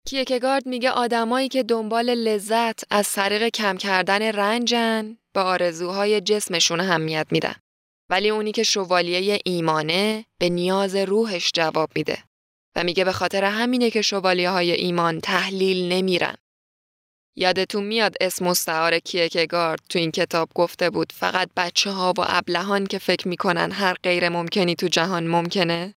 کیکگارد 0.07 0.65
میگه 0.65 0.89
آدمایی 0.89 1.49
که 1.49 1.63
دنبال 1.63 2.09
لذت 2.09 2.83
از 2.89 3.11
طریق 3.13 3.47
کم 3.47 3.77
کردن 3.77 4.21
رنجن 4.21 5.17
به 5.33 5.39
آرزوهای 5.39 6.21
جسمشون 6.21 6.79
اهمیت 6.79 7.27
میدن. 7.31 7.55
ولی 8.09 8.29
اونی 8.29 8.51
که 8.51 8.63
شوالیه 8.63 9.39
ایمانه 9.45 10.25
به 10.37 10.49
نیاز 10.49 10.95
روحش 10.95 11.51
جواب 11.53 11.89
میده 11.95 12.23
و 12.75 12.83
میگه 12.83 13.03
به 13.03 13.11
خاطر 13.11 13.43
همینه 13.43 13.89
که 13.89 14.01
شوالیه 14.01 14.49
های 14.49 14.71
ایمان 14.71 15.19
تحلیل 15.19 15.93
نمیرن. 15.93 16.35
یادتون 17.39 17.83
میاد 17.83 18.15
اسم 18.21 18.45
مستعار 18.45 18.99
کیکگارد 18.99 19.79
تو 19.89 19.99
این 19.99 20.11
کتاب 20.11 20.49
گفته 20.55 20.89
بود 20.89 21.13
فقط 21.15 21.49
بچه 21.57 21.91
ها 21.91 22.13
و 22.17 22.21
ابلهان 22.27 22.85
که 22.85 22.97
فکر 22.97 23.27
می‌کنن 23.27 23.71
هر 23.71 23.93
غیر 23.93 24.29
ممکنی 24.29 24.75
تو 24.75 24.87
جهان 24.87 25.27
ممکنه؟ 25.27 25.93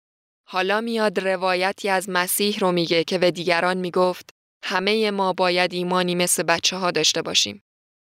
حالا 0.48 0.82
میاد 0.82 1.20
روایتی 1.20 1.90
از 1.90 2.10
مسیح 2.10 2.60
رو 2.60 2.72
میگه 2.72 3.04
که 3.04 3.18
به 3.18 3.32
دیگران 3.32 3.78
می‌گفت 3.78 4.30
همه 4.64 5.12
ما 5.12 5.34
باید 5.34 5.74
ایمانی 5.74 6.16
مثل 6.16 6.44
بچه 6.44 6.78
ها 6.78 6.92
داشته 6.92 7.22
باشیم. 7.22 7.62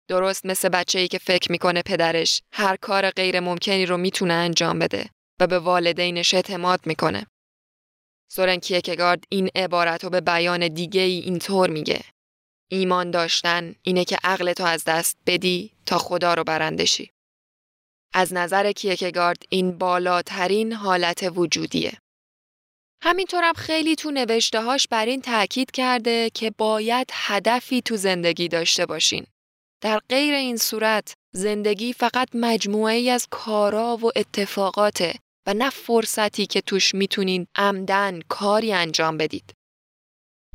درست 0.09 0.45
مثل 0.45 0.69
بچه 0.69 0.99
ای 0.99 1.07
که 1.07 1.17
فکر 1.17 1.51
می‌کنه 1.51 1.81
پدرش 1.81 2.41
هر 2.53 2.75
کار 2.75 3.09
غیر 3.09 3.39
ممکنی 3.39 3.85
رو 3.85 3.97
می‌تونه 3.97 4.33
انجام 4.33 4.79
بده 4.79 5.09
و 5.39 5.47
به 5.47 5.59
والدینش 5.59 6.33
اعتماد 6.33 6.79
می‌کنه. 6.85 7.25
سورن 8.31 8.57
کیکگارد 8.57 9.23
این 9.29 9.49
عبارت 9.55 10.03
رو 10.03 10.09
به 10.09 10.21
بیان 10.21 10.67
دیگه 10.67 11.01
ای 11.01 11.19
اینطور 11.19 11.69
میگه. 11.69 12.01
ایمان 12.71 13.11
داشتن 13.11 13.75
اینه 13.83 14.05
که 14.05 14.17
عقلتو 14.23 14.63
از 14.63 14.83
دست 14.83 15.17
بدی 15.25 15.71
تا 15.85 15.97
خدا 15.97 16.33
رو 16.33 16.43
برندشی. 16.43 17.11
از 18.13 18.33
نظر 18.33 18.71
کیکگارد 18.71 19.43
این 19.49 19.77
بالاترین 19.77 20.73
حالت 20.73 21.31
وجودیه. 21.35 21.97
همینطورم 23.03 23.53
خیلی 23.53 23.95
تو 23.95 24.11
نوشتههاش 24.11 24.87
بر 24.87 25.05
این 25.05 25.21
تاکید 25.21 25.71
کرده 25.71 26.29
که 26.33 26.51
باید 26.57 27.09
هدفی 27.13 27.81
تو 27.81 27.97
زندگی 27.97 28.47
داشته 28.47 28.85
باشین. 28.85 29.25
در 29.81 30.01
غیر 30.09 30.33
این 30.33 30.57
صورت 30.57 31.13
زندگی 31.33 31.93
فقط 31.93 32.29
مجموعه 32.33 32.93
ای 32.93 33.09
از 33.09 33.27
کارا 33.31 33.97
و 33.97 34.11
اتفاقاته 34.15 35.13
و 35.47 35.53
نه 35.53 35.69
فرصتی 35.69 36.45
که 36.45 36.61
توش 36.61 36.95
می‌تونین 36.95 37.47
عمداً 37.55 38.19
کاری 38.29 38.73
انجام 38.73 39.17
بدید. 39.17 39.53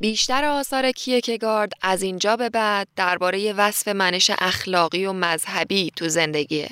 بیشتر 0.00 0.44
آثار 0.44 0.92
کیرکگارد 0.92 1.72
از 1.82 2.02
اینجا 2.02 2.36
به 2.36 2.50
بعد 2.50 2.88
درباره 2.96 3.52
وصف 3.52 3.88
منش 3.88 4.30
اخلاقی 4.38 5.06
و 5.06 5.12
مذهبی 5.12 5.92
تو 5.96 6.08
زندگیه. 6.08 6.68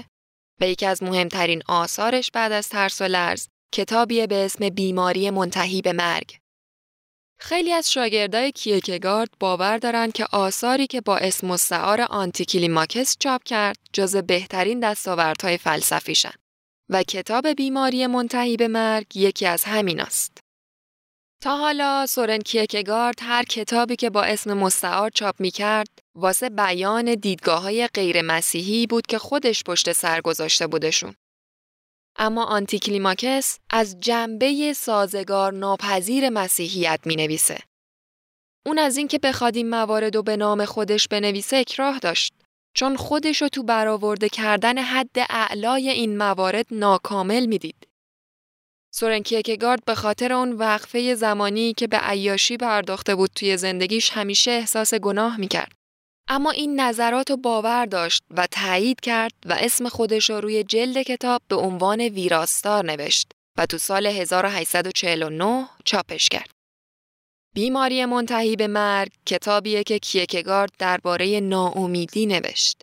و 0.61 0.69
یکی 0.69 0.87
از 0.87 1.03
مهمترین 1.03 1.63
آثارش 1.69 2.31
بعد 2.31 2.53
از 2.53 2.69
ترس 2.69 3.01
و 3.01 3.05
لرز 3.05 3.49
کتابی 3.75 4.27
به 4.27 4.45
اسم 4.45 4.69
بیماری 4.69 5.31
منتهی 5.31 5.83
به 5.83 5.93
مرگ. 5.93 6.37
خیلی 7.41 7.73
از 7.73 7.93
شاگردای 7.93 8.53
کیرکگارد 8.53 9.31
باور 9.41 9.79
دارن 9.79 10.11
که 10.11 10.27
آثاری 10.33 10.87
که 10.87 11.01
با 11.01 11.17
اسم 11.17 11.47
مستعار 11.47 12.01
آنتی‌کلیماکوس 12.01 13.17
چاپ 13.21 13.43
کرد 13.43 13.79
جز 13.93 14.17
بهترین 14.17 14.81
دستاوردهای 14.81 15.59
فلسفیشن 15.59 16.35
و 16.89 17.03
کتاب 17.03 17.49
بیماری 17.49 18.07
منتهی 18.07 18.57
به 18.57 18.69
مرگ 18.69 19.17
یکی 19.17 19.47
از 19.47 19.65
همین 19.65 20.01
است. 20.01 20.48
تا 21.41 21.57
حالا 21.57 22.07
سورن 22.07 22.39
کیکگارد 22.39 23.19
هر 23.23 23.43
کتابی 23.43 23.97
که 23.97 24.11
با 24.11 24.23
اسم 24.23 24.55
مستعار 24.55 25.11
چاپ 25.11 25.41
می 25.41 25.51
کرد 25.51 25.89
واسه 26.15 26.51
بیان 26.51 27.15
دیدگاه 27.15 27.63
های 27.63 27.87
غیر 27.87 28.23
مسیحی 28.23 28.87
بود 28.87 29.07
که 29.07 29.19
خودش 29.19 29.65
پشت 29.65 29.93
سر 29.93 30.21
گذاشته 30.21 30.67
بودشون. 30.67 31.15
اما 32.17 32.45
آنتیکلیماکس 32.45 33.59
از 33.71 34.01
جنبه 34.01 34.73
سازگار 34.73 35.53
ناپذیر 35.53 36.29
مسیحیت 36.29 37.01
می 37.05 37.17
نویسه. 37.17 37.59
اون 38.67 38.79
از 38.79 38.97
اینکه 38.97 39.19
بخواد 39.19 39.57
این 39.57 39.71
موارد 39.71 40.17
رو 40.17 40.23
به 40.23 40.37
نام 40.37 40.65
خودش 40.65 41.09
بنویسه 41.09 41.57
اکراه 41.57 41.99
داشت 41.99 42.35
چون 42.75 42.97
خودش 42.97 43.43
رو 43.43 43.49
تو 43.49 43.63
برآورده 43.63 44.29
کردن 44.29 44.79
حد 44.79 45.17
اعلای 45.31 45.89
این 45.91 46.19
موارد 46.19 46.67
ناکامل 46.71 47.47
می‌دید. 47.47 47.88
سورن 48.91 49.23
کیکگارد 49.23 49.85
به 49.85 49.95
خاطر 49.95 50.33
اون 50.33 50.53
وقفه 50.53 51.15
زمانی 51.15 51.75
که 51.75 51.87
به 51.87 51.97
عیاشی 51.97 52.57
پرداخته 52.57 53.15
بود 53.15 53.31
توی 53.35 53.57
زندگیش 53.57 54.11
همیشه 54.11 54.51
احساس 54.51 54.95
گناه 54.95 55.37
می‌کرد. 55.37 55.73
اما 56.29 56.51
این 56.51 56.81
نظرات 56.81 57.31
رو 57.31 57.37
باور 57.37 57.87
داشت 57.87 58.23
و 58.31 58.47
تایید 58.47 59.01
کرد 59.01 59.33
و 59.47 59.53
اسم 59.53 59.89
خودش 59.89 60.31
رو 60.31 60.41
روی 60.41 60.65
جلد 60.65 61.03
کتاب 61.03 61.43
به 61.49 61.57
عنوان 61.57 62.01
ویراستار 62.01 62.85
نوشت 62.85 63.33
و 63.59 63.67
تو 63.67 63.79
سال 63.79 64.07
1849 64.07 65.69
چاپش 65.85 66.29
کرد. 66.29 66.51
بیماری 67.55 68.05
منتهی 68.05 68.57
به 68.57 68.67
مرگ 68.67 69.13
کتابیه 69.27 69.83
که 69.85 69.99
کیکگارد 69.99 70.71
درباره 70.79 71.41
ناامیدی 71.41 72.27
نوشت. 72.27 72.81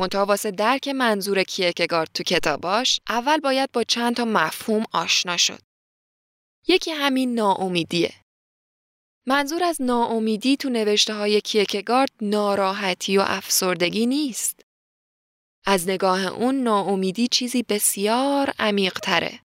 منتها 0.00 0.24
واسه 0.24 0.50
درک 0.50 0.88
منظور 0.88 1.42
کیکگارد 1.42 2.10
تو 2.14 2.22
کتاباش 2.22 3.00
اول 3.08 3.40
باید 3.40 3.72
با 3.72 3.84
چند 3.84 4.16
تا 4.16 4.24
مفهوم 4.24 4.84
آشنا 4.92 5.36
شد. 5.36 5.60
یکی 6.68 6.90
همین 6.90 7.34
ناامیدیه. 7.34 8.14
منظور 9.26 9.64
از 9.64 9.82
ناامیدی 9.82 10.56
تو 10.56 10.68
نوشته 10.68 11.14
های 11.14 11.40
کیکگارد 11.40 12.10
ناراحتی 12.22 13.18
و 13.18 13.24
افسردگی 13.26 14.06
نیست. 14.06 14.60
از 15.66 15.88
نگاه 15.88 16.26
اون 16.26 16.54
ناامیدی 16.62 17.28
چیزی 17.28 17.62
بسیار 17.62 18.54
عمیق 18.58 18.98
تره. 18.98 19.40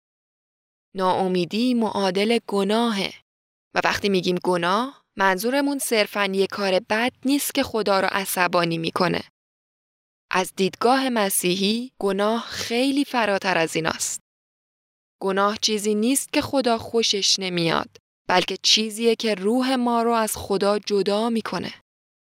ناامیدی 0.97 1.75
معادل 1.75 2.39
گناهه 2.47 3.15
و 3.75 3.81
وقتی 3.85 4.09
میگیم 4.09 4.37
گناه 4.45 5.05
منظورمون 5.17 5.79
صرفا 5.79 6.25
یه 6.25 6.47
کار 6.47 6.81
بد 6.91 7.13
نیست 7.25 7.55
که 7.55 7.63
خدا 7.63 8.01
رو 8.01 8.09
عصبانی 8.13 8.79
می‌کنه. 8.79 9.30
از 10.31 10.53
دیدگاه 10.57 11.09
مسیحی 11.09 11.93
گناه 11.99 12.45
خیلی 12.45 13.05
فراتر 13.05 13.59
از 13.59 13.77
ایناست. 13.77 14.21
گناه 15.23 15.59
چیزی 15.63 15.95
نیست 15.95 16.33
که 16.33 16.41
خدا 16.41 16.79
خوشش 16.79 17.39
نمیاد 17.39 17.97
بلکه 18.29 18.57
چیزیه 18.63 19.17
که 19.17 19.35
روح 19.35 19.75
ما 19.75 20.03
رو 20.03 20.13
از 20.13 20.37
خدا 20.37 20.79
جدا 20.79 21.31
می‌کنه. 21.31 21.75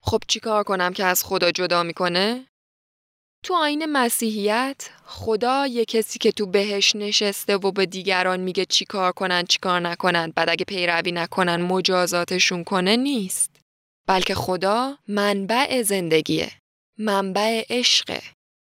خب 0.03 0.19
چیکار 0.27 0.63
کنم 0.63 0.93
که 0.93 1.05
از 1.05 1.23
خدا 1.23 1.51
جدا 1.51 1.83
می‌کنه؟ 1.83 2.45
تو 3.43 3.53
آین 3.55 3.85
مسیحیت 3.85 4.89
خدا 5.05 5.67
یه 5.67 5.85
کسی 5.85 6.19
که 6.19 6.31
تو 6.31 6.45
بهش 6.45 6.95
نشسته 6.95 7.57
و 7.57 7.71
به 7.71 7.85
دیگران 7.85 8.39
میگه 8.39 8.65
چیکار 8.65 9.11
کنن 9.11 9.43
چیکار 9.43 9.79
نکنن 9.79 10.33
بعد 10.35 10.49
اگه 10.49 10.65
پیروی 10.65 11.11
نکنن 11.11 11.61
مجازاتشون 11.61 12.63
کنه 12.63 12.95
نیست 12.95 13.55
بلکه 14.07 14.35
خدا 14.35 14.97
منبع 15.07 15.81
زندگیه 15.81 16.51
منبع 17.01 17.65
عشقه 17.69 18.21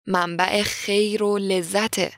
منبع 0.07 0.63
خیر 0.63 1.23
و 1.23 1.39
لذته 1.39 2.13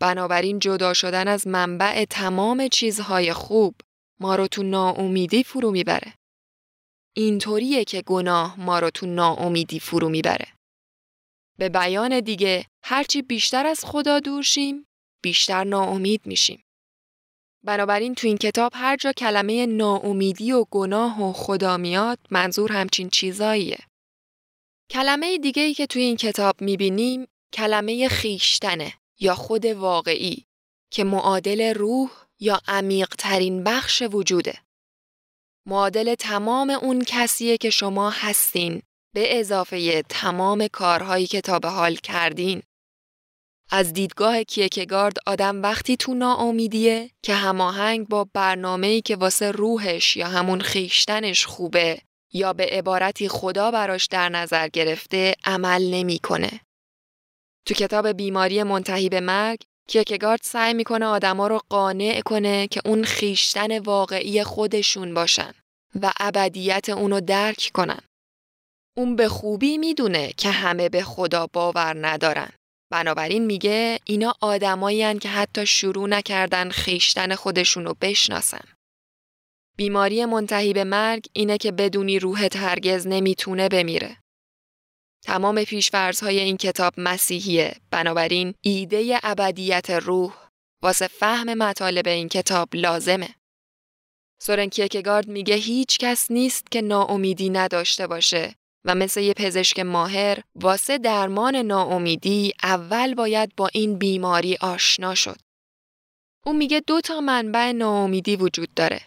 بنابراین 0.00 0.58
جدا 0.58 0.94
شدن 0.94 1.28
از 1.28 1.46
منبع 1.46 2.04
تمام 2.04 2.68
چیزهای 2.68 3.32
خوب 3.32 3.74
ما 4.20 4.36
رو 4.36 4.46
تو 4.46 4.62
ناامیدی 4.62 5.44
فرو 5.44 5.70
می‌بره 5.70 6.14
اینطوریه 7.16 7.84
که 7.84 8.02
گناه 8.02 8.60
ما 8.60 8.78
رو 8.78 8.90
تو 8.90 9.06
ناامیدی 9.06 9.80
فرو 9.80 10.08
می‌بره 10.08 10.46
به 11.58 11.68
بیان 11.68 12.20
دیگه 12.20 12.66
هرچی 12.82 13.22
بیشتر 13.22 13.66
از 13.66 13.84
خدا 13.84 14.20
دور 14.20 14.42
شیم 14.42 14.86
بیشتر 15.22 15.64
ناامید 15.64 16.26
میشیم. 16.26 16.64
بنابراین 17.62 18.14
تو 18.14 18.26
این 18.26 18.36
کتاب 18.36 18.72
هر 18.74 18.96
جا 18.96 19.12
کلمه 19.12 19.66
ناامیدی 19.66 20.52
و 20.52 20.64
گناه 20.70 21.22
و 21.22 21.32
خدا 21.32 21.76
میاد 21.76 22.18
منظور 22.30 22.72
همچین 22.72 23.08
چیزاییه. 23.08 23.78
کلمه 24.90 25.38
دیگه 25.38 25.62
ای 25.62 25.74
که 25.74 25.86
توی 25.86 26.02
این 26.02 26.16
کتاب 26.16 26.60
می‌بینیم 26.60 27.26
کلمه 27.52 28.08
خیشتنه 28.08 28.92
یا 29.20 29.34
خود 29.34 29.64
واقعی 29.64 30.46
که 30.90 31.04
معادل 31.04 31.74
روح 31.74 32.10
یا 32.40 32.60
عمیق 32.68 33.08
ترین 33.18 33.64
بخش 33.64 34.02
وجوده. 34.12 34.58
معادل 35.66 36.14
تمام 36.14 36.70
اون 36.70 37.04
کسیه 37.06 37.56
که 37.56 37.70
شما 37.70 38.10
هستین 38.10 38.82
به 39.14 39.40
اضافه 39.40 40.02
تمام 40.02 40.68
کارهایی 40.68 41.26
که 41.26 41.40
تا 41.40 41.58
به 41.58 41.68
حال 41.68 41.94
کردین. 41.94 42.62
از 43.70 43.92
دیدگاه 43.92 44.42
کیکگارد 44.42 45.16
آدم 45.26 45.62
وقتی 45.62 45.96
تو 45.96 46.14
ناامیدیه 46.14 47.10
که 47.22 47.34
هماهنگ 47.34 48.08
با 48.08 48.26
برنامه‌ای 48.32 49.02
که 49.02 49.16
واسه 49.16 49.50
روحش 49.50 50.16
یا 50.16 50.28
همون 50.28 50.60
خیشتنش 50.60 51.46
خوبه 51.46 52.02
یا 52.34 52.52
به 52.52 52.66
عبارتی 52.66 53.28
خدا 53.28 53.70
براش 53.70 54.06
در 54.06 54.28
نظر 54.28 54.68
گرفته 54.68 55.34
عمل 55.44 55.82
نمی‌کنه. 55.82 56.60
تو 57.66 57.74
کتاب 57.74 58.08
بیماری 58.08 58.62
منتهی 58.62 59.08
به 59.08 59.20
مرگ 59.20 59.58
کیکگارد 59.88 60.40
سعی 60.42 60.74
می‌کنه 60.74 61.06
آدما 61.06 61.46
رو 61.46 61.60
قانع 61.68 62.20
کنه 62.20 62.66
که 62.66 62.80
اون 62.84 63.04
خیشتن 63.04 63.78
واقعی 63.78 64.44
خودشون 64.44 65.14
باشن 65.14 65.54
و 66.02 66.12
ابدیت 66.20 66.88
اونو 66.88 67.20
درک 67.20 67.70
کنن. 67.74 68.00
اون 68.96 69.16
به 69.16 69.28
خوبی 69.28 69.78
می‌دونه 69.78 70.32
که 70.36 70.50
همه 70.50 70.88
به 70.88 71.02
خدا 71.02 71.46
باور 71.46 72.06
ندارن. 72.06 72.50
بنابراین 72.90 73.46
میگه 73.46 73.98
اینا 74.04 74.34
آدمایی 74.40 75.18
که 75.18 75.28
حتی 75.28 75.66
شروع 75.66 76.08
نکردن 76.08 76.70
خیشتن 76.70 77.34
خودشونو 77.34 77.94
بشناسن. 78.00 78.64
بیماری 79.76 80.24
منتهی 80.24 80.72
به 80.72 80.84
مرگ 80.84 81.26
اینه 81.32 81.58
که 81.58 81.72
بدونی 81.72 82.18
روحت 82.18 82.56
هرگز 82.56 83.06
نمی‌تونه 83.06 83.68
بمیره. 83.68 84.16
تمام 85.24 85.64
پیشفرزهای 85.64 86.40
این 86.40 86.56
کتاب 86.56 86.92
مسیحیه 86.96 87.76
بنابراین 87.90 88.54
ایده 88.60 89.20
ابدیت 89.22 89.90
روح 89.90 90.34
واسه 90.82 91.06
فهم 91.06 91.54
مطالب 91.54 92.08
این 92.08 92.28
کتاب 92.28 92.68
لازمه. 92.74 93.34
سورن 94.40 94.66
کیکگارد 94.66 95.28
میگه 95.28 95.54
هیچ 95.54 95.98
کس 95.98 96.30
نیست 96.30 96.70
که 96.70 96.82
ناامیدی 96.82 97.50
نداشته 97.50 98.06
باشه 98.06 98.54
و 98.84 98.94
مثل 98.94 99.20
یه 99.20 99.34
پزشک 99.34 99.80
ماهر 99.80 100.38
واسه 100.54 100.98
درمان 100.98 101.56
ناامیدی 101.56 102.52
اول 102.62 103.14
باید 103.14 103.56
با 103.56 103.70
این 103.72 103.98
بیماری 103.98 104.56
آشنا 104.60 105.14
شد. 105.14 105.36
او 106.46 106.52
میگه 106.52 106.80
دو 106.80 107.00
تا 107.00 107.20
منبع 107.20 107.72
ناامیدی 107.72 108.36
وجود 108.36 108.74
داره. 108.74 109.00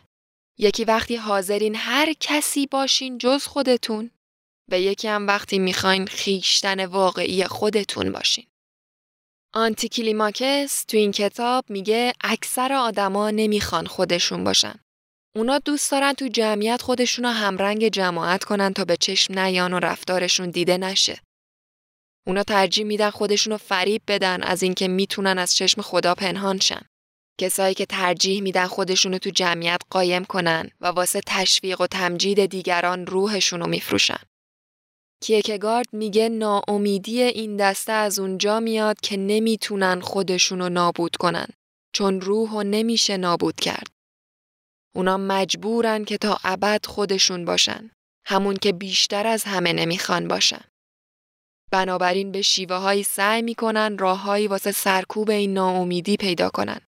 یکی 0.60 0.84
وقتی 0.86 1.16
حاضرین 1.16 1.76
هر 1.76 2.14
کسی 2.20 2.68
باشین 2.68 3.18
جز 3.18 3.46
خودتون 3.46 4.12
و 4.72 4.80
یکی 4.80 5.08
هم 5.08 5.28
وقتی 5.28 5.60
می‌خواین 5.60 6.06
خیشتن 6.08 6.86
واقعی 6.86 7.44
خودتون 7.44 8.12
باشین. 8.12 8.46
آنتیکلیماکس 9.54 10.86
تو 10.86 10.98
این 10.98 11.12
کتاب 11.12 11.66
میگه 11.70 12.14
اکثر 12.22 12.74
آدما 12.74 13.32
نمی‌خوان 13.32 13.88
خودشون 13.88 14.44
باشن. 14.44 14.80
اونا 15.36 15.60
دوست 15.60 15.92
دارن 15.92 16.14
تو 16.14 16.28
جمعیت 16.28 16.82
خودشون 16.82 17.26
رو 17.26 17.32
همرنگ 17.32 17.88
جماعت 17.88 18.44
کنن 18.44 18.74
تا 18.74 18.86
به 18.86 18.98
چشم 18.98 19.40
نیان 19.40 19.74
و 19.74 19.80
رفتارشون 19.80 20.50
دیده 20.50 20.78
نشه. 20.78 21.22
اونا 22.28 22.44
ترجیح 22.44 22.86
میدن 22.86 23.10
خودشون 23.10 23.52
رو 23.52 23.58
فریب 23.58 24.02
بدن 24.08 24.44
از 24.44 24.64
اینکه 24.64 24.88
می‌تونن 24.88 25.38
از 25.38 25.56
چشم 25.56 25.82
خدا 25.82 26.16
پنهان 26.16 26.60
شن. 26.60 26.82
کسایی 27.38 27.74
که 27.74 27.86
ترجیح 27.86 28.42
میدن 28.42 28.68
خودشون 28.68 29.12
رو 29.12 29.18
تو 29.18 29.30
جمعیت 29.30 29.82
قایم 29.90 30.26
کنن 30.26 30.70
و 30.82 30.88
واسه 30.88 31.22
تشویق 31.26 31.82
و 31.82 31.88
تمجید 31.88 32.46
دیگران 32.46 33.08
روحشون 33.08 33.60
رو 33.60 33.68
میفروشن. 33.68 34.20
کیکگارد 35.24 35.88
میگه 35.94 36.30
ناامیدی 36.30 37.22
این 37.22 37.58
دسته 37.58 37.92
از 37.92 38.20
اونجا 38.20 38.60
میاد 38.60 39.02
که 39.02 39.18
نمی‌تونن 39.18 40.02
خودشون 40.02 40.60
رو 40.60 40.70
نابود 40.70 41.16
کنن 41.16 41.48
چون 41.94 42.22
روح 42.22 42.52
رو 42.52 42.64
نمیشه 42.64 43.18
نابود 43.18 43.56
کرد. 43.56 43.88
اونا 44.96 45.18
مجبورن 45.18 46.06
که 46.06 46.18
تا 46.18 46.38
ابد 46.44 46.86
خودشون 46.86 47.46
باشن. 47.46 47.92
همون 48.26 48.56
که 48.56 48.72
بیشتر 48.72 49.28
از 49.28 49.44
همه 49.44 49.74
نمی‌خوان 49.74 50.28
باشن. 50.28 50.62
بنابراین 51.72 52.32
به 52.32 52.42
شیوه 52.42 52.76
هایی 52.76 53.04
سعی 53.04 53.42
می‌کنن 53.42 53.98
راههایی 53.98 54.48
واسه 54.48 54.72
سرکوب 54.72 55.30
این 55.30 55.54
ناامیدی 55.54 56.18
پیدا 56.18 56.50
کنن. 56.50 56.87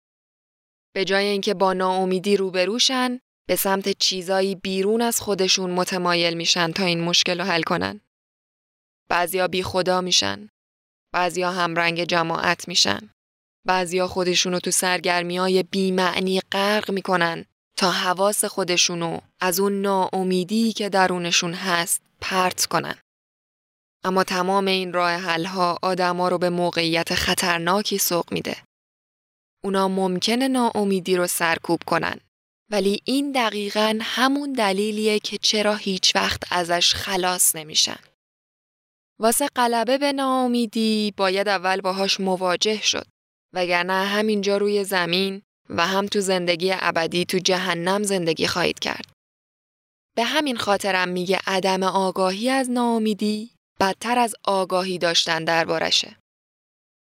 به 0.95 1.05
جای 1.05 1.25
اینکه 1.25 1.53
با 1.53 1.73
ناامیدی 1.73 2.37
روبروشن، 2.37 3.19
به 3.47 3.55
سمت 3.55 3.89
چیزایی 3.89 4.55
بیرون 4.55 5.01
از 5.01 5.19
خودشون 5.19 5.71
متمایل 5.71 6.33
میشن 6.33 6.71
تا 6.71 6.83
این 6.83 7.01
مشکل 7.01 7.39
رو 7.39 7.45
حل 7.45 7.61
کنن. 7.61 8.01
بعضیا 9.09 9.47
بی 9.47 9.63
خدا 9.63 10.01
میشن. 10.01 10.49
بعضیا 11.13 11.51
همرنگ 11.51 12.03
جماعت 12.03 12.67
میشن. 12.67 13.09
بعضیا 13.65 14.07
خودشونو 14.07 14.59
تو 14.59 14.71
سرگرمی 14.71 15.37
های 15.37 15.63
بی 15.63 15.91
معنی 15.91 16.41
غرق 16.51 16.91
می‌کنن 16.91 17.45
تا 17.77 17.91
حواس 17.91 18.45
خودشونو 18.45 19.19
از 19.39 19.59
اون 19.59 19.81
ناامیدی 19.81 20.73
که 20.73 20.89
درونشون 20.89 21.53
هست 21.53 22.01
پرت 22.21 22.65
کنن. 22.65 22.95
اما 24.03 24.23
تمام 24.23 24.65
این 24.65 24.93
راه 24.93 25.11
حلها 25.11 25.79
آدما 25.81 26.29
رو 26.29 26.37
به 26.37 26.49
موقعیت 26.49 27.15
خطرناکی 27.15 27.97
سوق 27.97 28.33
میده. 28.33 28.57
اونا 29.65 29.87
ممکنه 29.87 30.47
ناامیدی 30.47 31.15
رو 31.15 31.27
سرکوب 31.27 31.79
کنن. 31.85 32.19
ولی 32.71 33.01
این 33.05 33.31
دقیقا 33.31 33.99
همون 34.01 34.53
دلیلیه 34.53 35.19
که 35.19 35.37
چرا 35.37 35.75
هیچ 35.75 36.15
وقت 36.15 36.43
ازش 36.51 36.93
خلاص 36.93 37.55
نمیشن. 37.55 37.99
واسه 39.19 39.47
غلبه 39.55 39.97
به 39.97 40.11
ناامیدی 40.11 41.13
باید 41.17 41.47
اول 41.47 41.81
باهاش 41.81 42.19
مواجه 42.19 42.81
شد. 42.81 43.07
وگرنه 43.53 43.93
همینجا 43.93 44.57
روی 44.57 44.83
زمین 44.83 45.41
و 45.69 45.87
هم 45.87 46.05
تو 46.05 46.21
زندگی 46.21 46.71
ابدی 46.73 47.25
تو 47.25 47.37
جهنم 47.37 48.03
زندگی 48.03 48.47
خواهید 48.47 48.79
کرد. 48.79 49.05
به 50.15 50.23
همین 50.23 50.57
خاطرم 50.57 51.09
میگه 51.09 51.39
عدم 51.47 51.83
آگاهی 51.83 52.49
از 52.49 52.69
ناامیدی 52.69 53.51
بدتر 53.79 54.19
از 54.19 54.35
آگاهی 54.43 54.97
داشتن 54.97 55.43
دربارشه. 55.43 56.17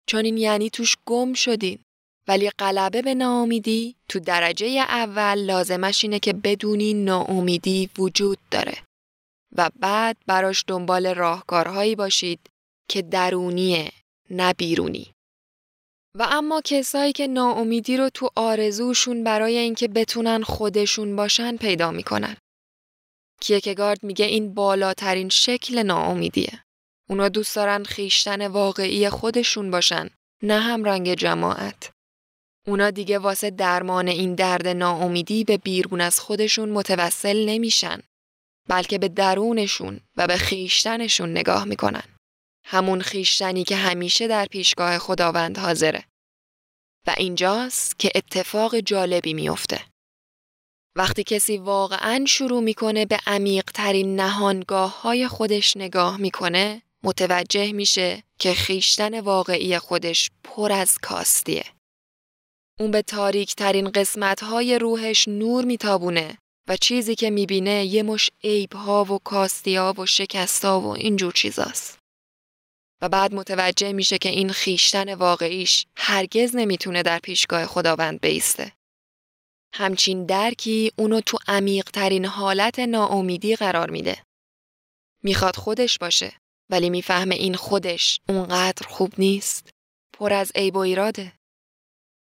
چون 0.09 0.25
این 0.25 0.37
یعنی 0.37 0.69
توش 0.69 0.95
گم 1.05 1.33
شدین. 1.33 1.79
ولی 2.27 2.49
غلبه 2.49 3.01
به 3.01 3.15
ناامیدی 3.15 3.95
تو 4.09 4.19
درجه 4.19 4.67
اول 4.89 5.37
لازمش 5.37 6.03
اینه 6.03 6.19
که 6.19 6.33
بدونی 6.33 6.93
ناامیدی 6.93 7.89
وجود 7.97 8.37
داره 8.51 8.77
و 9.55 9.69
بعد 9.79 10.17
براش 10.27 10.63
دنبال 10.67 11.15
راهکارهایی 11.15 11.95
باشید 11.95 12.39
که 12.89 13.01
درونیه 13.01 13.91
نه 14.29 14.53
بیرونی. 14.53 15.13
و 16.15 16.27
اما 16.31 16.61
کسایی 16.61 17.13
که 17.13 17.27
ناامیدی 17.27 17.97
رو 17.97 18.09
تو 18.09 18.29
آرزوشون 18.35 19.23
برای 19.23 19.57
اینکه 19.57 19.87
بتونن 19.87 20.43
خودشون 20.43 21.15
باشن 21.15 21.57
پیدا 21.57 21.91
می‌کنن. 21.91 22.37
کیکگارد 23.41 24.03
میگه 24.03 24.25
این 24.25 24.53
بالاترین 24.53 25.29
شکل 25.29 25.83
ناامیدیه. 25.83 26.63
اونا 27.09 27.29
دوست 27.29 27.55
دارن 27.55 27.83
خیشتن 27.83 28.47
واقعی 28.47 29.09
خودشون 29.09 29.71
باشن 29.71 30.09
نه 30.43 30.59
هم 30.59 30.83
رنگ 30.83 31.13
جماعت. 31.13 31.91
اونا 32.67 32.91
دیگه 32.91 33.19
واسه 33.19 33.49
درمان 33.49 34.07
این 34.07 34.35
درد 34.35 34.67
ناامیدی 34.67 35.43
به 35.43 35.57
بیرون 35.57 36.01
از 36.01 36.19
خودشون 36.19 36.69
متوسل 36.69 37.49
نمیشن 37.49 38.01
بلکه 38.69 38.97
به 38.97 39.07
درونشون 39.07 39.99
و 40.17 40.27
به 40.27 40.37
خیشتنشون 40.37 41.31
نگاه 41.31 41.65
می‌کنن. 41.65 42.03
همون 42.65 43.01
خیشتنی 43.01 43.63
که 43.63 43.75
همیشه 43.75 44.27
در 44.27 44.45
پیشگاه 44.45 44.97
خداوند 44.97 45.57
حاضره. 45.57 46.03
و 47.07 47.13
اینجاست 47.17 47.99
که 47.99 48.11
اتفاق 48.15 48.79
جالبی 48.79 49.33
میافته. 49.33 49.81
وقتی 50.95 51.23
کسی 51.23 51.57
واقعا 51.57 52.25
شروع 52.27 52.63
می‌کنه 52.63 53.05
به 53.05 53.19
عمیق 53.27 53.65
ترین 53.73 54.15
نهانگاه 54.15 55.01
های 55.01 55.27
خودش 55.27 55.77
نگاه 55.77 56.17
می‌کنه 56.17 56.81
متوجه 57.03 57.71
میشه 57.71 58.23
که 58.39 58.53
خیشتن 58.53 59.19
واقعی 59.19 59.79
خودش 59.79 60.31
پر 60.43 60.71
از 60.71 60.97
کاستیه. 60.97 61.65
اون 62.79 62.91
به 62.91 63.01
تاریک 63.01 63.55
ترین 63.55 63.89
قسمت 63.89 64.43
های 64.43 64.79
روحش 64.79 65.27
نور 65.27 65.65
میتابونه 65.65 66.37
و 66.67 66.77
چیزی 66.77 67.15
که 67.15 67.29
می‌بینه 67.29 67.85
یه 67.85 68.03
مش 68.03 68.31
عیب 68.43 68.73
ها 68.73 69.03
و 69.03 69.19
کاستی 69.19 69.75
ها 69.75 69.93
و 69.97 70.05
شکست 70.05 70.65
ها 70.65 70.81
و 70.81 70.87
اینجور 70.87 71.33
چیزاست. 71.33 71.99
و 73.01 73.09
بعد 73.09 73.33
متوجه 73.33 73.93
میشه 73.93 74.17
که 74.17 74.29
این 74.29 74.49
خیشتن 74.51 75.13
واقعیش 75.13 75.85
هرگز 75.97 76.55
نمی‌تونه 76.55 77.03
در 77.03 77.19
پیشگاه 77.19 77.65
خداوند 77.65 78.21
بیسته. 78.21 78.71
همچین 79.73 80.25
درکی 80.25 80.91
اونو 80.97 81.21
تو 81.21 81.37
عمیق 81.47 81.89
ترین 81.89 82.25
حالت 82.25 82.79
ناامیدی 82.79 83.55
قرار 83.55 83.89
میده. 83.89 84.23
می‌خواد 85.23 85.55
خودش 85.55 85.97
باشه 85.97 86.33
ولی 86.69 86.89
می‌فهمه 86.89 87.35
این 87.35 87.55
خودش 87.55 88.19
اونقدر 88.29 88.87
خوب 88.87 89.13
نیست. 89.17 89.69
پر 90.13 90.33
از 90.33 90.51
عیب 90.55 90.75
و 90.75 90.79
ایراده. 90.79 91.36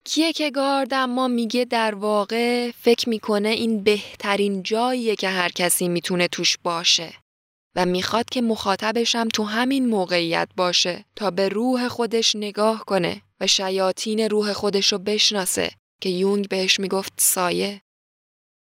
کیه 0.05 0.32
که 0.32 0.50
گارد 0.50 0.94
اما 0.94 1.28
میگه 1.28 1.64
در 1.64 1.94
واقع 1.94 2.70
فکر 2.70 3.09
می‌کنه 3.09 3.48
این 3.48 3.82
بهترین 3.82 4.62
جاییه 4.62 5.16
که 5.16 5.28
هر 5.28 5.48
کسی 5.48 5.88
می‌تونه 5.88 6.28
توش 6.28 6.59
باشه 6.62 7.14
و 7.76 7.86
می‌خواد 7.86 8.30
که 8.30 8.42
مخاطبش 8.42 9.14
هم 9.14 9.28
تو 9.28 9.44
همین 9.44 9.88
موقعیت 9.88 10.48
باشه 10.57 11.05
تا 11.16 11.30
به 11.30 11.48
روح 11.48 11.88
خودش 11.88 12.36
نگاه 12.36 12.84
کنه 12.84 13.22
و 13.40 13.46
شیاطین 13.46 14.20
روح 14.20 14.53
خودش 14.53 14.92
رو 14.92 14.98
بشناسه 14.98 15.70
که 16.00 16.09
یونگ 16.09 16.48
بهش 16.48 16.80
می‌گفت 16.80 17.12
سایه. 17.18 17.82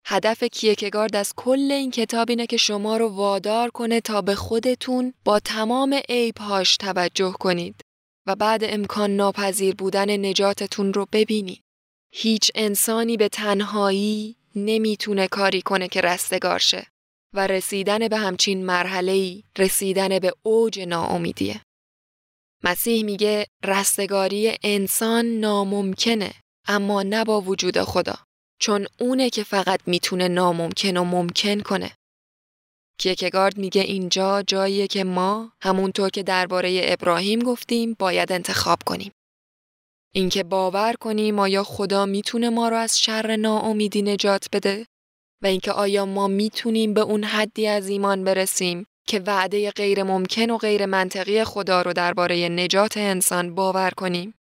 هدف 0.06 0.44
کیکگارد 0.44 1.16
از 1.16 1.32
کل 1.36 1.72
این 1.72 1.90
کتاب 1.90 2.30
اینه 2.30 2.46
که 2.46 2.56
شما 2.56 2.96
رو 2.96 3.08
وادار 3.08 3.70
کنه 3.70 4.00
تا 4.00 4.22
به 4.22 4.34
خودتون 4.34 5.14
با 5.24 5.40
تمام 5.40 6.00
عیبهاش 6.08 6.76
توجه 6.76 7.32
کنید 7.32 7.80
و 8.26 8.36
بعد 8.36 8.64
امکان 8.64 9.16
ناپذیر 9.16 9.74
بودن 9.74 10.26
نجاتتون 10.26 10.94
رو 10.94 11.06
ببینید. 11.12 11.60
هیچ 12.12 12.50
انسانی 12.54 13.16
به 13.16 13.28
تنهایی 13.28 14.36
نمی‌تونه 14.56 15.28
کاری 15.28 15.62
کنه 15.62 15.88
که 15.88 16.00
رستگار 16.00 16.58
شه 16.58 16.86
و 17.34 17.46
رسیدن 17.46 18.08
به 18.08 18.16
همچین 18.16 18.66
مرحله 18.66 19.42
رسیدن 19.58 20.18
به 20.18 20.32
اوج 20.42 20.80
ناامیدیه. 20.80 21.60
مسیح 22.64 23.04
میگه 23.04 23.46
رستگاری 23.64 24.58
انسان 24.62 25.26
ناممکنه 25.26 26.34
اما 26.68 27.02
نه 27.02 27.24
با 27.24 27.40
وجود 27.40 27.82
خدا 27.82 28.14
چون 28.60 28.86
اونه 29.00 29.30
که 29.30 29.44
فقط 29.44 29.80
می‌تونه 29.86 30.28
ناممکن 30.28 30.96
و 30.96 31.04
ممکن 31.04 31.60
کنه. 31.60 31.90
کیکگارد 32.98 33.58
میگه 33.58 33.82
اینجا 33.82 34.42
جاییه 34.42 34.86
که 34.86 35.04
ما 35.04 35.52
همونطور 35.62 36.10
که 36.10 36.22
درباره 36.22 36.80
ابراهیم 36.84 37.38
گفتیم 37.40 37.96
باید 37.98 38.32
انتخاب 38.32 38.78
کنیم. 38.86 39.12
اینکه 40.14 40.42
باور 40.42 40.94
کنیم 41.00 41.38
آیا 41.38 41.64
خدا 41.64 42.06
می‌تونه 42.06 42.50
ما 42.50 42.68
رو 42.68 42.76
از 42.76 43.00
شر 43.00 43.36
ناامیدی 43.36 44.02
نجات 44.02 44.46
بده 44.52 44.86
و 45.42 45.46
اینکه 45.46 45.72
آیا 45.72 46.06
ما 46.06 46.28
می‌تونیم 46.28 46.94
به 46.94 47.00
اون 47.00 47.24
حدی 47.24 47.66
از 47.66 47.88
ایمان 47.88 48.24
برسیم 48.24 48.86
که 49.06 49.20
وعده 49.26 49.70
غیر 49.70 50.02
ممکن 50.02 50.50
و 50.50 50.58
غیر 50.58 50.86
منطقی 50.86 51.44
خدا 51.44 51.82
رو 51.82 51.92
درباره 51.92 52.48
نجات 52.48 52.96
انسان 52.96 53.54
باور 53.54 53.90
کنیم. 53.90 54.34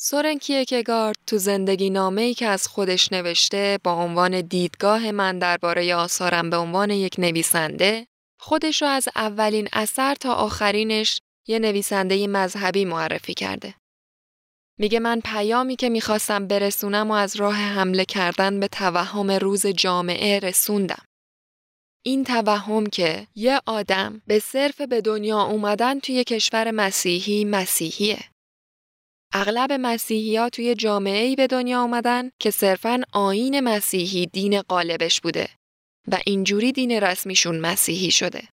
سورن 0.00 0.38
کیکگارد 0.38 1.16
تو 1.26 1.38
زندگی 1.38 1.90
نامه 1.90 2.22
ای 2.22 2.34
که 2.34 2.46
از 2.46 2.68
خودش 2.68 3.12
نوشته 3.12 3.78
با 3.84 3.92
عنوان 3.92 4.40
دیدگاه 4.40 5.10
من 5.10 5.38
درباره 5.38 5.94
آثارم 5.94 6.50
به 6.50 6.56
عنوان 6.56 6.90
یک 6.90 7.14
نویسنده 7.18 8.06
خودش 8.40 8.82
رو 8.82 8.88
از 8.88 9.08
اولین 9.16 9.68
اثر 9.72 10.14
تا 10.14 10.34
آخرینش 10.34 11.20
یه 11.48 11.58
نویسنده 11.58 12.26
مذهبی 12.26 12.84
معرفی 12.84 13.34
کرده. 13.34 13.74
میگه 14.78 15.00
من 15.00 15.20
پیامی 15.24 15.76
که 15.76 15.88
می‌خواستم 15.88 16.46
برسونم 16.46 17.10
و 17.10 17.14
از 17.14 17.36
راه 17.36 17.56
حمله 17.56 18.04
کردن 18.04 18.60
به 18.60 18.68
توهم 18.68 19.30
روز 19.30 19.66
جامعه 19.66 20.38
رسوندم. 20.38 21.04
این 22.04 22.24
توهم 22.24 22.86
که 22.86 23.26
یه 23.34 23.60
آدم 23.66 24.22
به 24.26 24.38
صرف 24.38 24.80
به 24.80 25.00
دنیا 25.00 25.42
اومدن 25.42 26.00
توی 26.00 26.24
کشور 26.24 26.70
مسیحی 26.70 27.44
مسیحیه. 27.44 28.18
اغلب 29.32 29.72
مسیحی 29.72 30.50
توی 30.50 30.74
جامعه 30.74 31.24
ای 31.24 31.36
به 31.36 31.46
دنیا 31.46 31.80
آمدن 31.82 32.30
که 32.38 32.50
صرفاً 32.50 33.00
آین 33.12 33.60
مسیحی 33.60 34.26
دین 34.26 34.62
قالبش 34.62 35.20
بوده 35.20 35.48
و 36.08 36.18
اینجوری 36.26 36.72
دین 36.72 36.92
رسمیشون 36.92 37.60
مسیحی 37.60 38.10
شده. 38.10 38.48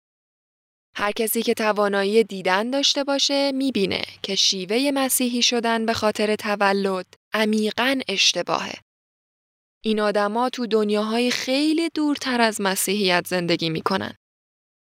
هر 0.97 1.13
کسی 1.13 1.43
که 1.43 1.55
توانایی 1.55 2.25
دیدن 2.25 2.71
داشته 2.71 3.05
باشه 3.05 3.53
می‌بینه 3.53 4.03
که 4.23 4.35
شیوه 4.35 4.91
مسیحی 4.95 5.43
شدن 5.43 5.87
به 5.87 5.93
خاطر 5.93 6.37
تولد 6.37 7.07
عمیقا 7.35 8.01
اشتباهه. 8.09 8.75
این 9.85 10.01
آدما 10.01 10.51
تو 10.51 10.67
دنیاهای 10.67 11.31
خیلی 11.31 11.89
دورتر 11.95 12.41
از 12.41 12.61
مسیحیت 12.61 13.27
زندگی 13.27 13.71
می‌کنن. 13.71 14.15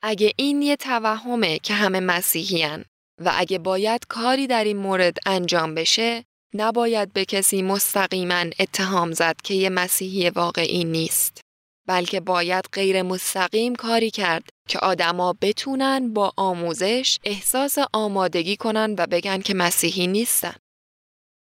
اگه 0.03 0.33
این 0.37 0.63
یه 0.63 0.77
توهمه 0.77 1.59
که 1.59 1.75
همه 1.75 2.01
مسیحیان 2.01 2.85
و 3.19 3.33
اگه 3.35 3.59
باید 3.59 4.07
کاری 4.09 4.47
در 4.47 4.65
این 4.65 4.77
مورد 4.77 5.17
انجام 5.27 5.75
بشه 5.75 6.25
نباید 6.55 7.13
به 7.13 7.25
کسی 7.25 7.63
مستقیما 7.63 8.45
اتهام 8.59 9.13
زد 9.13 9.37
که 9.45 9.55
یه 9.55 9.71
مسیحی 9.71 10.31
واقعی 10.31 10.85
نیست 10.85 11.41
بلکه 11.89 12.21
باید 12.21 12.65
غیر 12.73 13.03
مستقیم 13.03 13.75
کاری 13.75 14.11
کرد 14.11 14.49
که 14.69 14.79
آدما 14.79 15.35
بتونن 15.41 16.13
با 16.13 16.33
آموزش 16.37 17.19
احساس 17.25 17.79
آمادگی 17.93 18.57
کنن 18.57 18.95
و 18.99 19.07
بگن 19.07 19.41
که 19.41 19.55
مسیحی 19.55 20.07
نیستن. 20.07 20.55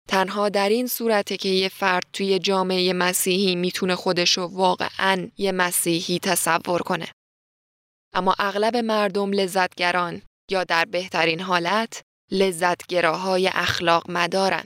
تنها 0.08 0.48
در 0.48 0.68
این 0.68 0.86
صورته 0.86 1.36
که 1.36 1.48
یه 1.48 1.68
فرد 1.68 2.04
توی 2.12 2.38
جامعه 2.38 2.92
مسیحی 2.92 3.54
می‌تونه 3.54 3.94
خودشو 3.94 4.42
واقعا 4.42 5.30
یه 5.38 5.52
مسیحی 5.52 6.18
تصور 6.18 6.82
کنه. 6.82 7.08
اما 8.14 8.34
اغلب 8.38 8.76
مردم 8.76 9.32
لذتگران 9.32 10.22
یا 10.50 10.64
در 10.64 10.84
بهترین 10.84 11.40
حالت 11.40 12.02
لذتگراهای 12.30 13.50
اخلاق 13.52 14.10
مدارن. 14.10 14.64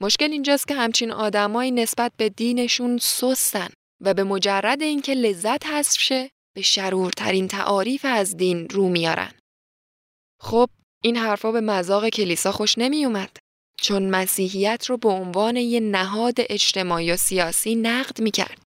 مشکل 0.00 0.32
اینجاست 0.32 0.68
که 0.68 0.74
همچین 0.74 1.10
آدمایی 1.10 1.70
نسبت 1.70 2.12
به 2.16 2.28
دینشون 2.28 2.98
سستن 2.98 3.68
و 4.00 4.14
به 4.14 4.24
مجرد 4.24 4.82
اینکه 4.82 5.14
لذت 5.14 5.66
حذف 5.66 6.00
شه 6.00 6.30
به 6.54 6.62
شرورترین 6.62 7.48
تعاریف 7.48 8.04
از 8.08 8.36
دین 8.36 8.68
رو 8.68 8.88
میارن. 8.88 9.32
خب 10.40 10.70
این 11.02 11.16
حرفا 11.16 11.52
به 11.52 11.60
مذاق 11.60 12.08
کلیسا 12.08 12.52
خوش 12.52 12.78
نمی 12.78 13.04
اومد 13.04 13.36
چون 13.80 14.10
مسیحیت 14.10 14.86
رو 14.86 14.96
به 14.96 15.08
عنوان 15.08 15.56
یه 15.56 15.80
نهاد 15.80 16.34
اجتماعی 16.38 17.12
و 17.12 17.16
سیاسی 17.16 17.74
نقد 17.74 18.20
می 18.20 18.30
کرد. 18.30 18.58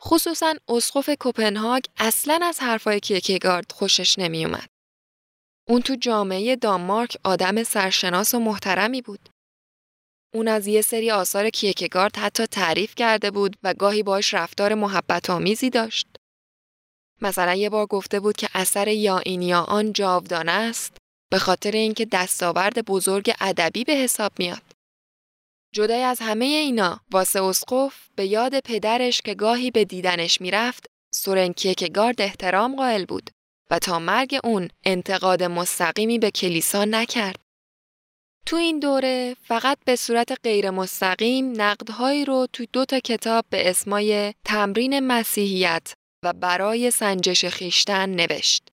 خصوصا 0.00 0.54
اسقف 0.68 1.10
کوپنهاگ 1.20 1.84
اصلا 1.96 2.40
از 2.42 2.60
حرفای 2.60 3.00
کیکگارد 3.00 3.72
خوشش 3.72 4.18
نمی 4.18 4.44
اومد. 4.44 4.71
اون 5.68 5.82
تو 5.82 5.94
جامعه 5.94 6.56
دانمارک 6.56 7.16
آدم 7.24 7.62
سرشناس 7.62 8.34
و 8.34 8.38
محترمی 8.38 9.02
بود. 9.02 9.28
اون 10.34 10.48
از 10.48 10.66
یه 10.66 10.82
سری 10.82 11.10
آثار 11.10 11.50
کیکگارد 11.50 12.16
حتی 12.16 12.46
تعریف 12.46 12.94
کرده 12.94 13.30
بود 13.30 13.56
و 13.62 13.74
گاهی 13.74 14.02
باش 14.02 14.34
رفتار 14.34 14.74
محبت 14.74 15.30
آمیزی 15.30 15.70
داشت. 15.70 16.06
مثلا 17.20 17.54
یه 17.54 17.70
بار 17.70 17.86
گفته 17.86 18.20
بود 18.20 18.36
که 18.36 18.48
اثر 18.54 18.88
یا 18.88 19.18
این 19.18 19.42
یا 19.42 19.62
آن 19.62 19.92
جاودانه 19.92 20.52
است 20.52 20.96
به 21.30 21.38
خاطر 21.38 21.70
اینکه 21.70 22.04
دستاورد 22.12 22.84
بزرگ 22.84 23.32
ادبی 23.40 23.84
به 23.84 23.92
حساب 23.92 24.32
میاد. 24.38 24.62
جدای 25.74 26.02
از 26.02 26.18
همه 26.20 26.44
اینا 26.44 27.00
واسه 27.10 27.42
اسقف 27.42 28.08
به 28.16 28.26
یاد 28.26 28.60
پدرش 28.60 29.20
که 29.20 29.34
گاهی 29.34 29.70
به 29.70 29.84
دیدنش 29.84 30.40
می‌رفت 30.40 30.86
سورن 31.14 31.52
کیکگارد 31.52 32.20
احترام 32.20 32.76
قائل 32.76 33.04
بود 33.04 33.30
و 33.72 33.78
تا 33.78 33.98
مرگ 33.98 34.38
اون 34.44 34.68
انتقاد 34.84 35.42
مستقیمی 35.42 36.18
به 36.18 36.30
کلیسا 36.30 36.84
نکرد. 36.84 37.36
تو 38.46 38.56
این 38.56 38.78
دوره 38.78 39.36
فقط 39.42 39.78
به 39.84 39.96
صورت 39.96 40.38
غیر 40.42 40.70
مستقیم 40.70 41.62
نقدهایی 41.62 42.24
رو 42.24 42.46
تو 42.52 42.66
دو 42.72 42.84
تا 42.84 43.00
کتاب 43.00 43.44
به 43.50 43.70
اسمای 43.70 44.34
تمرین 44.44 45.00
مسیحیت 45.00 45.94
و 46.24 46.32
برای 46.32 46.90
سنجش 46.90 47.44
خیشتن 47.44 48.10
نوشت 48.10 48.68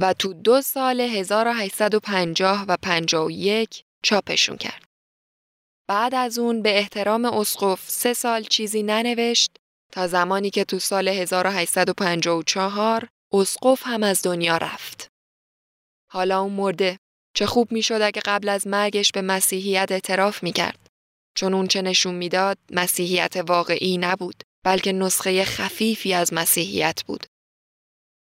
و 0.00 0.12
تو 0.12 0.32
دو 0.32 0.60
سال 0.60 1.00
1850 1.00 2.64
و 2.68 2.76
51 2.82 3.84
چاپشون 4.02 4.56
کرد. 4.56 4.84
بعد 5.88 6.14
از 6.14 6.38
اون 6.38 6.62
به 6.62 6.78
احترام 6.78 7.24
اسقف 7.24 7.90
سه 7.90 8.12
سال 8.12 8.42
چیزی 8.42 8.82
ننوشت 8.82 9.56
تا 9.92 10.06
زمانی 10.06 10.50
که 10.50 10.64
تو 10.64 10.78
سال 10.78 11.08
1854 11.08 13.08
اسقف 13.32 13.82
هم 13.84 14.02
از 14.02 14.22
دنیا 14.22 14.56
رفت. 14.56 15.08
حالا 16.10 16.40
اون 16.40 16.52
مرده. 16.52 16.98
چه 17.34 17.46
خوب 17.46 17.72
می‌شد 17.72 18.00
اگه 18.02 18.22
قبل 18.24 18.48
از 18.48 18.66
مرگش 18.66 19.12
به 19.12 19.22
مسیحیت 19.22 19.92
اعتراف 19.92 20.42
می‌کرد. 20.42 20.86
چون 21.36 21.54
اون 21.54 21.66
چه 21.66 21.82
نشون 21.82 22.14
می‌داد 22.14 22.58
مسیحیت 22.70 23.36
واقعی 23.36 23.98
نبود. 23.98 24.42
بلکه 24.64 24.92
نسخه 24.92 25.44
خفیفی 25.44 26.14
از 26.14 26.34
مسیحیت 26.34 27.02
بود. 27.06 27.26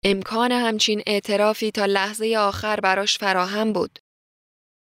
امکان 0.05 0.51
همچین 0.51 1.03
اعترافی 1.07 1.71
تا 1.71 1.85
لحظه 1.85 2.35
آخر 2.39 2.79
براش 2.79 3.17
فراهم 3.17 3.73
بود. 3.73 3.99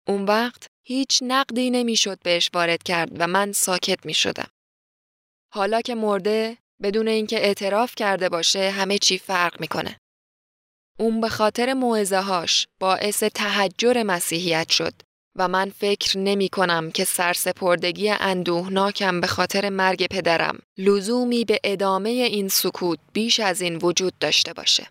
اون 0.07 0.25
وقت 0.25 0.67
هیچ 0.85 1.19
نقدی 1.23 1.69
نمی‌شد 1.69 2.19
بهش 2.19 2.49
وارد 2.53 2.83
کرد 2.83 3.11
و 3.19 3.27
من 3.27 3.51
ساکت 3.51 4.05
می 4.05 4.13
شدم. 4.13 4.49
حالا 5.53 5.81
که 5.81 5.95
مرده 5.95 6.57
بدون 6.81 7.07
اینکه 7.07 7.37
اعتراف 7.37 7.95
کرده 7.95 8.29
باشه 8.29 8.71
همه 8.71 8.97
چی 8.97 9.17
فرق 9.17 9.61
می‌کنه. 9.61 9.99
اون 10.99 11.21
به 11.21 11.29
خاطر 11.29 11.73
موعظه 11.73 12.21
هاش 12.21 12.67
باعث 12.79 13.23
تحجر 13.23 14.03
مسیحیت 14.03 14.69
شد 14.69 14.93
و 15.35 15.47
من 15.47 15.69
فکر 15.69 16.17
نمی 16.17 16.49
کنم 16.49 16.91
که 16.91 17.03
سرسپردگی 17.03 18.09
اندوهناکم 18.09 19.21
به 19.21 19.27
خاطر 19.27 19.69
مرگ 19.69 20.07
پدرم 20.07 20.59
لزومی 20.77 21.45
به 21.45 21.59
ادامه 21.63 22.09
این 22.09 22.47
سکوت 22.47 22.99
بیش 23.13 23.39
از 23.39 23.61
این 23.61 23.75
وجود 23.75 24.13
داشته 24.19 24.53
باشه. 24.53 24.87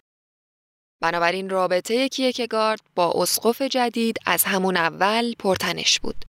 بنابراین 1.02 1.50
رابطه 1.50 2.08
کیکگارد 2.08 2.80
با 2.94 3.12
اسقف 3.22 3.62
جدید 3.62 4.16
از 4.26 4.44
همون 4.44 4.76
اول 4.76 5.34
پرتنش 5.38 6.00
بود. 6.00 6.24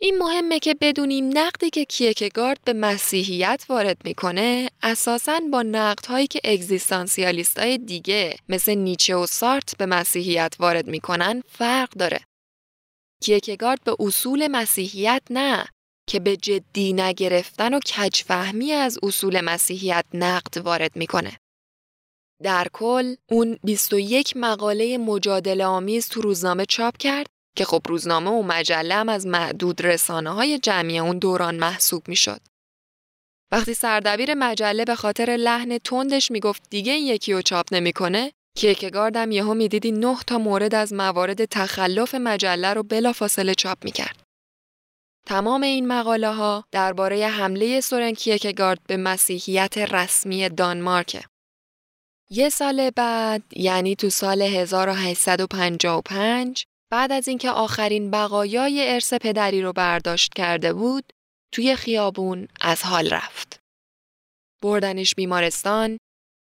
این 0.00 0.18
مهمه 0.18 0.58
که 0.58 0.74
بدونیم 0.80 1.38
نقدی 1.38 1.70
که 1.70 1.84
کیکگارد 1.84 2.60
به 2.64 2.72
مسیحیت 2.72 3.64
وارد 3.68 4.04
می‌کنه 4.04 4.70
اساساً 4.82 5.40
با 5.52 5.62
نقدهایی 5.62 6.26
که 6.26 6.40
اگزیستانسیالیست 6.44 7.58
های 7.58 7.78
دیگه 7.78 8.36
مثل 8.48 8.74
نیچه 8.74 9.16
و 9.16 9.26
سارت 9.26 9.76
به 9.78 9.86
مسیحیت 9.86 10.54
وارد 10.58 10.86
می‌کنن 10.86 11.42
فرق 11.48 11.90
داره. 11.90 12.20
کیکگارد 13.22 13.84
به 13.84 13.96
اصول 14.00 14.48
مسیحیت 14.48 15.22
نه 15.30 15.66
که 16.08 16.20
به 16.20 16.36
جدی 16.36 16.92
نگرفتن 16.92 17.74
و 17.74 17.80
کجفهمی 17.80 18.72
از 18.72 18.98
اصول 19.02 19.40
مسیحیت 19.40 20.04
نقد 20.14 20.56
وارد 20.56 20.96
می‌کنه. 20.96 21.36
در 22.42 22.66
کل 22.72 23.14
اون 23.30 23.58
21 23.64 24.32
مقاله 24.36 24.98
مجادله 24.98 25.64
آمیز 25.64 26.08
تو 26.08 26.20
روزنامه 26.20 26.66
چاپ 26.66 26.96
کرد 26.96 27.35
که 27.56 27.64
خب 27.64 27.82
روزنامه 27.88 28.30
و 28.30 28.42
مجله 28.42 28.94
هم 28.94 29.08
از 29.08 29.26
معدود 29.26 29.86
رسانه 29.86 30.30
های 30.30 30.58
جمعی 30.58 30.98
اون 30.98 31.18
دوران 31.18 31.56
محسوب 31.56 32.08
می 32.08 32.16
شد. 32.16 32.40
وقتی 33.52 33.74
سردبیر 33.74 34.34
مجله 34.34 34.84
به 34.84 34.94
خاطر 34.94 35.36
لحن 35.40 35.78
تندش 35.78 36.30
می‌گفت 36.30 36.62
دیگه 36.70 36.92
این 36.92 37.06
یکی 37.06 37.32
رو 37.32 37.42
چاپ 37.42 37.66
نمی‌کنه 37.72 38.32
کیکگاردم 38.56 39.30
یهو 39.30 39.54
می‌دیدی 39.54 39.92
نه 39.92 40.16
تا 40.26 40.38
مورد 40.38 40.74
از 40.74 40.92
موارد 40.92 41.44
تخلف 41.44 42.14
مجله 42.14 42.74
رو 42.74 42.82
بلافاصله 42.82 43.54
چاپ 43.54 43.84
می‌کرد. 43.84 44.22
تمام 45.26 45.62
این 45.62 45.88
مقاله 45.88 46.34
ها 46.34 46.64
درباره 46.72 47.26
حمله 47.26 47.80
سورن 47.80 48.12
کیکگارد 48.12 48.80
به 48.88 48.96
مسیحیت 48.96 49.78
رسمی 49.78 50.48
دانمارکه. 50.48 51.22
یه 52.30 52.48
سال 52.48 52.90
بعد 52.90 53.42
یعنی 53.52 53.96
تو 53.96 54.10
سال 54.10 54.42
1855 54.42 56.64
بعد 56.90 57.12
از 57.12 57.28
اینکه 57.28 57.50
آخرین 57.50 58.10
بقایای 58.10 58.92
ارث 58.92 59.14
پدری 59.14 59.62
رو 59.62 59.72
برداشت 59.72 60.34
کرده 60.34 60.72
بود 60.72 61.12
توی 61.52 61.76
خیابون 61.76 62.48
از 62.60 62.82
حال 62.82 63.10
رفت. 63.10 63.60
بردنش 64.62 65.14
بیمارستان 65.14 65.98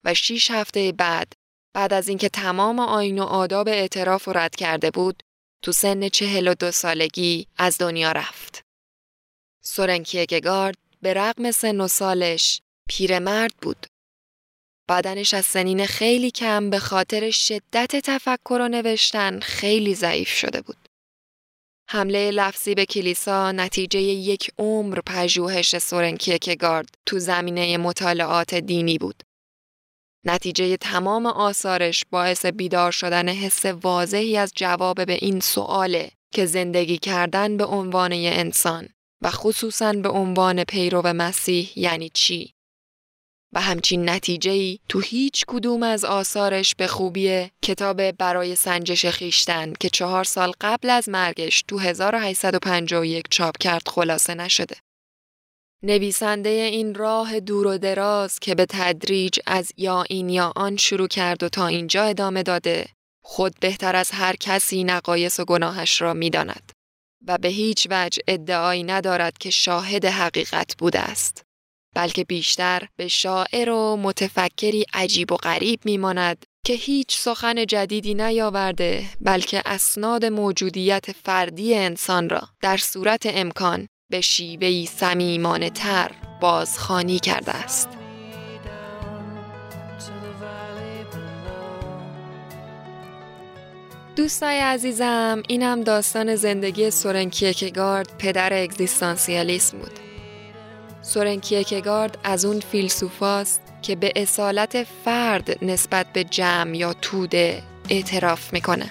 و 0.06 0.14
شیش 0.14 0.52
هفته 0.52 0.92
بعد 0.92 1.34
بعد 1.76 1.94
از 1.94 2.08
اینکه 2.08 2.30
تمام 2.30 2.80
آین 2.80 3.20
و 3.20 3.24
آداب 3.24 3.68
اعتراف 3.68 4.26
رو 4.26 4.34
رد 4.38 4.56
کرده 4.56 4.92
بود 4.92 5.24
تو 5.64 5.72
سن 5.72 6.10
چهل 6.10 6.48
و 6.48 6.54
دو 6.54 6.72
سالگی 6.72 7.48
از 7.58 7.78
دنیا 7.78 8.12
رفت. 8.12 8.62
سورن 9.64 10.04
کیگارد 10.04 10.78
به 11.02 11.14
رغم 11.14 11.52
سن 11.52 11.82
و 11.82 11.88
سالش 11.88 12.62
پیرمرد 12.90 13.54
بود. 13.62 13.88
بدنش 14.90 15.34
از 15.34 15.46
سنین 15.46 15.86
خیلی 15.86 16.32
کم 16.32 16.70
به 16.70 16.80
خاطر 16.80 17.32
شدت 17.32 17.96
تفکر 17.96 18.60
و 18.62 18.68
نوشتن 18.68 19.40
خیلی 19.40 19.96
ضعیف 19.96 20.30
شده 20.30 20.62
بود. 20.62 20.78
حمله 21.90 22.32
لفظی 22.32 22.76
به 22.76 22.86
کلیسا 22.86 23.52
نتیجه 23.52 24.00
یک 24.02 24.52
عمر 24.58 25.00
پژوهش 25.06 25.78
سورن 25.78 26.18
کیکگارد 26.18 26.90
تو 27.06 27.20
زمینه 27.20 27.78
مطالعات 27.78 28.56
دینی 28.56 28.98
بود. 28.98 29.24
نتیجه 30.26 30.78
تمام 30.78 31.26
آثارش 31.26 32.04
باعث 32.12 32.46
بیدار 32.46 32.92
شدن 32.92 33.30
حس 33.30 33.66
واضحی 33.66 34.38
از 34.38 34.52
جواب 34.56 35.06
به 35.06 35.14
این 35.14 35.40
سواله 35.40 36.12
که 36.34 36.46
زندگی 36.46 36.98
کردن 36.98 37.58
به 37.58 37.66
عنوان 37.66 38.12
انسان 38.14 38.90
و 39.22 39.30
خصوصا 39.32 39.94
به 39.94 40.10
عنوان 40.10 40.64
پیرو 40.64 41.14
مسیح 41.14 41.72
یعنی 41.76 42.10
چی 42.14 42.53
و 43.54 43.62
همچین 43.62 44.10
نتیجه 44.10 44.78
تو 44.90 45.00
هیچ 45.00 45.46
کدوم 45.48 45.84
از 45.84 46.06
آثارش 46.06 46.76
به 46.76 46.88
خوبی 46.88 47.50
کتاب 47.62 48.12
برای 48.12 48.56
سنجش 48.56 49.06
خیشتن 49.06 49.74
که 49.80 49.90
چهار 49.90 50.24
سال 50.24 50.52
قبل 50.62 50.90
از 50.90 51.10
مرگش 51.10 51.64
تو 51.68 51.78
1851 51.78 53.26
چاپ 53.30 53.58
کرد 53.58 53.88
خلاصه 53.88 54.36
نشده. 54.36 54.76
نویسنده 55.84 56.50
این 56.50 56.96
راه 56.96 57.40
دور 57.40 57.68
و 57.68 57.78
دراز 57.78 58.40
که 58.40 58.56
به 58.56 58.66
تدریج 58.66 59.40
از 59.46 59.72
یا 59.78 60.04
این 60.10 60.30
یا 60.30 60.54
آن 60.56 60.78
شروع 60.78 61.08
کرد 61.08 61.44
و 61.44 61.50
تا 61.50 61.68
اینجا 61.68 62.04
ادامه 62.04 62.44
داده 62.44 62.86
خود 63.24 63.60
بهتر 63.60 63.96
از 63.96 64.12
هر 64.12 64.36
کسی 64.36 64.84
نقایص 64.84 65.40
و 65.40 65.46
گناهش 65.46 66.02
را 66.02 66.14
می‌داند 66.14 66.72
و 67.28 67.38
به 67.38 67.48
هیچ 67.48 67.88
وجه 67.92 68.22
ادعایی 68.28 68.84
ندارد 68.84 69.38
که 69.38 69.50
شاهد 69.50 70.06
حقیقت 70.06 70.76
بوده 70.78 71.00
است. 71.00 71.53
بلکه 71.94 72.24
بیشتر 72.24 72.88
به 72.96 73.08
شاعر 73.08 73.70
و 73.70 73.98
متفکری 73.98 74.86
عجیب 74.94 75.32
و 75.32 75.36
غریب 75.36 75.80
میماند 75.86 76.46
که 76.66 76.74
هیچ 76.74 77.18
سخن 77.18 77.66
جدیدی 77.66 78.14
نیاورده 78.14 79.04
بلکه 79.22 79.62
اسناد 79.66 80.26
موجودیت 80.26 81.12
فردی 81.12 81.76
انسان 81.76 82.30
را 82.30 82.42
در 82.62 82.78
صورت 82.78 83.24
امکان 83.26 83.88
به 84.12 84.22
شیوهی 84.22 84.86
سمیمانه 84.86 85.70
تر 85.70 86.12
بازخانی 86.42 87.20
کرده 87.20 87.52
است. 87.52 87.90
دوستای 94.16 94.60
عزیزم 94.60 95.44
اینم 95.48 95.82
داستان 95.82 96.36
زندگی 96.36 96.92
سورن 96.92 97.30
کیکگارد 97.30 98.18
پدر 98.18 98.64
اگزیستانسیالیسم 98.64 99.78
بود. 99.78 100.13
سورن 101.04 101.40
کیکگارد 101.40 102.18
از 102.24 102.46
اون 102.46 102.60
فیلسوفاست 102.60 103.62
که 103.82 103.96
به 103.96 104.14
اصالت 104.16 104.84
فرد 104.84 105.64
نسبت 105.64 106.06
به 106.14 106.24
جمع 106.24 106.78
یا 106.78 106.94
توده 106.94 107.64
اعتراف 107.90 108.54
می‌کنه 108.54 108.90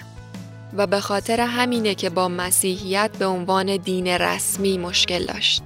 و 0.73 0.87
به 0.87 0.99
خاطر 0.99 1.41
همینه 1.41 1.95
که 1.95 2.09
با 2.09 2.27
مسیحیت 2.27 3.11
به 3.19 3.25
عنوان 3.25 3.77
دین 3.77 4.07
رسمی 4.07 4.77
مشکل 4.77 5.25
داشت. 5.25 5.63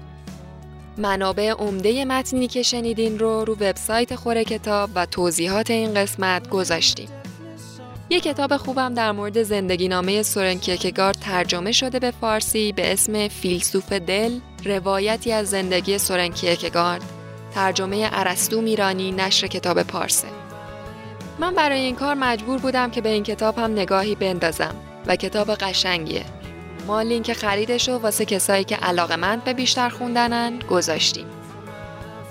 منابع 0.97 1.51
عمده 1.51 2.05
متنی 2.05 2.47
که 2.47 2.63
شنیدین 2.63 3.19
رو 3.19 3.45
رو 3.45 3.53
وبسایت 3.53 4.15
خوره 4.15 4.43
کتاب 4.43 4.89
و 4.95 5.05
توضیحات 5.05 5.71
این 5.71 5.93
قسمت 5.93 6.49
گذاشتیم. 6.49 7.09
یک 8.09 8.23
کتاب 8.23 8.57
خوبم 8.57 8.93
در 8.93 9.11
مورد 9.11 9.43
زندگی 9.43 9.87
نامه 9.87 10.23
سورن 10.23 10.53
کیکگارد 10.53 11.17
ترجمه 11.19 11.71
شده 11.71 11.99
به 11.99 12.11
فارسی 12.11 12.71
به 12.71 12.93
اسم 12.93 13.27
فیلسوف 13.27 13.93
دل 13.93 14.39
روایتی 14.65 15.31
از 15.31 15.49
زندگی 15.49 15.97
سورن 15.97 16.27
کیرکگارد 16.27 17.03
ترجمه 17.55 18.09
ارسطو 18.11 18.61
میرانی 18.61 19.11
نشر 19.11 19.47
کتاب 19.47 19.83
پارسه. 19.83 20.27
من 21.39 21.55
برای 21.55 21.79
این 21.79 21.95
کار 21.95 22.15
مجبور 22.15 22.59
بودم 22.59 22.91
که 22.91 23.01
به 23.01 23.09
این 23.09 23.23
کتاب 23.23 23.57
هم 23.57 23.71
نگاهی 23.71 24.15
بندازم 24.15 24.75
و 25.07 25.15
کتاب 25.15 25.55
قشنگیه. 25.55 26.25
ما 26.87 27.01
لینک 27.01 27.33
خریدش 27.33 27.89
رو 27.89 27.97
واسه 27.97 28.25
کسایی 28.25 28.63
که 28.63 28.75
علاقه 28.75 29.15
مند 29.15 29.43
به 29.43 29.53
بیشتر 29.53 29.89
خوندنن 29.89 30.59
گذاشتیم. 30.59 31.25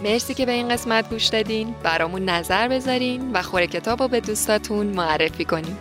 مرسی 0.02 0.34
که 0.34 0.46
به 0.46 0.52
این 0.52 0.68
قسمت 0.68 1.10
گوش 1.10 1.26
دادین. 1.26 1.74
برامون 1.82 2.24
نظر 2.24 2.68
بذارین 2.68 3.32
و 3.32 3.42
خور 3.42 3.66
کتاب 3.66 4.02
رو 4.02 4.08
به 4.08 4.20
دوستاتون 4.20 4.86
معرفی 4.86 5.44
کنین. 5.44 5.76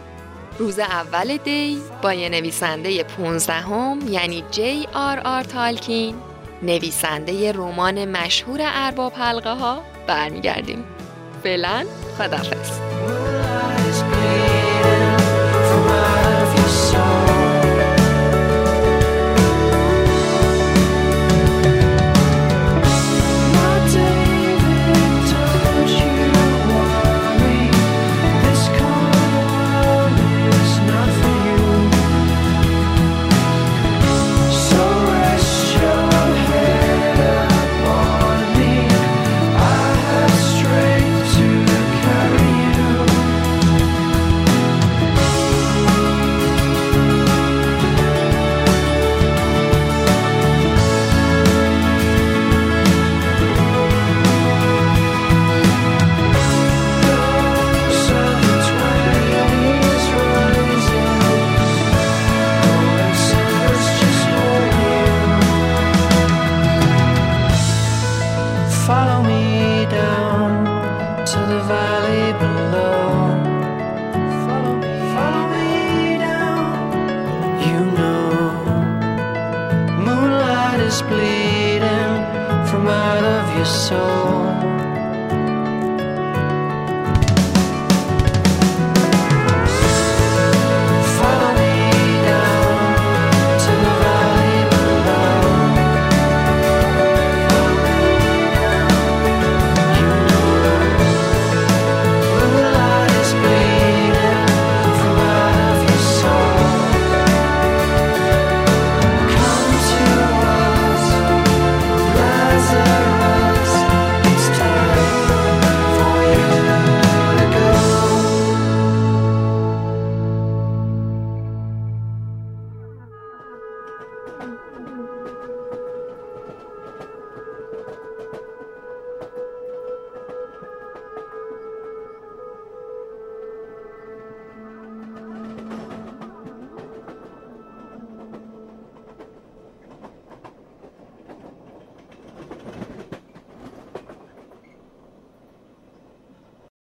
روز 0.60 0.80
اول 0.80 1.38
دی 1.38 1.82
با 2.02 2.14
یه 2.14 2.30
نویسنده 2.30 3.04
15 3.04 3.54
هم 3.54 4.00
یعنی 4.10 4.44
جی 4.52 4.88
آر 4.94 5.20
آر 5.20 5.44
تالکین. 5.44 6.16
نویسنده 6.64 7.52
رمان 7.52 8.06
مشهور 8.06 8.60
ارباب 8.64 9.14
حلقه 9.14 9.54
ها 9.54 9.82
برمیگردیم. 10.08 10.84
فعلا 11.44 11.86
خدافظ 12.18 12.80